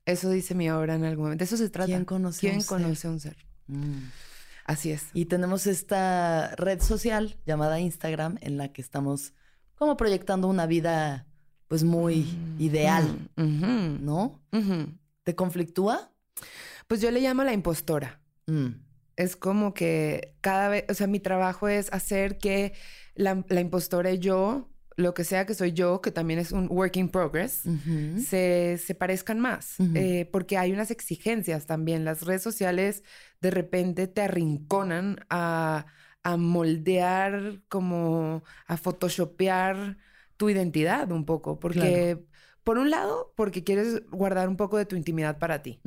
Eso 0.06 0.30
dice 0.30 0.54
mi 0.54 0.70
obra 0.70 0.96
en 0.96 1.06
algún 1.06 1.26
momento. 1.26 1.44
Eso 1.44 1.56
se 1.56 1.70
trata. 1.70 1.88
¿Quién 1.88 2.04
conoce, 2.04 2.40
¿Quién 2.42 2.62
conoce 2.64 3.08
a 3.08 3.12
un 3.12 3.20
ser? 3.22 3.38
Mm. 3.68 4.10
Así 4.72 4.90
es. 4.90 5.10
Y 5.14 5.26
tenemos 5.26 5.68
esta 5.68 6.56
red 6.56 6.80
social 6.80 7.36
llamada 7.46 7.82
Instagram 7.82 8.38
en 8.40 8.56
la 8.56 8.72
que 8.72 8.82
estamos 8.82 9.34
como 9.76 9.98
proyectando 9.98 10.48
una 10.48 10.66
vida 10.66 11.28
pues 11.68 11.84
muy 11.84 12.22
mm, 12.22 12.62
ideal, 12.62 13.30
mm, 13.36 14.06
¿no? 14.06 14.40
¿Te 15.24 15.36
conflictúa? 15.36 16.14
Pues 16.88 17.02
yo 17.02 17.12
le 17.12 17.20
llamo 17.20 17.44
la 17.44 17.52
impostora. 17.52 18.22
Mm. 18.48 18.68
Es 19.18 19.36
como 19.36 19.74
que 19.74 20.38
cada 20.40 20.70
vez, 20.70 20.86
o 20.88 20.94
sea, 20.94 21.08
mi 21.08 21.20
trabajo 21.20 21.68
es 21.68 21.92
hacer 21.92 22.38
que 22.38 22.72
la, 23.14 23.44
la 23.50 23.60
impostora 23.60 24.12
y 24.14 24.20
yo 24.20 24.71
lo 25.02 25.14
que 25.14 25.24
sea 25.24 25.46
que 25.46 25.54
soy 25.54 25.74
yo, 25.74 26.02
que 26.02 26.12
también 26.12 26.40
es 26.40 26.52
un 26.52 26.68
work 26.70 26.96
in 26.98 27.10
progress, 27.10 27.64
se, 28.26 28.78
se, 28.78 28.96
parezcan 28.96 29.40
más, 29.40 29.76
eh, 29.96 30.30
porque 30.32 30.58
hay 30.58 30.72
unas 30.72 30.92
exigencias 30.92 31.66
también. 31.66 32.06
Las 32.06 32.24
redes 32.24 32.42
sociales 32.42 33.04
de 33.42 33.52
repente 33.52 34.08
te 34.08 34.22
arrinconan 34.22 35.26
a, 35.30 35.86
a 36.24 36.38
moldear, 36.38 37.62
como 37.68 38.44
a 38.68 38.78
photoshopear 38.78 39.98
tu 40.38 40.50
identidad 40.50 41.12
un 41.12 41.26
poco, 41.26 41.60
porque 41.60 42.24
por 42.64 42.78
un 42.78 42.90
lado, 42.90 43.34
porque 43.36 43.64
quieres 43.64 44.08
guardar 44.10 44.50
un 44.50 44.58
poco 44.58 44.78
de 44.78 44.86
tu 44.86 44.96
intimidad 44.96 45.40
para 45.40 45.62
ti. 45.62 45.82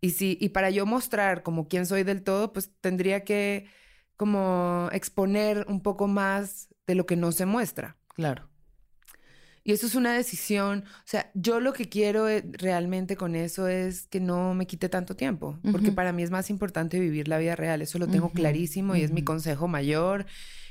Y 0.00 0.10
si, 0.10 0.38
y 0.40 0.50
para 0.50 0.70
yo 0.70 0.86
mostrar 0.86 1.42
como 1.42 1.68
quién 1.68 1.86
soy 1.86 2.04
del 2.04 2.22
todo, 2.22 2.52
pues 2.52 2.70
tendría 2.80 3.24
que 3.24 3.66
como 4.16 4.88
exponer 4.92 5.64
un 5.68 5.80
poco 5.80 6.08
más 6.08 6.68
de 6.86 6.94
lo 6.94 7.06
que 7.06 7.16
no 7.16 7.30
se 7.32 7.46
muestra. 7.46 7.97
Claro. 8.18 8.48
Y 9.62 9.72
eso 9.72 9.86
es 9.86 9.94
una 9.94 10.12
decisión, 10.12 10.84
o 10.86 11.02
sea, 11.04 11.30
yo 11.34 11.60
lo 11.60 11.72
que 11.72 11.88
quiero 11.88 12.28
eh, 12.28 12.42
realmente 12.52 13.16
con 13.16 13.36
eso 13.36 13.68
es 13.68 14.08
que 14.08 14.18
no 14.18 14.54
me 14.54 14.66
quite 14.66 14.88
tanto 14.88 15.14
tiempo, 15.14 15.58
porque 15.70 15.92
para 15.92 16.12
mí 16.12 16.24
es 16.24 16.30
más 16.32 16.50
importante 16.50 16.98
vivir 16.98 17.28
la 17.28 17.38
vida 17.38 17.54
real, 17.54 17.80
eso 17.80 17.98
lo 17.98 18.08
tengo 18.08 18.30
clarísimo 18.30 18.96
y 18.96 19.02
es 19.02 19.12
mi 19.12 19.22
consejo 19.22 19.68
mayor. 19.68 20.26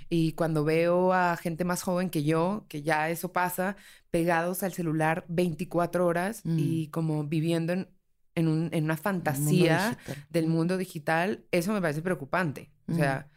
Y 0.09 0.33
cuando 0.33 0.65
veo 0.65 1.13
a 1.13 1.37
gente 1.37 1.63
más 1.63 1.83
joven 1.83 2.09
que 2.09 2.23
yo, 2.23 2.65
que 2.67 2.81
ya 2.81 3.09
eso 3.09 3.31
pasa, 3.31 3.77
pegados 4.09 4.63
al 4.63 4.73
celular 4.73 5.23
24 5.29 6.05
horas 6.05 6.41
y 6.43 6.87
como 6.87 7.23
viviendo 7.23 7.71
en, 7.73 7.87
en, 8.35 8.83
una 8.83 8.97
fantasía 8.97 9.97
del 10.29 10.47
mundo 10.47 10.75
digital, 10.75 11.45
eso 11.51 11.71
me 11.71 11.81
parece 11.81 12.01
preocupante. 12.01 12.71
O 12.91 12.95
sea, 12.95 13.29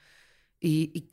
y, 0.63 1.09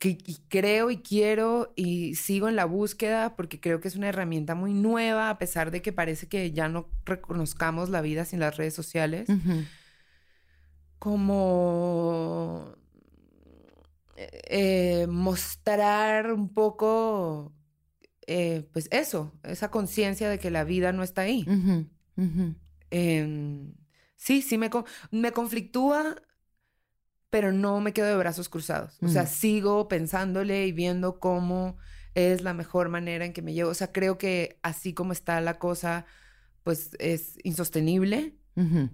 creo 0.48 0.90
y 0.90 0.98
quiero 0.98 1.72
y 1.74 2.14
sigo 2.16 2.48
en 2.50 2.56
la 2.56 2.66
búsqueda 2.66 3.34
porque 3.34 3.58
creo 3.58 3.80
que 3.80 3.88
es 3.88 3.96
una 3.96 4.10
herramienta 4.10 4.54
muy 4.54 4.74
nueva, 4.74 5.30
a 5.30 5.38
pesar 5.38 5.70
de 5.70 5.80
que 5.80 5.90
parece 5.90 6.28
que 6.28 6.52
ya 6.52 6.68
no 6.68 6.90
reconozcamos 7.06 7.88
la 7.88 8.02
vida 8.02 8.26
sin 8.26 8.40
las 8.40 8.58
redes 8.58 8.74
sociales. 8.74 9.28
Como 10.98 12.74
eh, 14.16 15.06
mostrar 15.08 16.30
un 16.32 16.52
poco, 16.52 17.54
eh, 18.26 18.68
pues 18.72 18.88
eso, 18.90 19.32
esa 19.44 19.70
conciencia 19.70 20.28
de 20.28 20.38
que 20.38 20.50
la 20.50 20.64
vida 20.64 20.92
no 20.92 21.02
está 21.02 21.22
ahí. 21.22 21.46
Em, 22.90 23.72
sí, 24.16 24.42
sí 24.42 24.58
me, 24.58 24.68
me 25.10 25.32
conflictúa 25.32 26.16
pero 27.30 27.52
no 27.52 27.80
me 27.80 27.92
quedo 27.92 28.06
de 28.06 28.16
brazos 28.16 28.48
cruzados. 28.48 28.98
O 29.02 29.08
sea, 29.08 29.26
sigo 29.26 29.88
pensándole 29.88 30.66
y 30.66 30.72
viendo 30.72 31.20
cómo 31.20 31.76
es 32.14 32.42
la 32.42 32.54
mejor 32.54 32.88
manera 32.88 33.24
en 33.24 33.32
que 33.32 33.42
me 33.42 33.52
llevo. 33.52 33.70
O 33.70 33.74
sea, 33.74 33.92
creo 33.92 34.18
que 34.18 34.58
así 34.62 34.94
como 34.94 35.12
está 35.12 35.40
la 35.40 35.58
cosa, 35.58 36.06
pues 36.62 36.90
es 36.98 37.38
insostenible. 37.44 38.34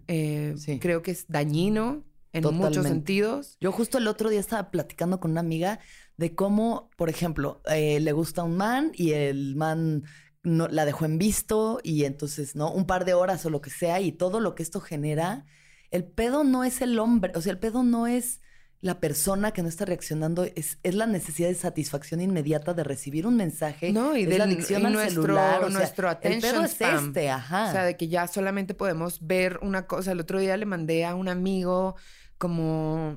Eh, 0.09 0.55
creo 0.81 1.01
que 1.03 1.13
es 1.13 1.27
dañino 1.29 2.05
en 2.33 2.55
muchos 2.55 2.87
sentidos. 2.87 3.57
Yo 3.61 3.73
justo 3.73 3.99
el 3.99 4.09
otro 4.09 4.29
día 4.29 4.41
estaba 4.41 4.71
platicando 4.71 5.21
con 5.21 5.31
una 5.31 5.41
amiga 5.41 5.79
de 6.17 6.35
cómo, 6.35 6.91
por 6.97 7.09
ejemplo, 7.09 7.63
eh, 7.71 8.01
le 8.01 8.13
gusta 8.13 8.43
un 8.43 8.57
man 8.57 8.93
y 8.95 9.13
el 9.13 9.55
man 9.57 10.03
no, 10.43 10.69
la 10.69 10.85
dejó 10.85 11.05
en 11.05 11.19
visto 11.19 11.81
y 11.83 12.05
entonces, 12.05 12.57
¿no? 12.57 12.71
Un 12.73 12.87
par 12.87 13.05
de 13.05 13.15
horas 13.15 13.47
o 13.47 13.51
lo 13.51 13.61
que 13.61 13.71
sea 13.71 14.01
y 14.01 14.13
todo 14.13 14.41
lo 14.41 14.55
que 14.55 14.63
esto 14.63 14.81
genera 14.81 15.47
el 15.95 16.03
pedo 16.03 16.43
no 16.43 16.65
es 16.65 16.83
el 16.83 16.99
hombre, 16.99 17.33
o 17.37 17.41
sea, 17.41 17.53
el 17.53 17.59
pedo 17.61 17.85
no 17.85 18.09
es 18.09 18.41
la 18.81 18.99
persona 18.99 19.53
que 19.53 19.63
no 19.63 19.69
está 19.69 19.85
reaccionando, 19.85 20.43
es, 20.43 20.79
es 20.83 20.95
la 20.97 21.07
necesidad 21.07 21.49
de 21.49 21.55
satisfacción 21.55 22.21
inmediata 22.21 22.75
de 22.75 22.83
recibir 22.83 23.29
un 23.29 23.37
mensaje. 23.37 23.93
No, 23.93 24.17
y 24.17 24.27
de 24.27 24.37
la 24.37 24.45
adicción 24.45 24.85
al 24.85 24.93
nuestro, 24.93 25.23
celular. 25.23 25.71
nuestro 25.71 26.11
el 26.21 26.41
pedo 26.41 26.65
es 26.65 26.81
este, 26.81 27.31
ajá. 27.31 27.69
O 27.69 27.73
sea, 27.73 27.85
de 27.85 27.97
que 27.97 28.09
ya 28.09 28.27
solamente 28.27 28.75
podemos 28.75 29.25
ver 29.25 29.61
una 29.63 29.87
cosa. 29.87 30.11
El 30.11 30.21
otro 30.21 30.41
día 30.41 30.57
le 30.57 30.67
mandé 30.67 31.05
a 31.05 31.15
un 31.15 31.29
amigo 31.29 31.95
como 32.39 33.17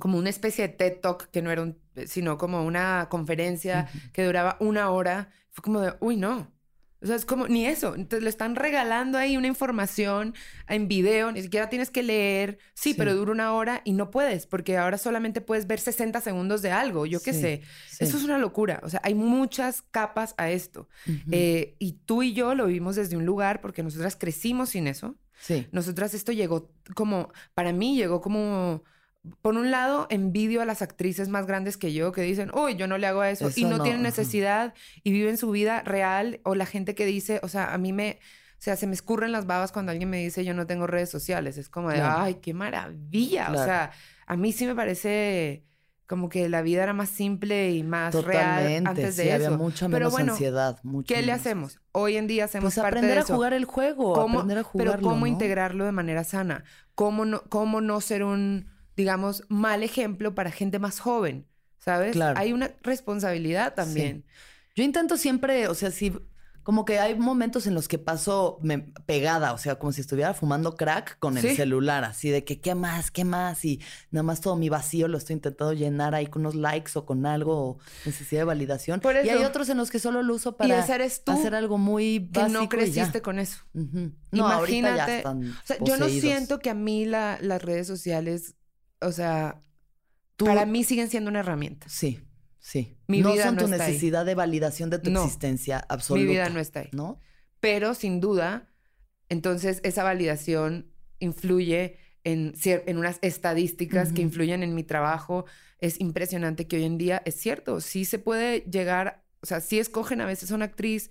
como 0.00 0.18
una 0.18 0.30
especie 0.30 0.66
de 0.66 0.74
TED 0.74 1.00
Talk 1.00 1.30
que 1.30 1.42
no 1.42 1.52
era 1.52 1.62
un, 1.62 1.78
sino 2.06 2.38
como 2.38 2.64
una 2.64 3.06
conferencia 3.08 3.88
que 4.12 4.24
duraba 4.24 4.56
una 4.58 4.90
hora. 4.90 5.30
Fue 5.52 5.62
como 5.62 5.80
de, 5.80 5.94
uy, 6.00 6.16
no. 6.16 6.52
O 7.02 7.06
sea, 7.06 7.16
es 7.16 7.24
como, 7.24 7.48
ni 7.48 7.66
eso. 7.66 7.94
Entonces 7.94 8.22
le 8.22 8.30
están 8.30 8.54
regalando 8.54 9.18
ahí 9.18 9.36
una 9.36 9.48
información 9.48 10.34
en 10.68 10.86
video, 10.86 11.32
ni 11.32 11.42
siquiera 11.42 11.68
tienes 11.68 11.90
que 11.90 12.02
leer. 12.02 12.58
Sí, 12.74 12.94
pero 12.94 13.14
dura 13.16 13.32
una 13.32 13.52
hora 13.52 13.82
y 13.84 13.92
no 13.92 14.10
puedes, 14.10 14.46
porque 14.46 14.76
ahora 14.76 14.98
solamente 14.98 15.40
puedes 15.40 15.66
ver 15.66 15.80
60 15.80 16.20
segundos 16.20 16.62
de 16.62 16.70
algo, 16.70 17.06
yo 17.06 17.20
qué 17.20 17.32
sé. 17.32 17.62
Eso 17.98 18.16
es 18.16 18.24
una 18.24 18.38
locura. 18.38 18.80
O 18.84 18.88
sea, 18.88 19.00
hay 19.02 19.14
muchas 19.14 19.82
capas 19.90 20.34
a 20.36 20.50
esto. 20.50 20.88
Eh, 21.30 21.74
y 21.78 21.92
tú 22.04 22.22
y 22.22 22.34
yo 22.34 22.54
lo 22.54 22.66
vivimos 22.66 22.96
desde 22.96 23.16
un 23.16 23.26
lugar 23.26 23.60
porque 23.60 23.82
nosotras 23.82 24.16
crecimos 24.16 24.70
sin 24.70 24.86
eso. 24.86 25.16
Sí. 25.40 25.66
Nosotras 25.72 26.14
esto 26.14 26.30
llegó 26.30 26.70
como, 26.94 27.32
para 27.54 27.72
mí 27.72 27.96
llegó 27.96 28.20
como 28.20 28.84
por 29.40 29.54
un 29.54 29.70
lado, 29.70 30.06
envidio 30.10 30.62
a 30.62 30.64
las 30.64 30.82
actrices 30.82 31.28
más 31.28 31.46
grandes 31.46 31.76
que 31.76 31.92
yo 31.92 32.10
que 32.12 32.22
dicen, 32.22 32.50
uy, 32.54 32.74
yo 32.74 32.86
no 32.88 32.98
le 32.98 33.06
hago 33.06 33.20
a 33.20 33.30
eso, 33.30 33.50
y 33.54 33.64
no, 33.64 33.82
tienen 33.82 34.02
necesidad 34.02 34.74
y 35.04 35.12
viven 35.12 35.36
su 35.36 35.50
vida 35.50 35.82
real, 35.82 36.40
o 36.44 36.54
la 36.54 36.66
gente 36.66 36.94
que 36.94 37.06
dice, 37.06 37.40
o 37.42 37.48
sea, 37.48 37.72
a 37.72 37.78
mí 37.78 37.92
me, 37.92 38.18
o 38.54 38.62
sea, 38.62 38.76
se 38.76 38.86
me 38.86 38.94
escurren 38.94 39.30
las 39.30 39.46
babas 39.46 39.70
cuando 39.70 39.92
alguien 39.92 40.10
me 40.10 40.18
dice, 40.18 40.44
yo 40.44 40.54
no 40.54 40.66
tengo 40.66 40.86
redes 40.86 41.10
sociales, 41.10 41.56
es 41.56 41.68
como 41.68 41.90
de, 41.90 42.00
ay, 42.00 42.34
qué 42.36 42.52
maravilla, 42.52 43.52
o 43.52 43.54
sea, 43.54 43.92
a 44.26 44.36
mí 44.36 44.52
sí 44.52 44.66
me 44.66 44.74
parece 44.74 45.64
como 46.08 46.28
que 46.28 46.48
la 46.48 46.60
vida 46.60 46.82
era 46.82 46.92
más 46.92 47.08
simple 47.08 47.70
y 47.70 47.82
más 47.84 48.12
real 48.24 48.86
antes 48.86 49.16
de 49.16 49.34
eso. 49.34 49.46
Había 49.46 49.50
mucha 49.56 49.88
menos 49.88 49.98
Pero 49.98 50.10
bueno, 50.10 50.32
ansiedad. 50.32 50.78
¿Qué 51.06 51.22
le 51.22 51.32
hacemos? 51.32 51.80
Hoy 51.92 52.18
en 52.18 52.26
día 52.26 52.44
hacemos 52.44 52.74
pues 52.74 52.82
parte 52.82 52.98
aprender 52.98 53.24
de 53.24 53.32
a 53.32 53.34
jugar 53.34 53.54
el 53.54 53.64
juego, 53.64 54.20
aprender 54.20 54.58
a 54.58 54.62
jugarlo, 54.62 54.92
Pero 54.92 55.08
cómo 55.08 55.26
integrarlo 55.26 55.86
de 55.86 55.92
manera 55.92 56.22
sana, 56.24 56.64
cómo 56.94 57.24
no, 57.24 57.42
cómo 57.48 57.80
no 57.80 57.98
ser 58.02 58.24
un 58.24 58.66
digamos, 59.02 59.42
mal 59.48 59.82
ejemplo 59.82 60.32
para 60.32 60.52
gente 60.52 60.78
más 60.78 61.00
joven, 61.00 61.48
¿sabes? 61.80 62.12
Claro. 62.12 62.38
Hay 62.38 62.52
una 62.52 62.70
responsabilidad 62.82 63.74
también. 63.74 64.24
Yo 64.76 64.84
intento 64.84 65.16
siempre, 65.16 65.66
o 65.66 65.74
sea, 65.74 65.90
sí, 65.90 66.12
como 66.62 66.84
que 66.84 67.00
hay 67.00 67.16
momentos 67.16 67.66
en 67.66 67.74
los 67.74 67.88
que 67.88 67.98
paso 67.98 68.60
pegada, 69.06 69.52
o 69.54 69.58
sea, 69.58 69.74
como 69.80 69.90
si 69.90 70.00
estuviera 70.00 70.34
fumando 70.34 70.76
crack 70.76 71.18
con 71.18 71.36
el 71.36 71.56
celular, 71.56 72.04
así 72.04 72.30
de 72.30 72.44
que, 72.44 72.60
¿qué 72.60 72.76
más? 72.76 73.10
¿Qué 73.10 73.24
más? 73.24 73.64
Y 73.64 73.80
nada 74.12 74.22
más 74.22 74.40
todo 74.40 74.54
mi 74.54 74.68
vacío 74.68 75.08
lo 75.08 75.18
estoy 75.18 75.34
intentando 75.34 75.72
llenar 75.72 76.14
ahí 76.14 76.28
con 76.28 76.42
unos 76.42 76.54
likes 76.54 76.92
o 76.94 77.04
con 77.04 77.26
algo, 77.26 77.70
o 77.70 77.78
necesidad 78.04 78.42
de 78.42 78.44
validación. 78.44 79.02
y 79.24 79.28
hay 79.30 79.42
otros 79.42 79.68
en 79.68 79.78
los 79.78 79.90
que 79.90 79.98
solo 79.98 80.22
lo 80.22 80.36
uso 80.36 80.56
para 80.56 80.78
hacer 80.78 81.54
algo 81.56 81.78
muy 81.78 82.20
básico. 82.20 82.46
Que 82.46 82.52
no 82.52 82.68
creciste 82.68 83.20
con 83.20 83.40
eso. 83.40 83.58
Imagínate. 84.30 85.26
o 85.26 85.42
sea, 85.64 85.78
yo 85.80 85.96
no 85.96 86.08
siento 86.08 86.60
que 86.60 86.70
a 86.70 86.74
mí 86.74 87.06
las 87.06 87.62
redes 87.62 87.88
sociales 87.88 88.54
o 89.02 89.12
sea, 89.12 89.62
para 90.36 90.66
mí 90.66 90.84
siguen 90.84 91.10
siendo 91.10 91.30
una 91.30 91.40
herramienta. 91.40 91.88
Sí, 91.88 92.20
sí. 92.58 92.96
Mi 93.06 93.20
no 93.20 93.36
son 93.36 93.56
tu 93.56 93.68
necesidad 93.68 94.24
de 94.24 94.34
validación 94.34 94.90
de 94.90 94.98
tu 94.98 95.10
existencia 95.10 95.84
absoluta. 95.88 96.24
Mi 96.24 96.30
vida 96.30 96.48
no 96.48 96.60
está 96.60 96.80
ahí. 96.80 96.88
¿No? 96.92 97.20
Pero 97.60 97.94
sin 97.94 98.20
duda, 98.20 98.68
entonces 99.28 99.80
esa 99.84 100.02
validación 100.02 100.92
influye 101.18 101.98
en, 102.24 102.54
en 102.64 102.98
unas 102.98 103.18
estadísticas 103.22 104.12
que 104.12 104.22
influyen 104.22 104.62
en 104.62 104.74
mi 104.74 104.84
trabajo. 104.84 105.44
Es 105.78 106.00
impresionante 106.00 106.66
que 106.66 106.76
hoy 106.76 106.84
en 106.84 106.98
día 106.98 107.22
es 107.24 107.36
cierto, 107.36 107.80
sí 107.80 108.04
se 108.04 108.18
puede 108.18 108.60
llegar, 108.60 109.24
o 109.40 109.46
sea, 109.46 109.60
sí 109.60 109.78
escogen 109.78 110.20
a 110.20 110.26
veces 110.26 110.50
a 110.50 110.54
una 110.54 110.66
actriz, 110.66 111.10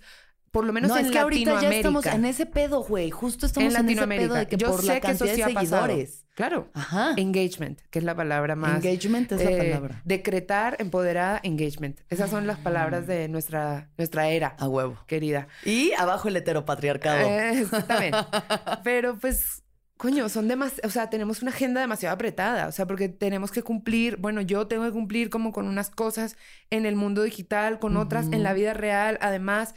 por 0.52 0.66
lo 0.66 0.72
menos 0.74 0.90
no, 0.90 0.98
en 0.98 1.06
es 1.06 1.10
que 1.10 1.18
ahorita 1.18 1.62
ya 1.62 1.70
estamos 1.70 2.04
en 2.04 2.26
ese 2.26 2.44
pedo, 2.44 2.82
güey. 2.82 3.10
Justo 3.10 3.46
estamos 3.46 3.74
en, 3.74 3.88
ese 3.88 4.06
pedo 4.06 4.34
de 4.34 4.46
que 4.46 4.58
Yo 4.58 4.70
por 4.70 4.82
sé 4.82 4.86
la 4.86 5.00
que 5.00 5.10
eso 5.12 5.24
sí 5.24 5.30
de 5.30 5.44
seguidores. 5.44 6.26
Claro. 6.34 6.68
Ajá. 6.74 7.14
Engagement, 7.16 7.80
que 7.90 7.98
es 7.98 8.04
la 8.04 8.14
palabra 8.14 8.54
más. 8.54 8.84
Engagement 8.84 9.32
es 9.32 9.42
la 9.42 9.50
eh, 9.50 9.56
palabra. 9.56 10.02
Decretar, 10.04 10.76
empoderada, 10.78 11.40
engagement. 11.42 12.00
Esas 12.10 12.28
son 12.28 12.46
las 12.46 12.58
palabras 12.58 13.06
de 13.06 13.28
nuestra, 13.28 13.90
nuestra 13.96 14.28
era. 14.28 14.54
A 14.58 14.68
huevo. 14.68 14.98
Querida. 15.06 15.48
Y 15.64 15.92
abajo 15.92 16.28
el 16.28 16.36
heteropatriarcado. 16.36 17.26
Eh, 17.26 17.66
también. 17.88 18.14
Pero 18.84 19.18
pues 19.18 19.62
coño, 19.96 20.28
son 20.28 20.48
demasiado, 20.48 20.88
o 20.88 20.90
sea, 20.90 21.08
tenemos 21.08 21.42
una 21.42 21.52
agenda 21.52 21.80
demasiado 21.80 22.12
apretada, 22.12 22.66
o 22.66 22.72
sea, 22.72 22.86
porque 22.86 23.08
tenemos 23.08 23.52
que 23.52 23.62
cumplir, 23.62 24.16
bueno, 24.16 24.40
yo 24.40 24.66
tengo 24.66 24.84
que 24.84 24.90
cumplir 24.90 25.30
como 25.30 25.52
con 25.52 25.68
unas 25.68 25.90
cosas 25.90 26.36
en 26.70 26.86
el 26.86 26.96
mundo 26.96 27.22
digital, 27.22 27.78
con 27.78 27.96
otras 27.96 28.26
en 28.32 28.42
la 28.42 28.52
vida 28.52 28.74
real, 28.74 29.16
además, 29.20 29.76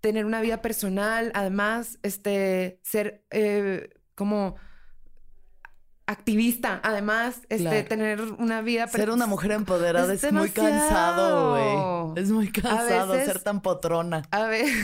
tener 0.00 0.24
una 0.24 0.40
vida 0.40 0.62
personal, 0.62 1.32
además, 1.34 1.98
este, 2.02 2.80
ser 2.82 3.24
eh, 3.30 3.90
como 4.14 4.56
activista, 6.06 6.80
además, 6.84 7.40
este, 7.48 7.82
tener 7.82 8.20
una 8.20 8.62
vida... 8.62 8.86
Ser 8.86 9.10
una 9.10 9.26
mujer 9.26 9.52
empoderada 9.52 10.12
es, 10.14 10.32
muy 10.32 10.50
cansado, 10.50 12.12
güey. 12.12 12.22
Es 12.22 12.30
muy 12.30 12.50
cansado 12.52 13.14
ser 13.14 13.40
tan 13.40 13.60
potrona. 13.60 14.22
A 14.30 14.44
ver... 14.44 14.66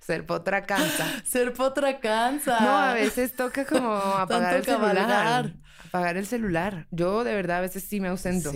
Ser 0.00 0.24
potra 0.24 0.64
cansa. 0.64 1.04
Ser 1.26 1.52
potra 1.52 2.00
cansa. 2.00 2.60
No, 2.60 2.78
a 2.78 2.94
veces 2.94 3.36
toca 3.36 3.66
como 3.66 3.92
apagar 3.94 4.54
el 4.54 4.64
celular. 4.64 5.52
Apagar 5.88 6.16
el 6.16 6.26
celular. 6.26 6.86
Yo 6.90 7.24
de 7.24 7.34
verdad 7.34 7.58
a 7.58 7.60
veces 7.60 7.84
sí 7.84 8.00
me 8.00 8.08
ausento. 8.08 8.52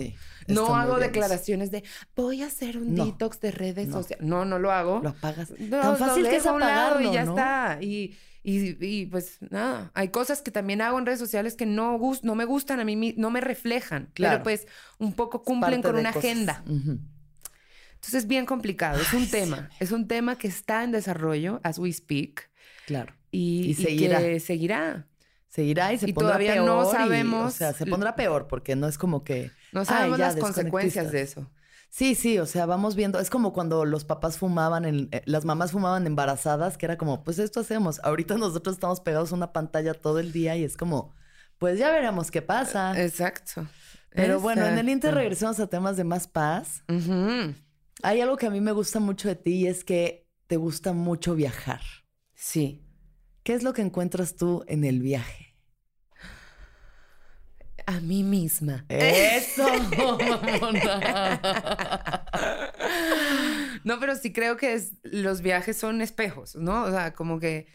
no 0.47 0.75
hago 0.75 0.99
declaraciones 0.99 1.71
de 1.71 1.83
voy 2.15 2.43
a 2.43 2.47
hacer 2.47 2.77
un 2.77 2.95
detox 2.95 3.39
de 3.39 3.51
redes 3.51 3.89
sociales. 3.89 4.25
No, 4.25 4.45
no 4.45 4.59
lo 4.59 4.71
hago. 4.71 5.01
Lo 5.01 5.09
apagas. 5.09 5.51
No, 5.59 5.81
Tan 5.81 5.97
fácil 5.97 6.27
que 6.27 6.37
es 6.37 6.45
apagarlo, 6.45 7.09
y 7.09 7.13
ya 7.13 7.23
está. 7.23 7.77
Y, 7.81 8.15
y, 8.43 9.05
pues 9.05 9.37
nada, 9.49 9.91
hay 9.93 10.09
cosas 10.09 10.41
que 10.41 10.51
también 10.51 10.81
hago 10.81 10.99
en 10.99 11.05
redes 11.05 11.19
sociales 11.19 11.55
que 11.55 11.65
no, 11.65 11.99
no 12.23 12.35
me 12.35 12.45
gustan 12.45 12.79
a 12.79 12.85
mí, 12.85 13.13
no 13.17 13.29
me 13.29 13.41
reflejan. 13.41 14.09
Claro. 14.13 14.35
Pero 14.35 14.43
pues 14.43 14.67
un 14.99 15.13
poco 15.13 15.43
cumplen 15.43 15.81
con 15.81 15.95
una 15.95 16.09
agenda. 16.09 16.63
Entonces 16.65 18.23
es 18.23 18.27
bien 18.27 18.45
complicado, 18.45 19.01
es 19.01 19.13
un 19.13 19.29
tema, 19.29 19.69
es 19.79 19.93
un 19.93 20.09
tema 20.09 20.37
que 20.37 20.49
está 20.49 20.83
en 20.83 20.91
desarrollo 20.91 21.61
as 21.63 21.79
we 21.79 21.91
speak. 21.93 22.49
Claro. 22.85 23.13
Y, 23.31 23.73
seguirá. 23.75 24.19
que 24.19 24.39
seguirá. 24.41 25.07
Seguirá 25.53 25.93
y 25.93 25.99
se 25.99 26.07
pondrá 26.07 26.29
todavía 26.29 26.53
peor. 26.53 26.65
no 26.65 26.91
sabemos. 26.91 27.53
o 27.53 27.55
sea, 27.55 27.73
se 27.73 27.85
pondrá 27.85 28.15
peor 28.15 28.47
porque 28.47 28.75
no 28.75 28.87
es 28.87 28.97
como 28.97 29.23
que. 29.23 29.51
No 29.71 29.85
sabemos 29.85 30.17
las 30.17 30.35
consecuencias 30.35 31.11
de 31.11 31.21
eso. 31.21 31.47
Sí, 31.89 32.15
sí, 32.15 32.39
o 32.39 32.47
sea, 32.47 32.65
vamos 32.65 32.95
viendo. 32.95 33.19
Es 33.19 33.29
como 33.29 33.53
cuando 33.53 33.85
los 33.85 34.03
papás 34.03 34.39
fumaban, 34.39 34.85
en, 34.85 35.09
eh, 35.11 35.21
las 35.25 35.45
mamás 35.45 35.71
fumaban 35.71 36.07
embarazadas, 36.07 36.75
que 36.75 36.87
era 36.87 36.97
como, 36.97 37.23
pues 37.23 37.37
esto 37.37 37.59
hacemos. 37.59 37.99
Ahorita 38.03 38.35
nosotros 38.35 38.77
estamos 38.77 38.99
pegados 38.99 39.31
a 39.31 39.35
una 39.35 39.53
pantalla 39.53 39.93
todo 39.93 40.17
el 40.17 40.31
día 40.31 40.55
y 40.55 40.63
es 40.63 40.75
como, 40.75 41.13
pues 41.59 41.77
ya 41.77 41.91
veremos 41.91 42.31
qué 42.31 42.41
pasa. 42.41 42.99
Exacto. 42.99 43.67
Pero 44.09 44.39
bueno, 44.39 44.65
en 44.65 44.79
el 44.79 44.89
Inter 44.89 45.13
regresamos 45.13 45.59
a 45.59 45.67
temas 45.67 45.97
de 45.97 46.03
más 46.03 46.27
paz. 46.27 46.83
Hay 48.01 48.21
algo 48.21 48.37
que 48.37 48.47
a 48.47 48.49
mí 48.49 48.59
me 48.59 48.71
gusta 48.71 48.99
mucho 48.99 49.27
de 49.27 49.35
ti 49.35 49.53
y 49.53 49.67
es 49.67 49.83
que 49.83 50.27
te 50.47 50.57
gusta 50.57 50.93
mucho 50.93 51.35
viajar. 51.35 51.81
Sí. 52.33 52.82
¿Qué 53.43 53.53
es 53.53 53.63
lo 53.63 53.73
que 53.73 53.81
encuentras 53.81 54.35
tú 54.35 54.63
en 54.67 54.83
el 54.83 55.01
viaje? 55.01 55.55
A 57.85 57.99
mí 57.99 58.23
misma. 58.23 58.85
Eso. 58.87 59.67
no, 63.83 63.99
pero 63.99 64.15
sí 64.15 64.31
creo 64.31 64.55
que 64.55 64.81
los 65.03 65.41
viajes 65.41 65.75
son 65.75 66.01
espejos, 66.01 66.55
¿no? 66.55 66.83
O 66.83 66.91
sea, 66.91 67.13
como 67.13 67.39
que 67.39 67.67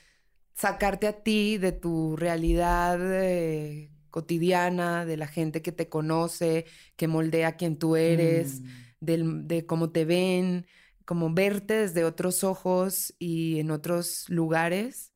sacarte 0.55 1.07
a 1.07 1.23
ti 1.23 1.59
de 1.59 1.73
tu 1.73 2.17
realidad 2.17 2.99
eh, 3.03 3.91
cotidiana, 4.11 5.05
de 5.05 5.19
la 5.19 5.27
gente 5.27 5.61
que 5.61 5.73
te 5.73 5.91
conoce, 5.91 6.65
que 6.97 7.07
moldea 7.07 7.57
quién 7.57 7.77
tú 7.77 7.97
eres. 7.97 8.61
Mm 8.61 8.89
de 9.01 9.65
cómo 9.67 9.91
te 9.91 10.05
ven, 10.05 10.67
como 11.05 11.33
verte 11.33 11.75
desde 11.75 12.05
otros 12.05 12.45
ojos 12.45 13.15
y 13.19 13.61
en 13.61 13.71
otros 13.71 14.29
lugares, 14.29 15.08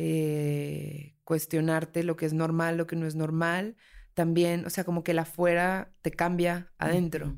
eh, 0.00 1.16
cuestionarte 1.24 2.04
lo 2.04 2.16
que 2.16 2.24
es 2.24 2.32
normal, 2.32 2.76
lo 2.76 2.86
que 2.86 2.94
no 2.94 3.06
es 3.06 3.16
normal, 3.16 3.76
también, 4.14 4.64
o 4.64 4.70
sea, 4.70 4.84
como 4.84 5.02
que 5.02 5.12
la 5.12 5.22
afuera 5.22 5.90
te 6.02 6.12
cambia 6.12 6.72
adentro. 6.78 7.36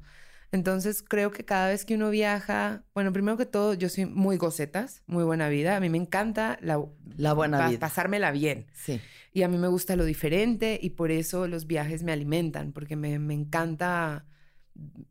Entonces 0.52 1.02
creo 1.02 1.30
que 1.30 1.44
cada 1.44 1.68
vez 1.68 1.86
que 1.86 1.94
uno 1.94 2.10
viaja, 2.10 2.84
bueno, 2.94 3.12
primero 3.12 3.38
que 3.38 3.46
todo, 3.46 3.72
yo 3.72 3.88
soy 3.88 4.04
muy 4.04 4.36
gocetas, 4.36 5.02
muy 5.06 5.24
buena 5.24 5.48
vida. 5.48 5.76
A 5.76 5.80
mí 5.80 5.88
me 5.88 5.96
encanta 5.96 6.58
la, 6.60 6.84
la 7.16 7.32
buena 7.32 7.68
vida. 7.68 7.78
Pasármela 7.78 8.30
bien. 8.30 8.66
Sí. 8.74 9.00
Y 9.32 9.42
a 9.42 9.48
mí 9.48 9.56
me 9.56 9.68
gusta 9.68 9.96
lo 9.96 10.04
diferente 10.04 10.78
y 10.82 10.90
por 10.90 11.10
eso 11.10 11.48
los 11.48 11.66
viajes 11.66 12.02
me 12.02 12.12
alimentan, 12.12 12.72
porque 12.72 12.96
me, 12.96 13.18
me 13.18 13.34
encanta 13.34 14.26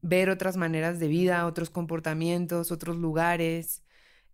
ver 0.02 0.30
otras 0.30 0.56
maneras 0.56 1.00
de 1.00 1.08
vida, 1.08 1.46
otros 1.48 1.70
comportamientos, 1.70 2.72
otros 2.72 2.98
lugares, 2.98 3.84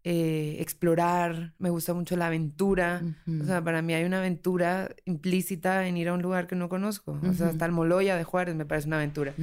eh, 0.07 0.57
explorar. 0.59 1.53
Me 1.57 1.71
gusta 1.71 1.95
mucho 1.95 2.15
la 2.15 2.27
aventura. 2.27 3.01
O 3.41 3.43
sea, 3.43 3.63
para 3.63 3.81
mí 3.81 3.95
hay 3.95 4.03
una 4.03 4.19
aventura 4.19 4.95
implícita 5.03 5.87
en 5.87 5.97
ir 5.97 6.09
a 6.09 6.13
un 6.13 6.21
lugar 6.21 6.45
que 6.45 6.55
no 6.55 6.69
conozco. 6.69 7.19
O 7.23 7.33
sea, 7.33 7.47
hasta 7.47 7.65
el 7.65 7.71
Moloya 7.71 8.15
de 8.15 8.23
Juárez 8.23 8.53
me 8.53 8.65
parece 8.67 8.87
una 8.87 8.97
aventura. 8.97 9.33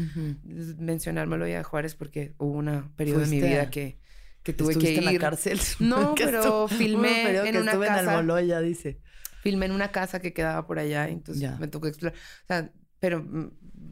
Mencionar 0.79 1.27
Moloya 1.27 1.59
de 1.59 1.65
Juárez 1.65 1.97
porque 1.97 2.35
hubo 2.39 2.59
un 2.59 2.93
periodo 2.95 3.21
de 3.21 3.27
mi 3.27 3.41
vida 3.41 3.71
que, 3.71 3.99
que 4.45 4.53
tuve 4.53 4.79
que 4.79 4.93
ir. 4.93 4.99
en 5.01 5.07
la 5.07 5.19
cárcel? 5.19 5.59
No, 5.81 6.15
pero 6.15 6.69
filmé 6.69 7.37
en 7.49 7.57
una 7.57 7.73
casa. 7.73 8.01
en 8.01 8.09
el 8.09 8.15
Moloya, 8.15 8.61
dice. 8.61 9.01
Filmé 9.43 9.67
en 9.67 9.73
una 9.73 9.91
casa 9.91 10.21
que 10.21 10.33
quedaba 10.33 10.65
por 10.69 10.79
allá, 10.79 11.09
entonces 11.09 11.59
me 11.59 11.67
tocó 11.67 11.89
explorar. 11.89 12.17
O 12.17 12.47
sea, 12.47 12.71
pero 13.03 13.27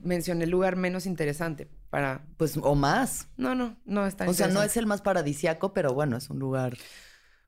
mencioné 0.02 0.44
el 0.44 0.50
lugar 0.50 0.76
menos 0.76 1.04
interesante 1.04 1.68
para... 1.90 2.24
Pues, 2.36 2.56
o 2.56 2.76
más. 2.76 3.26
No, 3.36 3.56
no, 3.56 3.76
no 3.84 4.06
está 4.06 4.28
O 4.28 4.32
sea, 4.32 4.46
no 4.46 4.62
es 4.62 4.76
el 4.76 4.86
más 4.86 5.02
paradisiaco, 5.02 5.74
pero 5.74 5.92
bueno, 5.92 6.16
es 6.16 6.30
un 6.30 6.38
lugar 6.38 6.78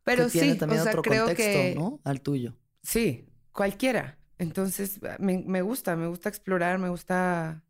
pero 0.02 0.24
que 0.24 0.30
sí, 0.30 0.40
tiene 0.40 0.54
también 0.56 0.80
otro 0.80 1.04
contexto, 1.04 1.80
¿no? 1.80 2.00
Al 2.02 2.20
tuyo. 2.20 2.56
Sí, 2.82 3.28
cualquiera. 3.52 4.18
Entonces, 4.38 4.98
me, 5.20 5.62
gusta, 5.62 5.94
me 5.94 6.08
gusta 6.08 6.28
explorar, 6.28 6.80
me 6.80 6.88
gusta 6.88 7.62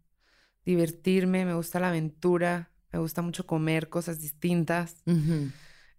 divertirme, 0.65 1.45
me 1.45 1.53
gusta 1.53 1.79
la 1.79 1.91
aventura, 1.91 2.71
me 2.93 2.99
gusta 2.99 3.21
mucho 3.21 3.47
comer 3.47 3.91
cosas 3.91 4.23
distintas. 4.23 5.03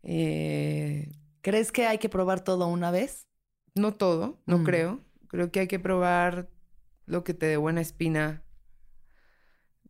Eh, 0.01 1.11
¿Crees 1.41 1.71
que 1.71 1.85
hay 1.85 1.99
que 1.99 2.09
probar 2.09 2.43
todo 2.43 2.65
una 2.65 2.89
vez? 2.89 3.27
No 3.75 3.93
todo, 3.93 4.41
no 4.47 4.57
mm. 4.57 4.63
creo. 4.63 4.99
Creo 5.27 5.51
que 5.51 5.59
hay 5.59 5.67
que 5.67 5.79
probar 5.79 6.49
lo 7.05 7.23
que 7.23 7.33
te 7.33 7.45
dé 7.45 7.57
buena 7.57 7.81
espina 7.81 8.43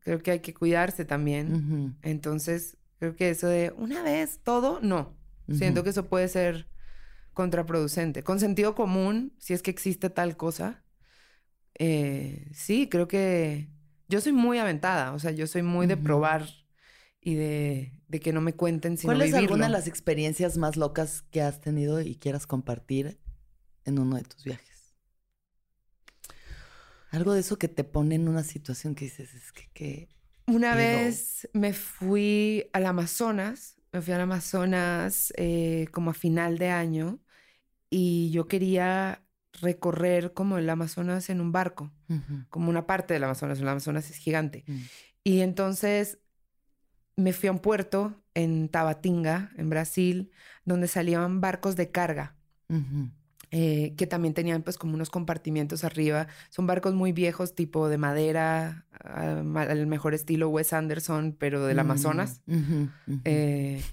creo 0.04 0.22
que 0.22 0.32
hay 0.32 0.40
que 0.40 0.54
cuidarse 0.54 1.06
también. 1.06 1.98
Entonces, 2.02 2.78
creo 3.00 3.16
que 3.16 3.30
eso 3.30 3.48
de 3.48 3.74
una 3.78 4.04
vez 4.04 4.40
todo, 4.44 4.80
no. 4.82 5.16
Siento 5.52 5.84
que 5.84 5.90
eso 5.90 6.08
puede 6.08 6.28
ser 6.28 6.68
contraproducente. 7.34 8.24
Con 8.24 8.40
sentido 8.40 8.76
común, 8.76 9.34
si 9.40 9.54
es 9.54 9.62
que 9.62 9.72
existe 9.72 10.10
tal 10.10 10.38
cosa, 10.38 10.84
eh, 11.76 12.50
sí, 12.54 12.88
creo 12.90 13.08
que 13.08 13.70
yo 14.08 14.22
soy 14.22 14.32
muy 14.32 14.58
aventada, 14.58 15.14
o 15.14 15.20
sea, 15.20 15.32
yo 15.32 15.48
soy 15.48 15.64
muy 15.64 15.88
de 15.88 15.98
probar 15.98 16.48
y 17.20 17.36
de, 17.36 17.92
que 18.22 18.32
no 18.32 18.42
me 18.42 18.54
cuenten 18.54 18.98
sino 18.98 19.14
¿Cuál 19.14 19.24
es 19.24 19.34
alguna 19.34 19.66
de 19.66 19.72
las 19.72 19.88
experiencias 19.88 20.58
más 20.58 20.78
locas 20.78 21.24
que 21.32 21.42
has 21.42 21.62
tenido 21.62 22.00
y 22.00 22.16
quieras 22.16 22.46
compartir 22.46 23.20
en 23.86 24.00
uno 24.00 24.18
de 24.18 24.24
tus 24.24 24.44
viajes? 24.44 24.73
Algo 27.14 27.34
de 27.34 27.42
eso 27.42 27.60
que 27.60 27.68
te 27.68 27.84
pone 27.84 28.16
en 28.16 28.28
una 28.28 28.44
situación 28.44 28.96
que 28.96 29.06
dices, 29.06 29.36
es 29.36 29.52
que... 29.52 30.10
una 30.48 30.74
vez 30.74 31.48
me 31.54 31.72
fui 31.72 32.66
al 32.74 32.88
Amazonas, 32.88 33.76
me 33.92 34.02
fui 34.02 34.14
al 34.14 34.22
Amazonas 34.22 35.32
eh, 35.38 35.88
como 35.92 36.10
a 36.10 36.16
final 36.16 36.58
de 36.58 36.70
año 36.70 37.20
y 37.92 38.32
yo 38.32 38.48
quería 38.48 39.24
recorrer 39.62 40.34
como 40.34 40.58
el 40.58 40.68
Amazonas 40.68 41.30
en 41.30 41.40
un 41.40 41.52
barco, 41.52 41.92
como 42.50 42.72
una 42.72 42.88
parte 42.88 43.14
del 43.14 43.24
Amazonas, 43.26 43.60
el 43.60 43.68
Amazonas 43.68 44.10
es 44.10 44.18
gigante. 44.18 44.64
Mm. 44.66 44.82
Y 45.24 45.42
entonces 45.42 46.18
me 47.16 47.32
fui 47.32 47.48
a 47.48 47.52
un 47.52 47.60
puerto 47.60 48.24
en 48.34 48.70
Tabatinga, 48.70 49.52
en 49.56 49.70
Brasil, 49.70 50.32
donde 50.66 50.88
salían 50.88 51.42
barcos 51.42 51.76
de 51.76 51.92
carga. 51.92 52.36
Eh, 53.56 53.94
que 53.98 54.08
también 54.08 54.34
tenían 54.34 54.64
pues 54.64 54.80
como 54.80 54.96
unos 54.96 55.12
compartimientos 55.12 55.84
arriba. 55.84 56.26
Son 56.50 56.66
barcos 56.66 56.96
muy 56.96 57.12
viejos, 57.12 57.54
tipo 57.54 57.88
de 57.88 58.00
madera, 58.00 58.88
al 58.94 59.86
mejor 59.86 60.16
estilo 60.16 60.50
Wes 60.50 60.74
Anderson, 60.74 61.36
pero 61.38 61.64
del 61.68 61.78
Amazonas. 61.78 62.42
Mm, 62.48 62.86
eh, 63.26 63.84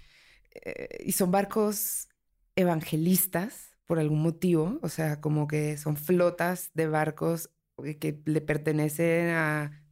eh, 0.55 0.89
y 1.05 1.13
son 1.13 1.31
barcos 1.31 2.09
evangelistas 2.57 3.77
por 3.85 3.99
algún 3.99 4.23
motivo, 4.23 4.79
o 4.81 4.89
sea, 4.89 5.21
como 5.21 5.47
que 5.47 5.77
son 5.77 5.99
flotas 5.99 6.71
de 6.73 6.87
barcos 6.87 7.51
que 7.77 8.19
le 8.25 8.41
pertenecen 8.41 9.29
a 9.29 9.83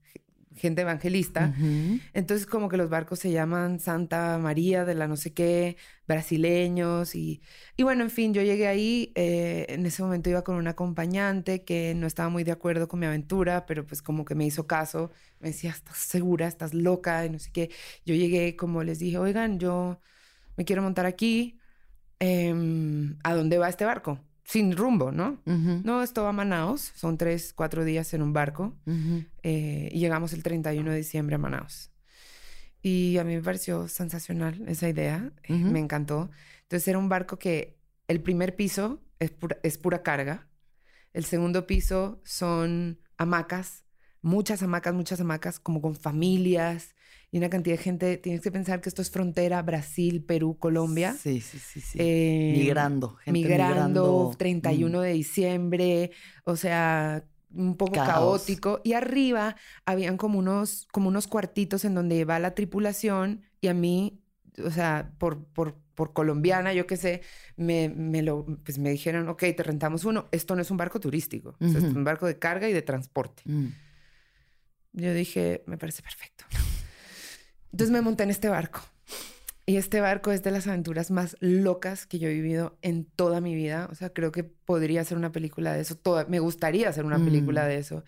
gente 0.58 0.82
evangelista. 0.82 1.54
Entonces 2.12 2.46
como 2.46 2.68
que 2.68 2.76
los 2.76 2.90
barcos 2.90 3.18
se 3.20 3.30
llaman 3.30 3.80
Santa 3.80 4.38
María 4.38 4.84
de 4.84 4.94
la 4.94 5.08
no 5.08 5.16
sé 5.16 5.32
qué, 5.32 5.76
brasileños 6.06 7.14
y, 7.14 7.42
y 7.76 7.82
bueno, 7.82 8.04
en 8.04 8.10
fin, 8.10 8.34
yo 8.34 8.42
llegué 8.42 8.66
ahí, 8.66 9.12
eh, 9.14 9.66
en 9.68 9.86
ese 9.86 10.02
momento 10.02 10.30
iba 10.30 10.42
con 10.42 10.56
un 10.56 10.66
acompañante 10.68 11.64
que 11.64 11.94
no 11.94 12.06
estaba 12.06 12.28
muy 12.28 12.44
de 12.44 12.52
acuerdo 12.52 12.88
con 12.88 13.00
mi 13.00 13.06
aventura, 13.06 13.66
pero 13.66 13.86
pues 13.86 14.02
como 14.02 14.24
que 14.24 14.34
me 14.34 14.46
hizo 14.46 14.66
caso, 14.66 15.10
me 15.40 15.48
decía, 15.48 15.70
estás 15.70 15.98
segura, 15.98 16.46
estás 16.48 16.74
loca 16.74 17.24
y 17.26 17.30
no 17.30 17.38
sé 17.38 17.50
qué. 17.52 17.70
Yo 18.04 18.14
llegué 18.14 18.56
como 18.56 18.82
les 18.82 18.98
dije, 18.98 19.18
oigan, 19.18 19.58
yo 19.58 20.00
me 20.56 20.64
quiero 20.64 20.82
montar 20.82 21.06
aquí, 21.06 21.58
em, 22.20 23.18
¿a 23.24 23.34
dónde 23.34 23.58
va 23.58 23.68
este 23.68 23.84
barco? 23.84 24.20
Sin 24.48 24.74
rumbo, 24.74 25.12
¿no? 25.12 25.42
No, 25.44 26.02
esto 26.02 26.22
va 26.22 26.30
a 26.30 26.32
Manaus, 26.32 26.92
son 26.94 27.18
tres, 27.18 27.52
cuatro 27.52 27.84
días 27.84 28.14
en 28.14 28.22
un 28.22 28.32
barco 28.32 28.74
eh, 29.42 29.90
y 29.92 30.00
llegamos 30.00 30.32
el 30.32 30.42
31 30.42 30.90
de 30.90 30.96
diciembre 30.96 31.34
a 31.34 31.38
Manaus. 31.38 31.90
Y 32.80 33.18
a 33.18 33.24
mí 33.24 33.34
me 33.34 33.42
pareció 33.42 33.88
sensacional 33.88 34.64
esa 34.66 34.88
idea, 34.88 35.32
eh, 35.42 35.52
me 35.52 35.80
encantó. 35.80 36.30
Entonces 36.62 36.88
era 36.88 36.96
un 36.96 37.10
barco 37.10 37.38
que 37.38 37.78
el 38.06 38.22
primer 38.22 38.56
piso 38.56 39.02
es 39.18 39.32
pura, 39.32 39.58
es 39.62 39.76
pura 39.76 40.02
carga, 40.02 40.48
el 41.12 41.26
segundo 41.26 41.66
piso 41.66 42.22
son 42.24 43.00
hamacas, 43.18 43.84
muchas 44.22 44.62
hamacas, 44.62 44.94
muchas 44.94 45.20
hamacas, 45.20 45.60
como 45.60 45.82
con 45.82 45.94
familias, 45.94 46.94
y 47.30 47.38
una 47.38 47.50
cantidad 47.50 47.76
de 47.76 47.82
gente. 47.82 48.16
Tienes 48.16 48.40
que 48.40 48.50
pensar 48.50 48.80
que 48.80 48.88
esto 48.88 49.02
es 49.02 49.10
frontera 49.10 49.60
Brasil, 49.62 50.22
Perú, 50.22 50.56
Colombia. 50.58 51.14
Sí, 51.14 51.40
sí, 51.40 51.58
sí, 51.58 51.80
sí. 51.80 51.98
Eh, 52.00 52.54
migrando, 52.56 53.16
gente 53.16 53.32
migrando. 53.32 54.34
31 54.36 55.00
de 55.00 55.12
diciembre. 55.12 56.10
O 56.44 56.56
sea, 56.56 57.24
un 57.52 57.76
poco 57.76 57.92
caótico. 57.92 58.80
Y 58.84 58.94
arriba 58.94 59.56
habían 59.84 60.16
como 60.16 60.38
unos, 60.38 60.86
como 60.92 61.08
unos 61.08 61.26
cuartitos 61.26 61.84
en 61.84 61.94
donde 61.94 62.24
va 62.24 62.38
la 62.38 62.54
tripulación 62.54 63.42
y 63.60 63.68
a 63.68 63.74
mí, 63.74 64.22
o 64.64 64.70
sea, 64.70 65.12
por, 65.18 65.44
por, 65.44 65.76
por 65.94 66.12
colombiana, 66.12 66.72
yo 66.72 66.86
qué 66.86 66.96
sé, 66.96 67.22
me, 67.56 67.88
me, 67.88 68.22
lo, 68.22 68.46
pues 68.64 68.78
me 68.78 68.90
dijeron, 68.90 69.28
ok, 69.28 69.44
te 69.56 69.62
rentamos 69.62 70.04
uno. 70.04 70.28
Esto 70.32 70.54
no 70.54 70.62
es 70.62 70.70
un 70.70 70.76
barco 70.76 71.00
turístico, 71.00 71.56
es 71.60 71.74
un 71.74 72.04
barco 72.04 72.26
de 72.26 72.38
carga 72.38 72.68
y 72.68 72.72
de 72.72 72.82
transporte. 72.82 73.42
Mm. 73.44 73.66
Yo 74.92 75.12
dije, 75.12 75.62
me 75.66 75.76
parece 75.76 76.02
perfecto. 76.02 76.44
Entonces 77.72 77.90
me 77.90 78.00
monté 78.00 78.24
en 78.24 78.30
este 78.30 78.48
barco. 78.48 78.80
Y 79.68 79.76
este 79.76 80.00
barco 80.00 80.32
es 80.32 80.42
de 80.42 80.50
las 80.50 80.66
aventuras 80.66 81.10
más 81.10 81.36
locas 81.40 82.06
que 82.06 82.18
yo 82.18 82.28
he 82.28 82.32
vivido 82.32 82.78
en 82.80 83.04
toda 83.04 83.42
mi 83.42 83.54
vida. 83.54 83.86
O 83.92 83.94
sea, 83.94 84.08
creo 84.14 84.32
que 84.32 84.42
podría 84.42 85.04
ser 85.04 85.18
una 85.18 85.30
película 85.30 85.74
de 85.74 85.82
eso. 85.82 85.94
Toda, 85.94 86.24
me 86.24 86.40
gustaría 86.40 86.88
hacer 86.88 87.04
una 87.04 87.22
película 87.22 87.64
mm. 87.64 87.68
de 87.68 87.76
eso. 87.76 88.04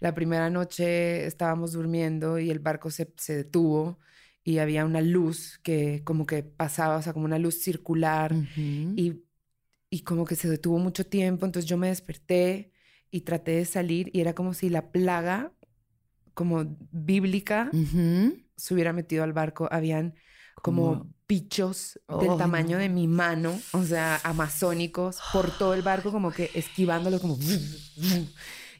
La 0.00 0.14
primera 0.14 0.48
noche 0.48 1.26
estábamos 1.26 1.72
durmiendo 1.72 2.38
y 2.38 2.50
el 2.50 2.60
barco 2.60 2.90
se, 2.90 3.12
se, 3.18 3.36
detuvo 3.36 3.98
y 4.42 4.56
había 4.56 4.86
una 4.86 5.02
luz 5.02 5.60
que 5.62 6.00
como 6.02 6.24
que 6.24 6.42
pasaba, 6.44 6.96
o 6.96 7.02
sea, 7.02 7.12
como 7.12 7.26
una 7.26 7.38
luz 7.38 7.62
circular 7.62 8.34
y, 8.56 9.22
y 9.90 10.00
como 10.04 10.24
que 10.24 10.34
se 10.34 10.48
detuvo 10.48 10.78
mucho 10.78 11.04
tiempo. 11.04 11.44
Entonces 11.44 11.68
yo 11.68 11.76
me 11.76 11.88
desperté 11.88 12.72
y 13.10 13.20
traté 13.20 13.50
de 13.52 13.66
salir 13.66 14.08
y 14.14 14.22
era 14.22 14.34
como 14.34 14.54
si 14.54 14.70
la 14.70 14.90
plaga 14.90 15.52
como 16.34 16.76
bíblica 16.90 17.70
se 18.56 18.74
hubiera 18.74 18.92
metido 18.92 19.24
al 19.24 19.32
barco. 19.32 19.68
Habían 19.70 20.14
como 20.62 21.12
bichos 21.28 21.98
del 22.20 22.36
tamaño 22.36 22.78
de 22.78 22.88
mi 22.88 23.08
mano, 23.08 23.58
o 23.72 23.82
sea, 23.84 24.20
amazónicos, 24.22 25.18
por 25.32 25.50
todo 25.58 25.74
el 25.74 25.82
barco, 25.82 26.12
como 26.12 26.30
que 26.30 26.50
esquivándolo, 26.54 27.20
como... 27.20 27.38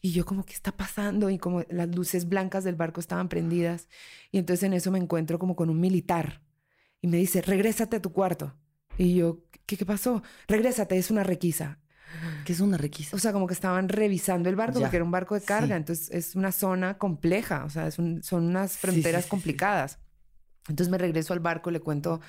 Y 0.05 0.11
yo 0.11 0.27
como, 0.27 0.45
¿qué 0.45 0.53
está 0.53 0.73
pasando? 0.73 1.31
Y 1.31 1.39
como 1.39 1.63
las 1.71 1.89
luces 1.95 2.29
blancas 2.29 2.65
del 2.65 2.75
barco 2.75 2.99
estaban 2.99 3.29
prendidas. 3.29 3.89
Y 4.33 4.39
entonces 4.39 4.65
en 4.65 4.73
eso 4.73 4.91
me 4.91 4.99
encuentro 4.99 5.39
como 5.39 5.55
con 5.55 5.71
un 5.71 5.81
militar. 5.81 6.43
Y 7.01 7.07
me 7.07 7.19
dice, 7.19 7.41
regrésate 7.41 7.97
a 7.97 8.03
tu 8.03 8.13
cuarto. 8.13 8.53
Y 8.99 9.15
yo, 9.15 9.45
¿qué, 9.65 9.77
qué 9.77 9.87
pasó? 9.87 10.25
Regrésate, 10.49 10.99
es 10.99 11.13
una 11.13 11.23
requisa. 11.23 11.79
¿Qué 12.45 12.53
es 12.53 12.61
una 12.61 12.77
requisa? 12.77 13.17
O 13.17 13.19
sea, 13.19 13.33
como 13.33 13.47
que 13.47 13.55
estaban 13.55 13.89
revisando 13.89 14.49
el 14.49 14.57
barco 14.57 14.81
porque 14.81 14.97
era 14.97 15.05
un 15.05 15.11
barco 15.11 15.35
de 15.35 15.43
carga. 15.43 15.77
Entonces 15.77 16.11
es 16.11 16.35
una 16.35 16.53
zona 16.53 16.99
compleja. 16.99 17.65
O 17.65 17.71
sea, 17.71 17.91
son 17.91 18.23
unas 18.33 18.77
fronteras 18.77 19.27
complicadas. 19.27 19.99
Entonces 20.69 20.91
me 20.91 20.99
regreso 20.99 21.33
al 21.33 21.41
barco, 21.41 21.71
le 21.71 21.81
cuento 21.81 22.21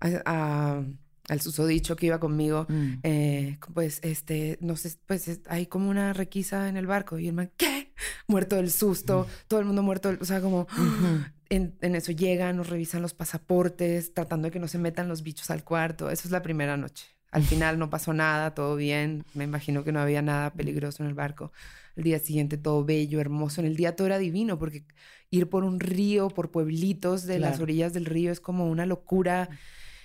al 0.00 1.40
susodicho 1.40 1.96
que 1.96 2.06
iba 2.06 2.18
conmigo, 2.18 2.66
mm. 2.68 2.92
eh, 3.04 3.58
pues, 3.72 4.00
este, 4.02 4.58
no 4.60 4.76
sé, 4.76 4.92
pues 5.06 5.40
hay 5.46 5.66
como 5.66 5.88
una 5.88 6.12
requisa 6.12 6.68
en 6.68 6.76
el 6.76 6.86
barco. 6.86 7.18
Y 7.18 7.28
el 7.28 7.34
man, 7.34 7.50
¿qué? 7.56 7.92
Muerto 8.26 8.56
del 8.56 8.70
susto, 8.70 9.26
todo 9.48 9.60
el 9.60 9.66
mundo 9.66 9.82
muerto, 9.82 10.16
o 10.20 10.24
sea, 10.24 10.40
como... 10.40 10.66
En, 11.52 11.76
en, 11.82 11.94
eso 11.94 12.12
llegan, 12.12 12.56
nos 12.56 12.70
revisan 12.70 13.02
los 13.02 13.12
pasaportes, 13.12 14.14
tratando 14.14 14.46
de 14.46 14.52
que 14.52 14.58
no 14.58 14.68
se 14.68 14.78
metan 14.78 15.06
los 15.06 15.22
bichos 15.22 15.50
al 15.50 15.64
cuarto. 15.64 16.08
Eso 16.08 16.26
es 16.26 16.30
la 16.30 16.40
primera 16.40 16.78
noche. 16.78 17.04
Al 17.32 17.42
final 17.42 17.78
no 17.78 17.90
pasó 17.90 18.12
nada, 18.12 18.54
todo 18.54 18.76
bien. 18.76 19.24
Me 19.34 19.44
imagino 19.44 19.82
que 19.82 19.90
no 19.90 20.00
había 20.00 20.22
nada 20.22 20.52
peligroso 20.52 21.02
en 21.02 21.08
el 21.08 21.14
barco. 21.14 21.52
El 21.96 22.04
día 22.04 22.18
siguiente 22.20 22.56
todo 22.56 22.84
bello, 22.84 23.20
hermoso. 23.20 23.60
En 23.60 23.66
el 23.66 23.76
día 23.76 23.96
todo 23.96 24.06
era 24.06 24.18
divino 24.18 24.58
porque 24.58 24.84
ir 25.30 25.48
por 25.48 25.64
un 25.64 25.80
río, 25.80 26.28
por 26.28 26.50
pueblitos 26.50 27.24
de 27.24 27.38
las 27.38 27.58
orillas 27.58 27.92
del 27.92 28.04
río 28.04 28.30
es 28.30 28.40
como 28.40 28.70
una 28.70 28.86
locura. 28.86 29.48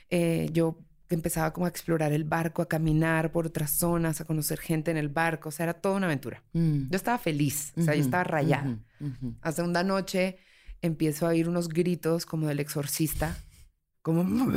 Eh, 0.09 0.49
yo 0.51 0.79
empezaba 1.09 1.53
como 1.53 1.65
a 1.65 1.69
explorar 1.69 2.11
el 2.11 2.23
barco, 2.23 2.61
a 2.61 2.67
caminar 2.67 3.31
por 3.31 3.45
otras 3.45 3.71
zonas, 3.71 4.19
a 4.19 4.25
conocer 4.25 4.59
gente 4.59 4.91
en 4.91 4.97
el 4.97 5.09
barco. 5.09 5.49
O 5.49 5.51
sea, 5.51 5.65
era 5.65 5.73
toda 5.73 5.95
una 5.95 6.07
aventura. 6.07 6.43
Mm. 6.53 6.89
Yo 6.89 6.95
estaba 6.95 7.17
feliz, 7.17 7.73
o 7.77 7.81
sea, 7.81 7.93
yo 7.93 8.01
estaba 8.01 8.23
rayada. 8.23 8.79
A 9.41 9.51
segunda 9.51 9.83
noche 9.83 10.37
empiezo 10.81 11.25
a 11.25 11.29
oír 11.29 11.47
unos 11.47 11.69
gritos 11.69 12.25
como 12.25 12.47
del 12.47 12.59
exorcista 12.59 13.37
como, 14.01 14.23
meu 14.23 14.51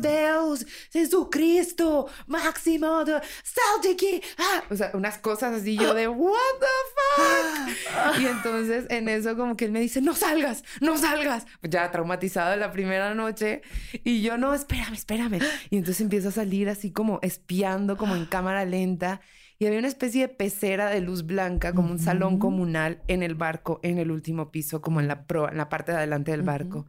Deus, 0.00 0.64
Jesucristo, 0.92 2.08
máximo, 2.26 3.04
sal 3.04 3.82
de 3.82 3.90
aquí. 3.92 4.22
Ah, 4.38 4.62
o 4.70 4.76
sea, 4.76 4.90
unas 4.94 5.18
cosas 5.18 5.54
así 5.60 5.76
yo 5.76 5.94
de, 5.94 6.08
what 6.08 6.36
the 6.60 6.66
fuck. 6.94 8.20
Y 8.20 8.26
entonces 8.26 8.86
en 8.90 9.08
eso 9.08 9.36
como 9.36 9.56
que 9.56 9.64
él 9.66 9.72
me 9.72 9.80
dice, 9.80 10.00
no 10.00 10.14
salgas, 10.14 10.62
no 10.80 10.96
salgas. 10.96 11.46
Ya 11.62 11.90
traumatizado 11.90 12.56
la 12.56 12.70
primera 12.70 13.14
noche. 13.14 13.62
Y 14.04 14.22
yo, 14.22 14.38
no, 14.38 14.54
espérame, 14.54 14.94
espérame. 14.94 15.40
Y 15.70 15.78
entonces 15.78 16.00
empiezo 16.00 16.28
a 16.28 16.32
salir 16.32 16.68
así 16.68 16.92
como 16.92 17.18
espiando, 17.22 17.96
como 17.96 18.14
en 18.14 18.26
cámara 18.26 18.64
lenta 18.64 19.20
y 19.60 19.66
había 19.66 19.78
una 19.78 19.88
especie 19.88 20.22
de 20.22 20.34
pecera 20.34 20.88
de 20.88 21.02
luz 21.02 21.26
blanca, 21.26 21.74
como 21.74 21.92
un 21.92 21.98
salón 21.98 22.38
comunal 22.38 23.02
en 23.08 23.22
el 23.22 23.34
barco, 23.34 23.78
en 23.82 23.98
el 23.98 24.10
último 24.10 24.50
piso, 24.50 24.80
como 24.80 25.00
en 25.00 25.06
la, 25.06 25.26
en 25.50 25.56
la 25.58 25.68
parte 25.68 25.92
de 25.92 25.98
adelante 25.98 26.30
del 26.30 26.40
barco. 26.40 26.86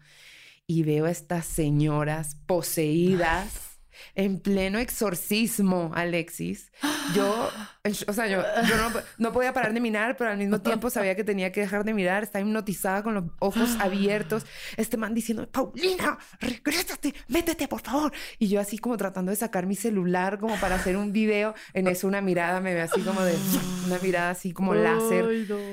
Y 0.68 0.84
veo 0.84 1.04
a 1.04 1.12
estas 1.12 1.46
señoras 1.46 2.36
poseídas 2.46 3.71
en 4.16 4.40
pleno 4.40 4.80
exorcismo, 4.80 5.92
Alexis. 5.96 6.72
Yo, 7.16 7.50
o 8.08 8.14
sea, 8.14 8.28
yo, 8.28 8.44
no, 9.18 9.32
podía 9.32 9.54
parar 9.54 9.74
de 9.74 9.80
mirar, 9.80 10.16
pero 10.18 10.32
al 10.32 10.38
mismo 10.38 10.62
tiempo 10.62 10.90
sabía 10.90 11.16
que 11.16 11.24
tenía 11.24 11.52
que 11.52 11.62
dejar 11.62 11.84
de 11.84 11.94
mirar. 11.94 12.24
Estaba 12.24 12.44
hipnotizada 12.46 13.04
con 13.04 13.14
los 13.14 13.24
ojos 13.40 13.76
abiertos. 13.80 14.46
Este 14.78 14.98
man 14.98 15.14
diciendo, 15.14 15.48
Paulina, 15.50 16.18
regrésate, 16.40 17.14
métete, 17.28 17.68
por 17.68 17.82
favor. 17.82 18.12
Y 18.40 18.48
yo 18.48 18.60
así 18.60 18.78
como 18.78 18.98
tratando 18.98 19.32
de 19.32 19.36
sacar 19.36 19.66
mi 19.66 19.76
celular 19.76 20.40
como 20.40 20.56
para 20.58 20.76
hacer 20.76 20.98
un 20.98 21.12
video. 21.12 21.54
En 21.74 21.88
eso 21.88 22.08
una 22.08 22.22
mirada 22.22 22.62
me 22.62 22.74
ve 22.74 22.82
así 22.82 23.02
como 23.02 23.22
de, 23.22 23.36
una 23.86 24.00
mirada 24.00 24.32
así 24.32 24.54
como 24.54 24.74
láser. 24.74 25.26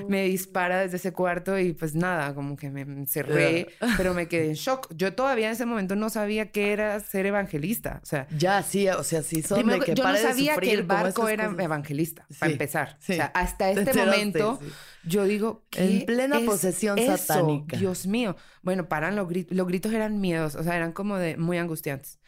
Me 0.09 0.25
dispara 0.25 0.81
desde 0.81 0.97
ese 0.97 1.13
cuarto 1.13 1.59
y 1.59 1.73
pues 1.73 1.95
nada, 1.95 2.35
como 2.35 2.57
que 2.57 2.71
me 2.71 2.83
encerré, 2.83 3.69
pero 3.97 4.15
me 4.15 4.29
quedé 4.29 4.49
en 4.49 4.55
shock. 4.55 4.93
Yo 4.95 5.15
todavía 5.15 5.47
en 5.47 5.53
ese 5.53 5.67
momento 5.67 5.97
no 5.97 6.11
sabía 6.11 6.51
qué 6.51 6.73
era 6.73 6.99
ser 7.01 7.27
evangelista. 7.27 8.01
O 8.03 8.07
sea, 8.07 8.18
ya, 8.37 8.63
sí, 8.63 8.89
o 8.89 9.03
sea, 9.03 9.23
sí 9.23 9.43
son 9.43 9.67
de 9.67 9.81
que 9.81 9.95
Yo 9.95 10.05
no 10.05 10.17
sabía 10.17 10.57
que 10.57 10.73
el 10.73 10.83
barco 10.83 11.29
era 11.29 11.55
evangelista, 11.59 12.27
para 12.39 12.53
empezar. 12.53 12.97
O 13.01 13.05
sea, 13.05 13.27
hasta 13.27 13.71
este 13.71 13.93
momento, 13.95 14.59
yo 15.05 15.25
digo, 15.25 15.65
¿qué 15.71 15.85
En 15.85 16.07
plena 16.07 16.41
posesión 16.45 16.99
satánica. 16.99 17.77
Dios 17.77 18.07
mío. 18.07 18.37
Bueno, 18.63 18.89
paran 18.89 19.17
los 19.17 19.29
gritos. 19.29 19.57
Los 19.57 19.67
gritos 19.67 19.93
eran 19.93 20.21
miedos, 20.21 20.55
o 20.55 20.63
sea, 20.63 20.77
eran 20.77 20.93
como 20.93 21.17
de 21.17 21.37
muy 21.37 21.59
angustiantes. 21.59 22.19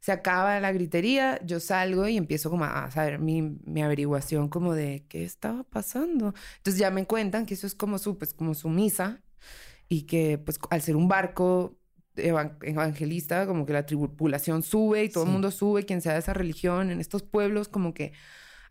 Se 0.00 0.12
acaba 0.12 0.60
la 0.60 0.70
gritería, 0.70 1.40
yo 1.44 1.58
salgo 1.58 2.06
y 2.06 2.16
empiezo 2.16 2.50
como 2.50 2.64
a, 2.64 2.88
saber 2.92 3.18
mi, 3.18 3.42
mi, 3.42 3.82
averiguación 3.82 4.48
como 4.48 4.74
de 4.74 5.04
qué 5.08 5.24
estaba 5.24 5.64
pasando. 5.64 6.34
Entonces 6.58 6.78
ya 6.78 6.90
me 6.90 7.04
cuentan 7.04 7.46
que 7.46 7.54
eso 7.54 7.66
es 7.66 7.74
como 7.74 7.98
su, 7.98 8.16
pues, 8.16 8.32
como 8.32 8.54
su 8.54 8.68
misa 8.68 9.20
y 9.88 10.02
que 10.02 10.38
pues 10.38 10.58
al 10.70 10.82
ser 10.82 10.96
un 10.96 11.08
barco 11.08 11.78
evangelista, 12.18 13.46
como 13.46 13.66
que 13.66 13.72
la 13.72 13.86
tripulación 13.86 14.62
sube 14.62 15.04
y 15.04 15.08
todo 15.08 15.24
el 15.24 15.30
mundo 15.30 15.50
sube, 15.50 15.84
quien 15.84 16.00
sea 16.00 16.14
de 16.14 16.20
esa 16.20 16.34
religión, 16.34 16.90
en 16.90 17.00
estos 17.00 17.22
pueblos 17.22 17.68
como 17.68 17.94
que 17.94 18.12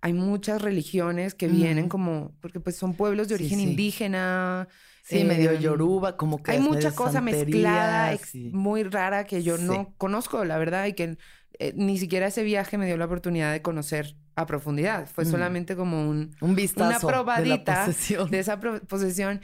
hay 0.01 0.13
muchas 0.13 0.61
religiones 0.61 1.33
que 1.33 1.47
vienen 1.47 1.89
como, 1.89 2.33
porque 2.39 2.59
pues 2.59 2.75
son 2.75 2.93
pueblos 2.93 3.27
de 3.27 3.35
origen 3.35 3.59
indígena. 3.59 4.67
Sí, 5.03 5.23
medio 5.23 5.51
em, 5.51 5.59
yoruba, 5.59 6.17
como 6.17 6.43
que... 6.43 6.51
Hay 6.51 6.59
mucha 6.59 6.91
cosa 6.91 7.21
mezclada, 7.21 8.17
muy 8.51 8.83
rara 8.83 9.25
que 9.25 9.41
yo 9.41 9.57
no 9.57 9.93
conozco, 9.97 10.43
la 10.43 10.57
verdad, 10.57 10.85
y 10.85 10.93
que 10.93 11.17
eh, 11.59 11.73
ni 11.75 11.97
siquiera 11.97 12.27
ese 12.27 12.43
viaje 12.43 12.77
me 12.77 12.85
dio 12.85 12.97
la 12.97 13.05
oportunidad 13.05 13.51
de 13.51 13.61
conocer 13.61 14.15
a 14.35 14.45
profundidad. 14.45 15.07
Fue 15.07 15.25
solamente 15.25 15.75
como 15.75 16.07
un... 16.07 16.35
Un 16.41 16.55
vistazo 16.55 16.89
Una 16.89 16.99
probadita 16.99 17.87
de, 18.29 18.39
esa 18.39 18.59
posesión. 18.59 19.41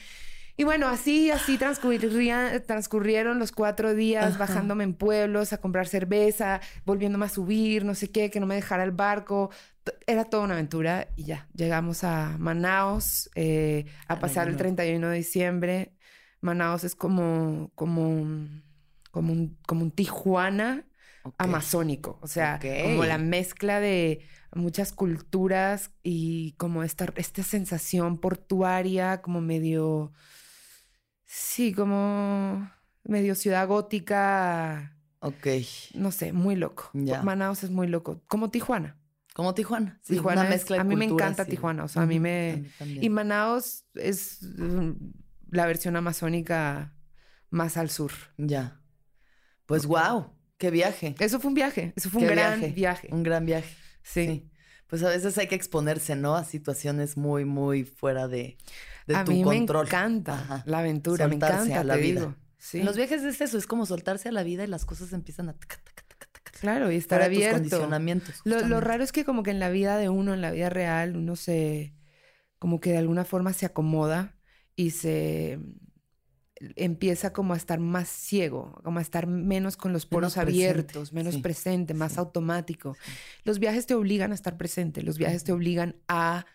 Y 0.56 0.66
bueno, 0.66 0.88
así, 0.88 1.32
así 1.32 1.58
transcurrieron 1.58 3.40
los 3.40 3.52
cuatro 3.52 3.96
días 3.96 4.38
bajándome 4.38 4.84
en 4.84 4.94
pueblos 4.94 5.52
a 5.52 5.58
comprar 5.58 5.88
cerveza, 5.88 6.62
volviéndome 6.86 7.26
a 7.26 7.30
subir, 7.30 7.84
no 7.86 7.96
sé 7.96 8.12
qué, 8.12 8.30
que 8.30 8.40
no 8.40 8.46
me 8.46 8.56
dejara 8.56 8.84
el 8.84 8.92
barco. 8.92 9.50
Era 10.06 10.26
toda 10.26 10.44
una 10.44 10.54
aventura 10.54 11.08
y 11.16 11.24
ya, 11.24 11.48
llegamos 11.56 12.04
a 12.04 12.38
Manaos 12.38 13.32
eh, 13.34 13.86
a 14.08 14.20
pasar 14.20 14.48
el 14.48 14.56
31 14.56 15.10
de 15.10 15.18
diciembre. 15.18 15.94
Manaos 16.42 16.84
es 16.84 16.94
como, 16.94 17.72
como, 17.74 18.48
como, 19.10 19.34
un, 19.34 19.58
como 19.66 19.82
un 19.82 19.92
Tijuana 19.92 20.86
amazónico, 21.38 22.20
o 22.22 22.28
sea, 22.28 22.60
como 22.60 23.06
la 23.06 23.18
mezcla 23.18 23.80
de 23.80 24.22
muchas 24.54 24.92
culturas 24.92 25.92
y 26.04 26.52
como 26.58 26.84
esta, 26.84 27.12
esta 27.16 27.44
sensación 27.44 28.20
portuaria, 28.20 29.22
como 29.22 29.42
medio 29.42 30.12
Sí, 31.36 31.74
como 31.74 32.70
medio 33.04 33.34
ciudad 33.34 33.68
gótica. 33.68 34.96
Ok. 35.20 35.48
No 35.96 36.12
sé, 36.12 36.32
muy 36.32 36.56
loco. 36.56 36.92
Manaus 36.94 37.64
es 37.64 37.72
muy 37.72 37.88
loco. 37.88 38.22
Como 38.28 38.52
Tijuana. 38.52 39.00
Como 39.34 39.56
Tijuana. 39.56 40.00
Sí, 40.04 40.14
Tijuana 40.14 40.42
una 40.42 40.50
mezcla 40.52 40.80
A 40.80 40.84
mí 40.84 40.96
me 40.96 41.06
encanta 41.06 41.46
Tijuana. 41.46 41.86
O 41.86 41.88
sea, 41.88 42.04
a 42.04 42.06
mí 42.06 42.20
me. 42.20 42.66
y 42.80 43.10
Manaus 43.10 43.86
es 43.96 44.44
mm, 44.44 44.92
la 45.50 45.66
versión 45.66 45.96
amazónica 45.96 46.94
más 47.50 47.78
al 47.78 47.90
sur. 47.90 48.12
Ya. 48.38 48.80
Pues 49.66 49.88
wow, 49.88 50.28
qué 50.60 50.70
viaje. 50.70 51.16
Eso 51.18 51.40
fue 51.40 51.50
un 51.50 51.56
viaje. 51.56 51.94
Eso 51.96 52.12
fue 52.12 52.22
un 52.22 52.28
gran 52.28 52.74
viaje? 52.76 53.10
Un 53.12 53.24
gran 53.24 53.46
viaje. 53.46 53.76
sí. 54.04 54.50
Pues 54.86 55.02
a 55.02 55.10
veces 55.10 55.36
hay 55.40 55.48
que 55.48 55.56
exponerse, 55.56 56.16
¿no? 56.16 56.36
A 56.36 56.44
situaciones 56.44 57.18
muy, 57.18 57.46
muy 57.46 57.84
fuera 57.84 58.28
de, 58.28 58.60
de 59.08 59.16
a 59.16 59.24
tu 59.24 59.32
mí 59.32 59.44
control. 59.44 59.84
me 59.86 59.88
encanta 59.90 60.64
la 60.66 60.80
aventura, 60.80 61.28
me 61.28 61.36
encanta 61.36 61.82
a 61.82 61.84
la 61.84 61.96
te 61.96 62.02
vida. 62.02 62.22
digo. 62.22 62.36
Sí. 62.58 62.80
En 62.80 62.86
los 62.86 62.96
viajes 62.96 63.24
es 63.24 63.42
eso, 63.42 63.58
es 63.58 63.68
como 63.68 63.86
soltarse 63.86 64.30
a 64.30 64.32
la 64.32 64.44
vida 64.44 64.64
y 64.64 64.68
las 64.68 64.86
cosas 64.86 65.12
empiezan 65.14 65.50
a... 65.50 65.54
taca, 65.54 65.78
taca, 65.84 66.04
taca, 66.32 66.52
Claro, 66.60 66.92
y 66.92 66.96
estar 66.96 67.20
de 67.20 67.28
tus 67.28 67.36
abierto. 67.36 67.58
condicionamientos. 67.58 68.42
Lo, 68.46 68.80
raro 68.80 69.04
es 69.04 69.12
que 69.12 69.26
como 69.26 69.44
que 69.44 69.52
en 69.52 69.60
la 69.60 69.70
vida 69.70 69.98
de 69.98 70.08
uno, 70.08 70.34
en 70.34 70.40
la 70.42 70.52
vida 70.52 70.70
real, 70.70 71.18
uno 71.18 71.36
se, 71.36 71.94
como 72.60 72.80
que 72.80 72.92
de 72.92 73.00
alguna 73.00 73.26
forma 73.26 73.52
se 73.52 73.66
acomoda 73.66 74.38
y 74.78 74.92
se 74.92 75.60
empieza 76.78 77.34
como 77.34 77.54
a 77.54 77.58
estar 77.58 77.80
más 77.80 78.08
ciego, 78.08 78.80
como 78.84 79.00
a 79.00 79.02
estar 79.02 79.28
menos 79.28 79.76
con 79.76 79.92
los 79.92 80.06
poros 80.06 80.38
Menos 80.38 80.46
presente, 80.46 80.70
abiertos, 80.70 81.12
menos 81.14 81.36
sí, 81.36 81.42
presente, 81.42 81.94
más 81.94 82.14
sí. 82.14 82.20
automático. 82.20 82.96
Los 83.44 83.60
viajes 83.60 83.86
te 83.86 83.96
obligan 83.96 84.32
a 84.32 84.36
estar 84.36 84.56
presente, 84.58 85.02
los 85.02 85.18
viajes 85.18 85.44
te 85.44 85.52
obligan 85.52 85.98
a 86.08 86.46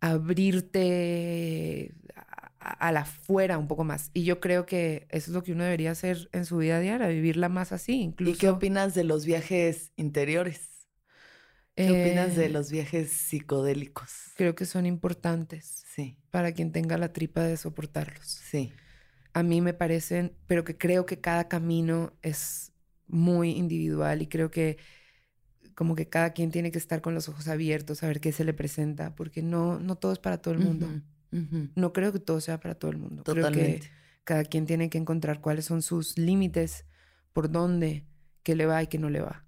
abrirte 0.00 1.94
a, 2.60 2.88
a 2.88 2.92
la 2.92 3.00
afuera 3.02 3.58
un 3.58 3.68
poco 3.68 3.84
más. 3.84 4.10
Y 4.14 4.24
yo 4.24 4.40
creo 4.40 4.66
que 4.66 5.06
eso 5.10 5.30
es 5.30 5.34
lo 5.34 5.42
que 5.42 5.52
uno 5.52 5.64
debería 5.64 5.92
hacer 5.92 6.28
en 6.32 6.44
su 6.46 6.58
vida 6.58 6.80
diaria, 6.80 7.08
vivirla 7.08 7.48
más 7.48 7.72
así, 7.72 7.94
incluso. 8.02 8.32
¿Y 8.32 8.36
qué 8.38 8.48
opinas 8.48 8.94
de 8.94 9.04
los 9.04 9.24
viajes 9.24 9.92
interiores? 9.96 10.88
¿Qué 11.80 11.92
opinas 11.92 12.34
de 12.34 12.48
Eh, 12.48 12.50
los 12.50 12.70
viajes 12.72 13.12
psicodélicos? 13.12 14.10
Creo 14.34 14.54
que 14.54 14.66
son 14.66 14.86
importantes. 14.86 15.86
Sí, 15.86 16.18
para 16.30 16.52
quien 16.52 16.72
tenga 16.72 16.98
la 16.98 17.12
tripa 17.12 17.42
de 17.42 17.56
soportarlos. 17.56 18.48
sí. 18.50 18.80
A 19.34 19.42
mí 19.42 19.60
me 19.60 19.74
parecen, 19.74 20.36
pero 20.46 20.64
que 20.64 20.78
creo 20.78 21.06
que 21.06 21.20
cada 21.20 21.48
camino 21.48 22.14
es 22.22 22.72
muy 23.06 23.52
individual 23.52 24.22
y 24.22 24.28
creo 24.28 24.50
que 24.50 24.78
como 25.74 25.94
que 25.94 26.08
cada 26.08 26.32
quien 26.32 26.50
tiene 26.50 26.70
que 26.70 26.78
estar 26.78 27.00
con 27.02 27.14
los 27.14 27.28
ojos 27.28 27.48
abiertos 27.48 28.02
a 28.02 28.08
ver 28.08 28.20
qué 28.20 28.32
se 28.32 28.44
le 28.44 28.54
presenta, 28.54 29.14
porque 29.14 29.42
no, 29.42 29.78
no 29.80 29.96
todo 29.96 30.12
es 30.12 30.18
para 30.18 30.38
todo 30.38 30.54
el 30.54 30.60
mundo. 30.60 30.86
Ujú, 30.86 31.02
ujú. 31.32 31.68
No 31.74 31.92
creo 31.92 32.12
que 32.12 32.20
todo 32.20 32.40
sea 32.40 32.60
para 32.60 32.74
todo 32.76 32.90
el 32.90 32.98
mundo. 32.98 33.22
Creo 33.24 33.44
Totalmente. 33.44 33.86
que 33.86 33.92
cada 34.24 34.44
quien 34.44 34.66
tiene 34.66 34.88
que 34.90 34.98
encontrar 34.98 35.40
cuáles 35.40 35.64
son 35.64 35.82
sus 35.82 36.16
límites, 36.18 36.86
por 37.32 37.50
dónde, 37.50 38.06
qué 38.42 38.54
le 38.54 38.66
va 38.66 38.82
y 38.82 38.86
qué 38.86 38.98
no 38.98 39.10
le 39.10 39.20
va. 39.20 39.44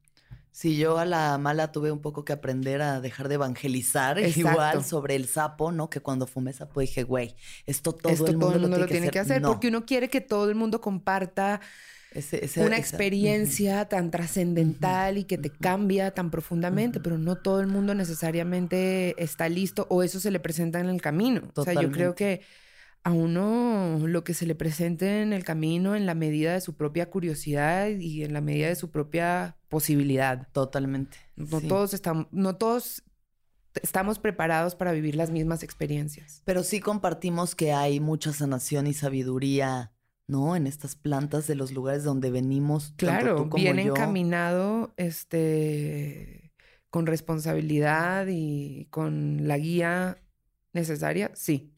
Sí, 0.52 0.78
yo 0.78 0.96
a 0.98 1.04
la 1.04 1.36
mala 1.36 1.70
tuve 1.70 1.92
un 1.92 2.00
poco 2.00 2.24
que 2.24 2.32
aprender 2.32 2.80
a 2.80 3.00
dejar 3.02 3.28
de 3.28 3.34
evangelizar 3.34 4.18
Exacto. 4.24 4.40
igual 4.40 4.84
sobre 4.84 5.14
el 5.14 5.26
sapo, 5.28 5.70
¿no? 5.70 5.90
Que 5.90 6.00
cuando 6.00 6.26
fumé 6.26 6.52
sapo 6.54 6.80
dije, 6.80 7.02
güey, 7.02 7.36
esto 7.66 7.92
todo 7.94 8.12
Esto 8.12 8.26
el 8.28 8.32
mundo, 8.38 8.46
todo 8.46 8.56
el 8.56 8.62
mundo 8.62 8.78
lo 8.78 8.86
tiene 8.86 9.06
hacer. 9.06 9.12
que 9.12 9.18
hacer 9.18 9.42
No, 9.42 9.48
porque 9.50 9.68
uno 9.68 9.84
quiere 9.84 10.08
que 10.08 10.20
todo 10.22 10.48
el 10.48 10.54
mundo 10.54 10.80
comparta 10.80 11.60
ese- 12.18 12.44
ese- 12.44 12.60
una 12.60 12.76
esa- 12.76 12.80
experiencia 12.80 13.84
tan 13.86 14.10
trascendental 14.10 15.18
y 15.18 15.24
que 15.24 15.38
te 15.38 15.50
cambia 15.50 16.10
tan 16.12 16.30
profundamente, 16.30 17.00
pero 17.00 17.18
no 17.18 17.36
todo 17.36 17.60
el 17.60 17.66
mundo 17.66 17.94
necesariamente 17.94 19.14
está 19.22 19.48
listo 19.48 19.86
o 19.90 20.02
eso 20.02 20.20
se 20.20 20.30
le 20.30 20.40
presenta 20.40 20.80
en 20.80 20.86
el 20.88 21.00
camino. 21.00 21.42
O 21.54 21.64
sea, 21.64 21.74
yo 21.80 21.90
creo 21.90 22.14
que 22.14 22.40
a 23.02 23.12
uno 23.12 24.00
lo 24.06 24.24
que 24.24 24.34
se 24.34 24.46
le 24.46 24.56
presente 24.56 25.22
en 25.22 25.32
el 25.32 25.44
camino 25.44 25.94
en 25.94 26.06
la 26.06 26.14
medida 26.14 26.54
de 26.54 26.60
su 26.60 26.74
propia 26.74 27.08
curiosidad 27.08 27.88
y 27.88 28.24
en 28.24 28.32
la 28.32 28.40
medida 28.40 28.66
de 28.68 28.74
su 28.74 28.90
propia 28.90 29.56
posibilidad. 29.68 30.48
Totalmente. 30.52 31.18
No 31.36 31.60
sí. 31.60 31.68
todos 31.68 31.94
estamos, 31.94 32.26
no 32.32 32.56
todos 32.56 33.04
estamos 33.82 34.18
preparados 34.18 34.74
para 34.74 34.90
vivir 34.92 35.14
las 35.14 35.30
mismas 35.30 35.62
experiencias. 35.62 36.42
Pero 36.44 36.64
sí 36.64 36.80
compartimos 36.80 37.54
que 37.54 37.72
hay 37.72 38.00
mucha 38.00 38.32
sanación 38.32 38.86
y 38.88 38.94
sabiduría, 38.94 39.92
¿no? 40.26 40.56
En 40.56 40.66
estas 40.66 40.96
plantas 40.96 41.46
de 41.46 41.54
los 41.54 41.72
lugares 41.72 42.04
donde 42.04 42.30
venimos. 42.30 42.94
tanto 42.96 42.96
Claro, 42.96 43.36
tú 43.36 43.48
como 43.50 43.62
bien 43.62 43.78
yo. 43.78 43.94
encaminado, 43.94 44.92
este, 44.96 46.52
con 46.90 47.06
responsabilidad 47.06 48.26
y 48.28 48.86
con 48.90 49.46
la 49.46 49.58
guía 49.58 50.18
necesaria, 50.72 51.30
sí, 51.34 51.72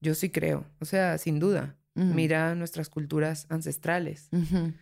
yo 0.00 0.14
sí 0.14 0.30
creo. 0.30 0.66
O 0.80 0.84
sea, 0.84 1.18
sin 1.18 1.38
duda. 1.38 1.76
Mira 1.94 2.54
nuestras 2.54 2.88
culturas 2.88 3.46
ancestrales. 3.50 4.28
ujú. 4.32 4.72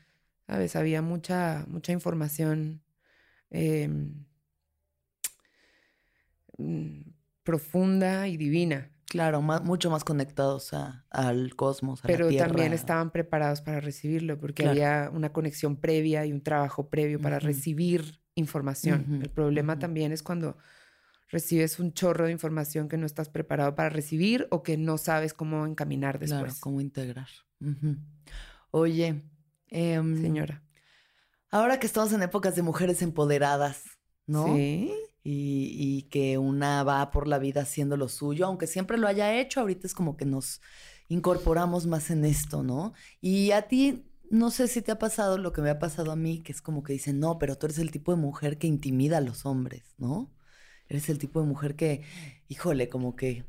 ¿Sabes? 0.46 0.76
Había 0.76 1.02
mucha, 1.02 1.66
mucha 1.68 1.92
información 1.92 2.80
em, 3.50 4.24
mm, 6.58 7.00
profunda 7.42 8.28
y 8.28 8.36
divina, 8.36 8.90
Claro, 9.08 9.40
ma- 9.40 9.60
mucho 9.60 9.90
más 9.90 10.04
conectados 10.04 10.74
a- 10.74 11.06
al 11.10 11.56
cosmos, 11.56 12.04
a 12.04 12.08
la 12.08 12.12
pero 12.14 12.28
tierra. 12.28 12.46
también 12.48 12.72
estaban 12.74 13.10
preparados 13.10 13.62
para 13.62 13.80
recibirlo 13.80 14.38
porque 14.38 14.62
Claro. 14.64 14.72
había 14.72 15.10
una 15.12 15.32
conexión 15.32 15.76
previa 15.76 16.26
y 16.26 16.32
un 16.32 16.42
trabajo 16.42 16.88
previo 16.90 17.18
para 17.20 17.38
recibir 17.38 18.20
información. 18.34 19.20
El 19.22 19.30
problema 19.30 19.78
también 19.78 20.12
es 20.12 20.22
cuando 20.22 20.56
recibes 21.30 21.78
un 21.78 21.92
chorro 21.94 22.26
de 22.26 22.32
información 22.32 22.88
que 22.88 22.96
no 22.98 23.06
estás 23.06 23.28
preparado 23.30 23.74
para 23.74 23.88
recibir 23.88 24.46
o 24.50 24.62
que 24.62 24.76
no 24.76 24.98
sabes 24.98 25.32
cómo 25.34 25.66
encaminar 25.66 26.18
Claro, 26.18 26.44
después. 26.44 26.60
cómo 26.60 26.80
integrar. 26.80 27.28
Oye, 28.70 29.22
em, 29.68 30.20
Señora. 30.20 30.62
ahora 31.50 31.80
que 31.80 31.86
estamos 31.86 32.12
en 32.12 32.22
épocas 32.22 32.54
de 32.56 32.62
mujeres 32.62 33.00
empoderadas, 33.02 33.84
¿no? 34.26 34.54
Sí. 34.54 34.92
Y, 35.30 36.02
que 36.10 36.38
una 36.38 36.82
va 36.84 37.10
por 37.10 37.28
la 37.28 37.38
vida 37.38 37.62
haciendo 37.62 37.96
lo 37.96 38.08
suyo, 38.08 38.46
aunque 38.46 38.66
siempre 38.66 38.96
lo 38.96 39.06
haya 39.06 39.38
hecho, 39.38 39.60
ahorita 39.60 39.86
es 39.86 39.94
como 39.94 40.16
que 40.16 40.24
nos 40.24 40.60
incorporamos 41.08 41.86
más 41.86 42.10
en 42.10 42.24
esto, 42.24 42.62
¿no? 42.62 42.94
Y 43.20 43.50
a 43.52 43.68
ti, 43.68 44.06
no 44.30 44.50
sé 44.50 44.68
si 44.68 44.80
te 44.80 44.92
ha 44.92 44.98
pasado 44.98 45.36
lo 45.36 45.52
que 45.52 45.60
me 45.60 45.70
ha 45.70 45.78
pasado 45.78 46.12
a 46.12 46.16
mí, 46.16 46.42
que 46.42 46.52
es 46.52 46.62
como 46.62 46.82
que 46.82 46.94
dicen, 46.94 47.20
no, 47.20 47.38
pero 47.38 47.56
tú 47.56 47.66
eres 47.66 47.78
el 47.78 47.90
tipo 47.90 48.12
de 48.12 48.18
mujer 48.18 48.58
que 48.58 48.66
intimida 48.66 49.18
a 49.18 49.20
los 49.20 49.44
hombres, 49.44 49.94
¿no? 49.98 50.30
Eres 50.88 51.10
el 51.10 51.18
tipo 51.18 51.40
de 51.40 51.46
mujer 51.46 51.76
que, 51.76 52.02
híjole, 52.48 52.88
como 52.88 53.14
que... 53.14 53.44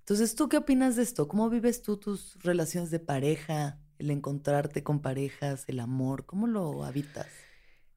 Entonces, 0.00 0.34
¿tú 0.34 0.48
qué 0.48 0.56
opinas 0.56 0.96
de 0.96 1.02
esto? 1.02 1.28
¿Cómo 1.28 1.50
vives 1.50 1.82
tú 1.82 1.98
tus 1.98 2.38
relaciones 2.42 2.90
de 2.90 3.00
pareja, 3.00 3.78
el 3.98 4.10
encontrarte 4.10 4.82
con 4.82 5.02
parejas, 5.02 5.64
el 5.66 5.80
amor? 5.80 6.24
¿Cómo 6.24 6.46
lo 6.46 6.84
habitas? 6.84 7.26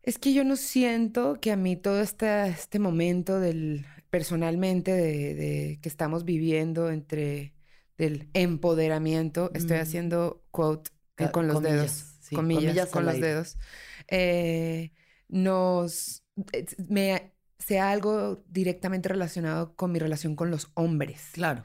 Es 0.04 0.18
que 0.18 0.34
yo 0.34 0.44
no 0.44 0.56
siento 0.56 1.40
que 1.40 1.52
a 1.52 1.56
mí 1.56 1.76
todo 1.76 2.02
este, 2.02 2.48
este 2.48 2.80
momento 2.80 3.40
del 3.40 3.86
personalmente 4.10 4.92
de, 4.92 5.36
de 5.36 5.80
que 5.82 5.90
estamos 5.90 6.26
viviendo 6.26 6.90
entre 6.90 7.54
del 7.98 8.30
empoderamiento, 8.34 9.52
estoy 9.54 9.78
Mm. 9.78 9.82
haciendo 9.82 10.44
quote 10.52 10.90
eh, 10.92 10.96
Ca- 11.16 11.32
con 11.32 11.48
los 11.48 11.56
comillas, 11.56 11.82
dedos, 11.82 12.18
sí, 12.22 12.36
comillas, 12.36 12.64
comillas 12.66 12.90
con 12.90 13.06
los 13.06 13.14
aire. 13.16 13.28
dedos, 13.28 13.58
eh, 14.08 14.92
nos 15.30 16.24
eh, 16.54 16.66
me 16.90 17.32
sea 17.60 17.92
algo 17.92 18.44
directamente 18.50 19.08
relacionado 19.08 19.76
con 19.76 19.92
mi 19.92 20.00
relación 20.00 20.36
con 20.36 20.50
los 20.50 20.72
hombres. 20.74 21.30
Claro. 21.34 21.64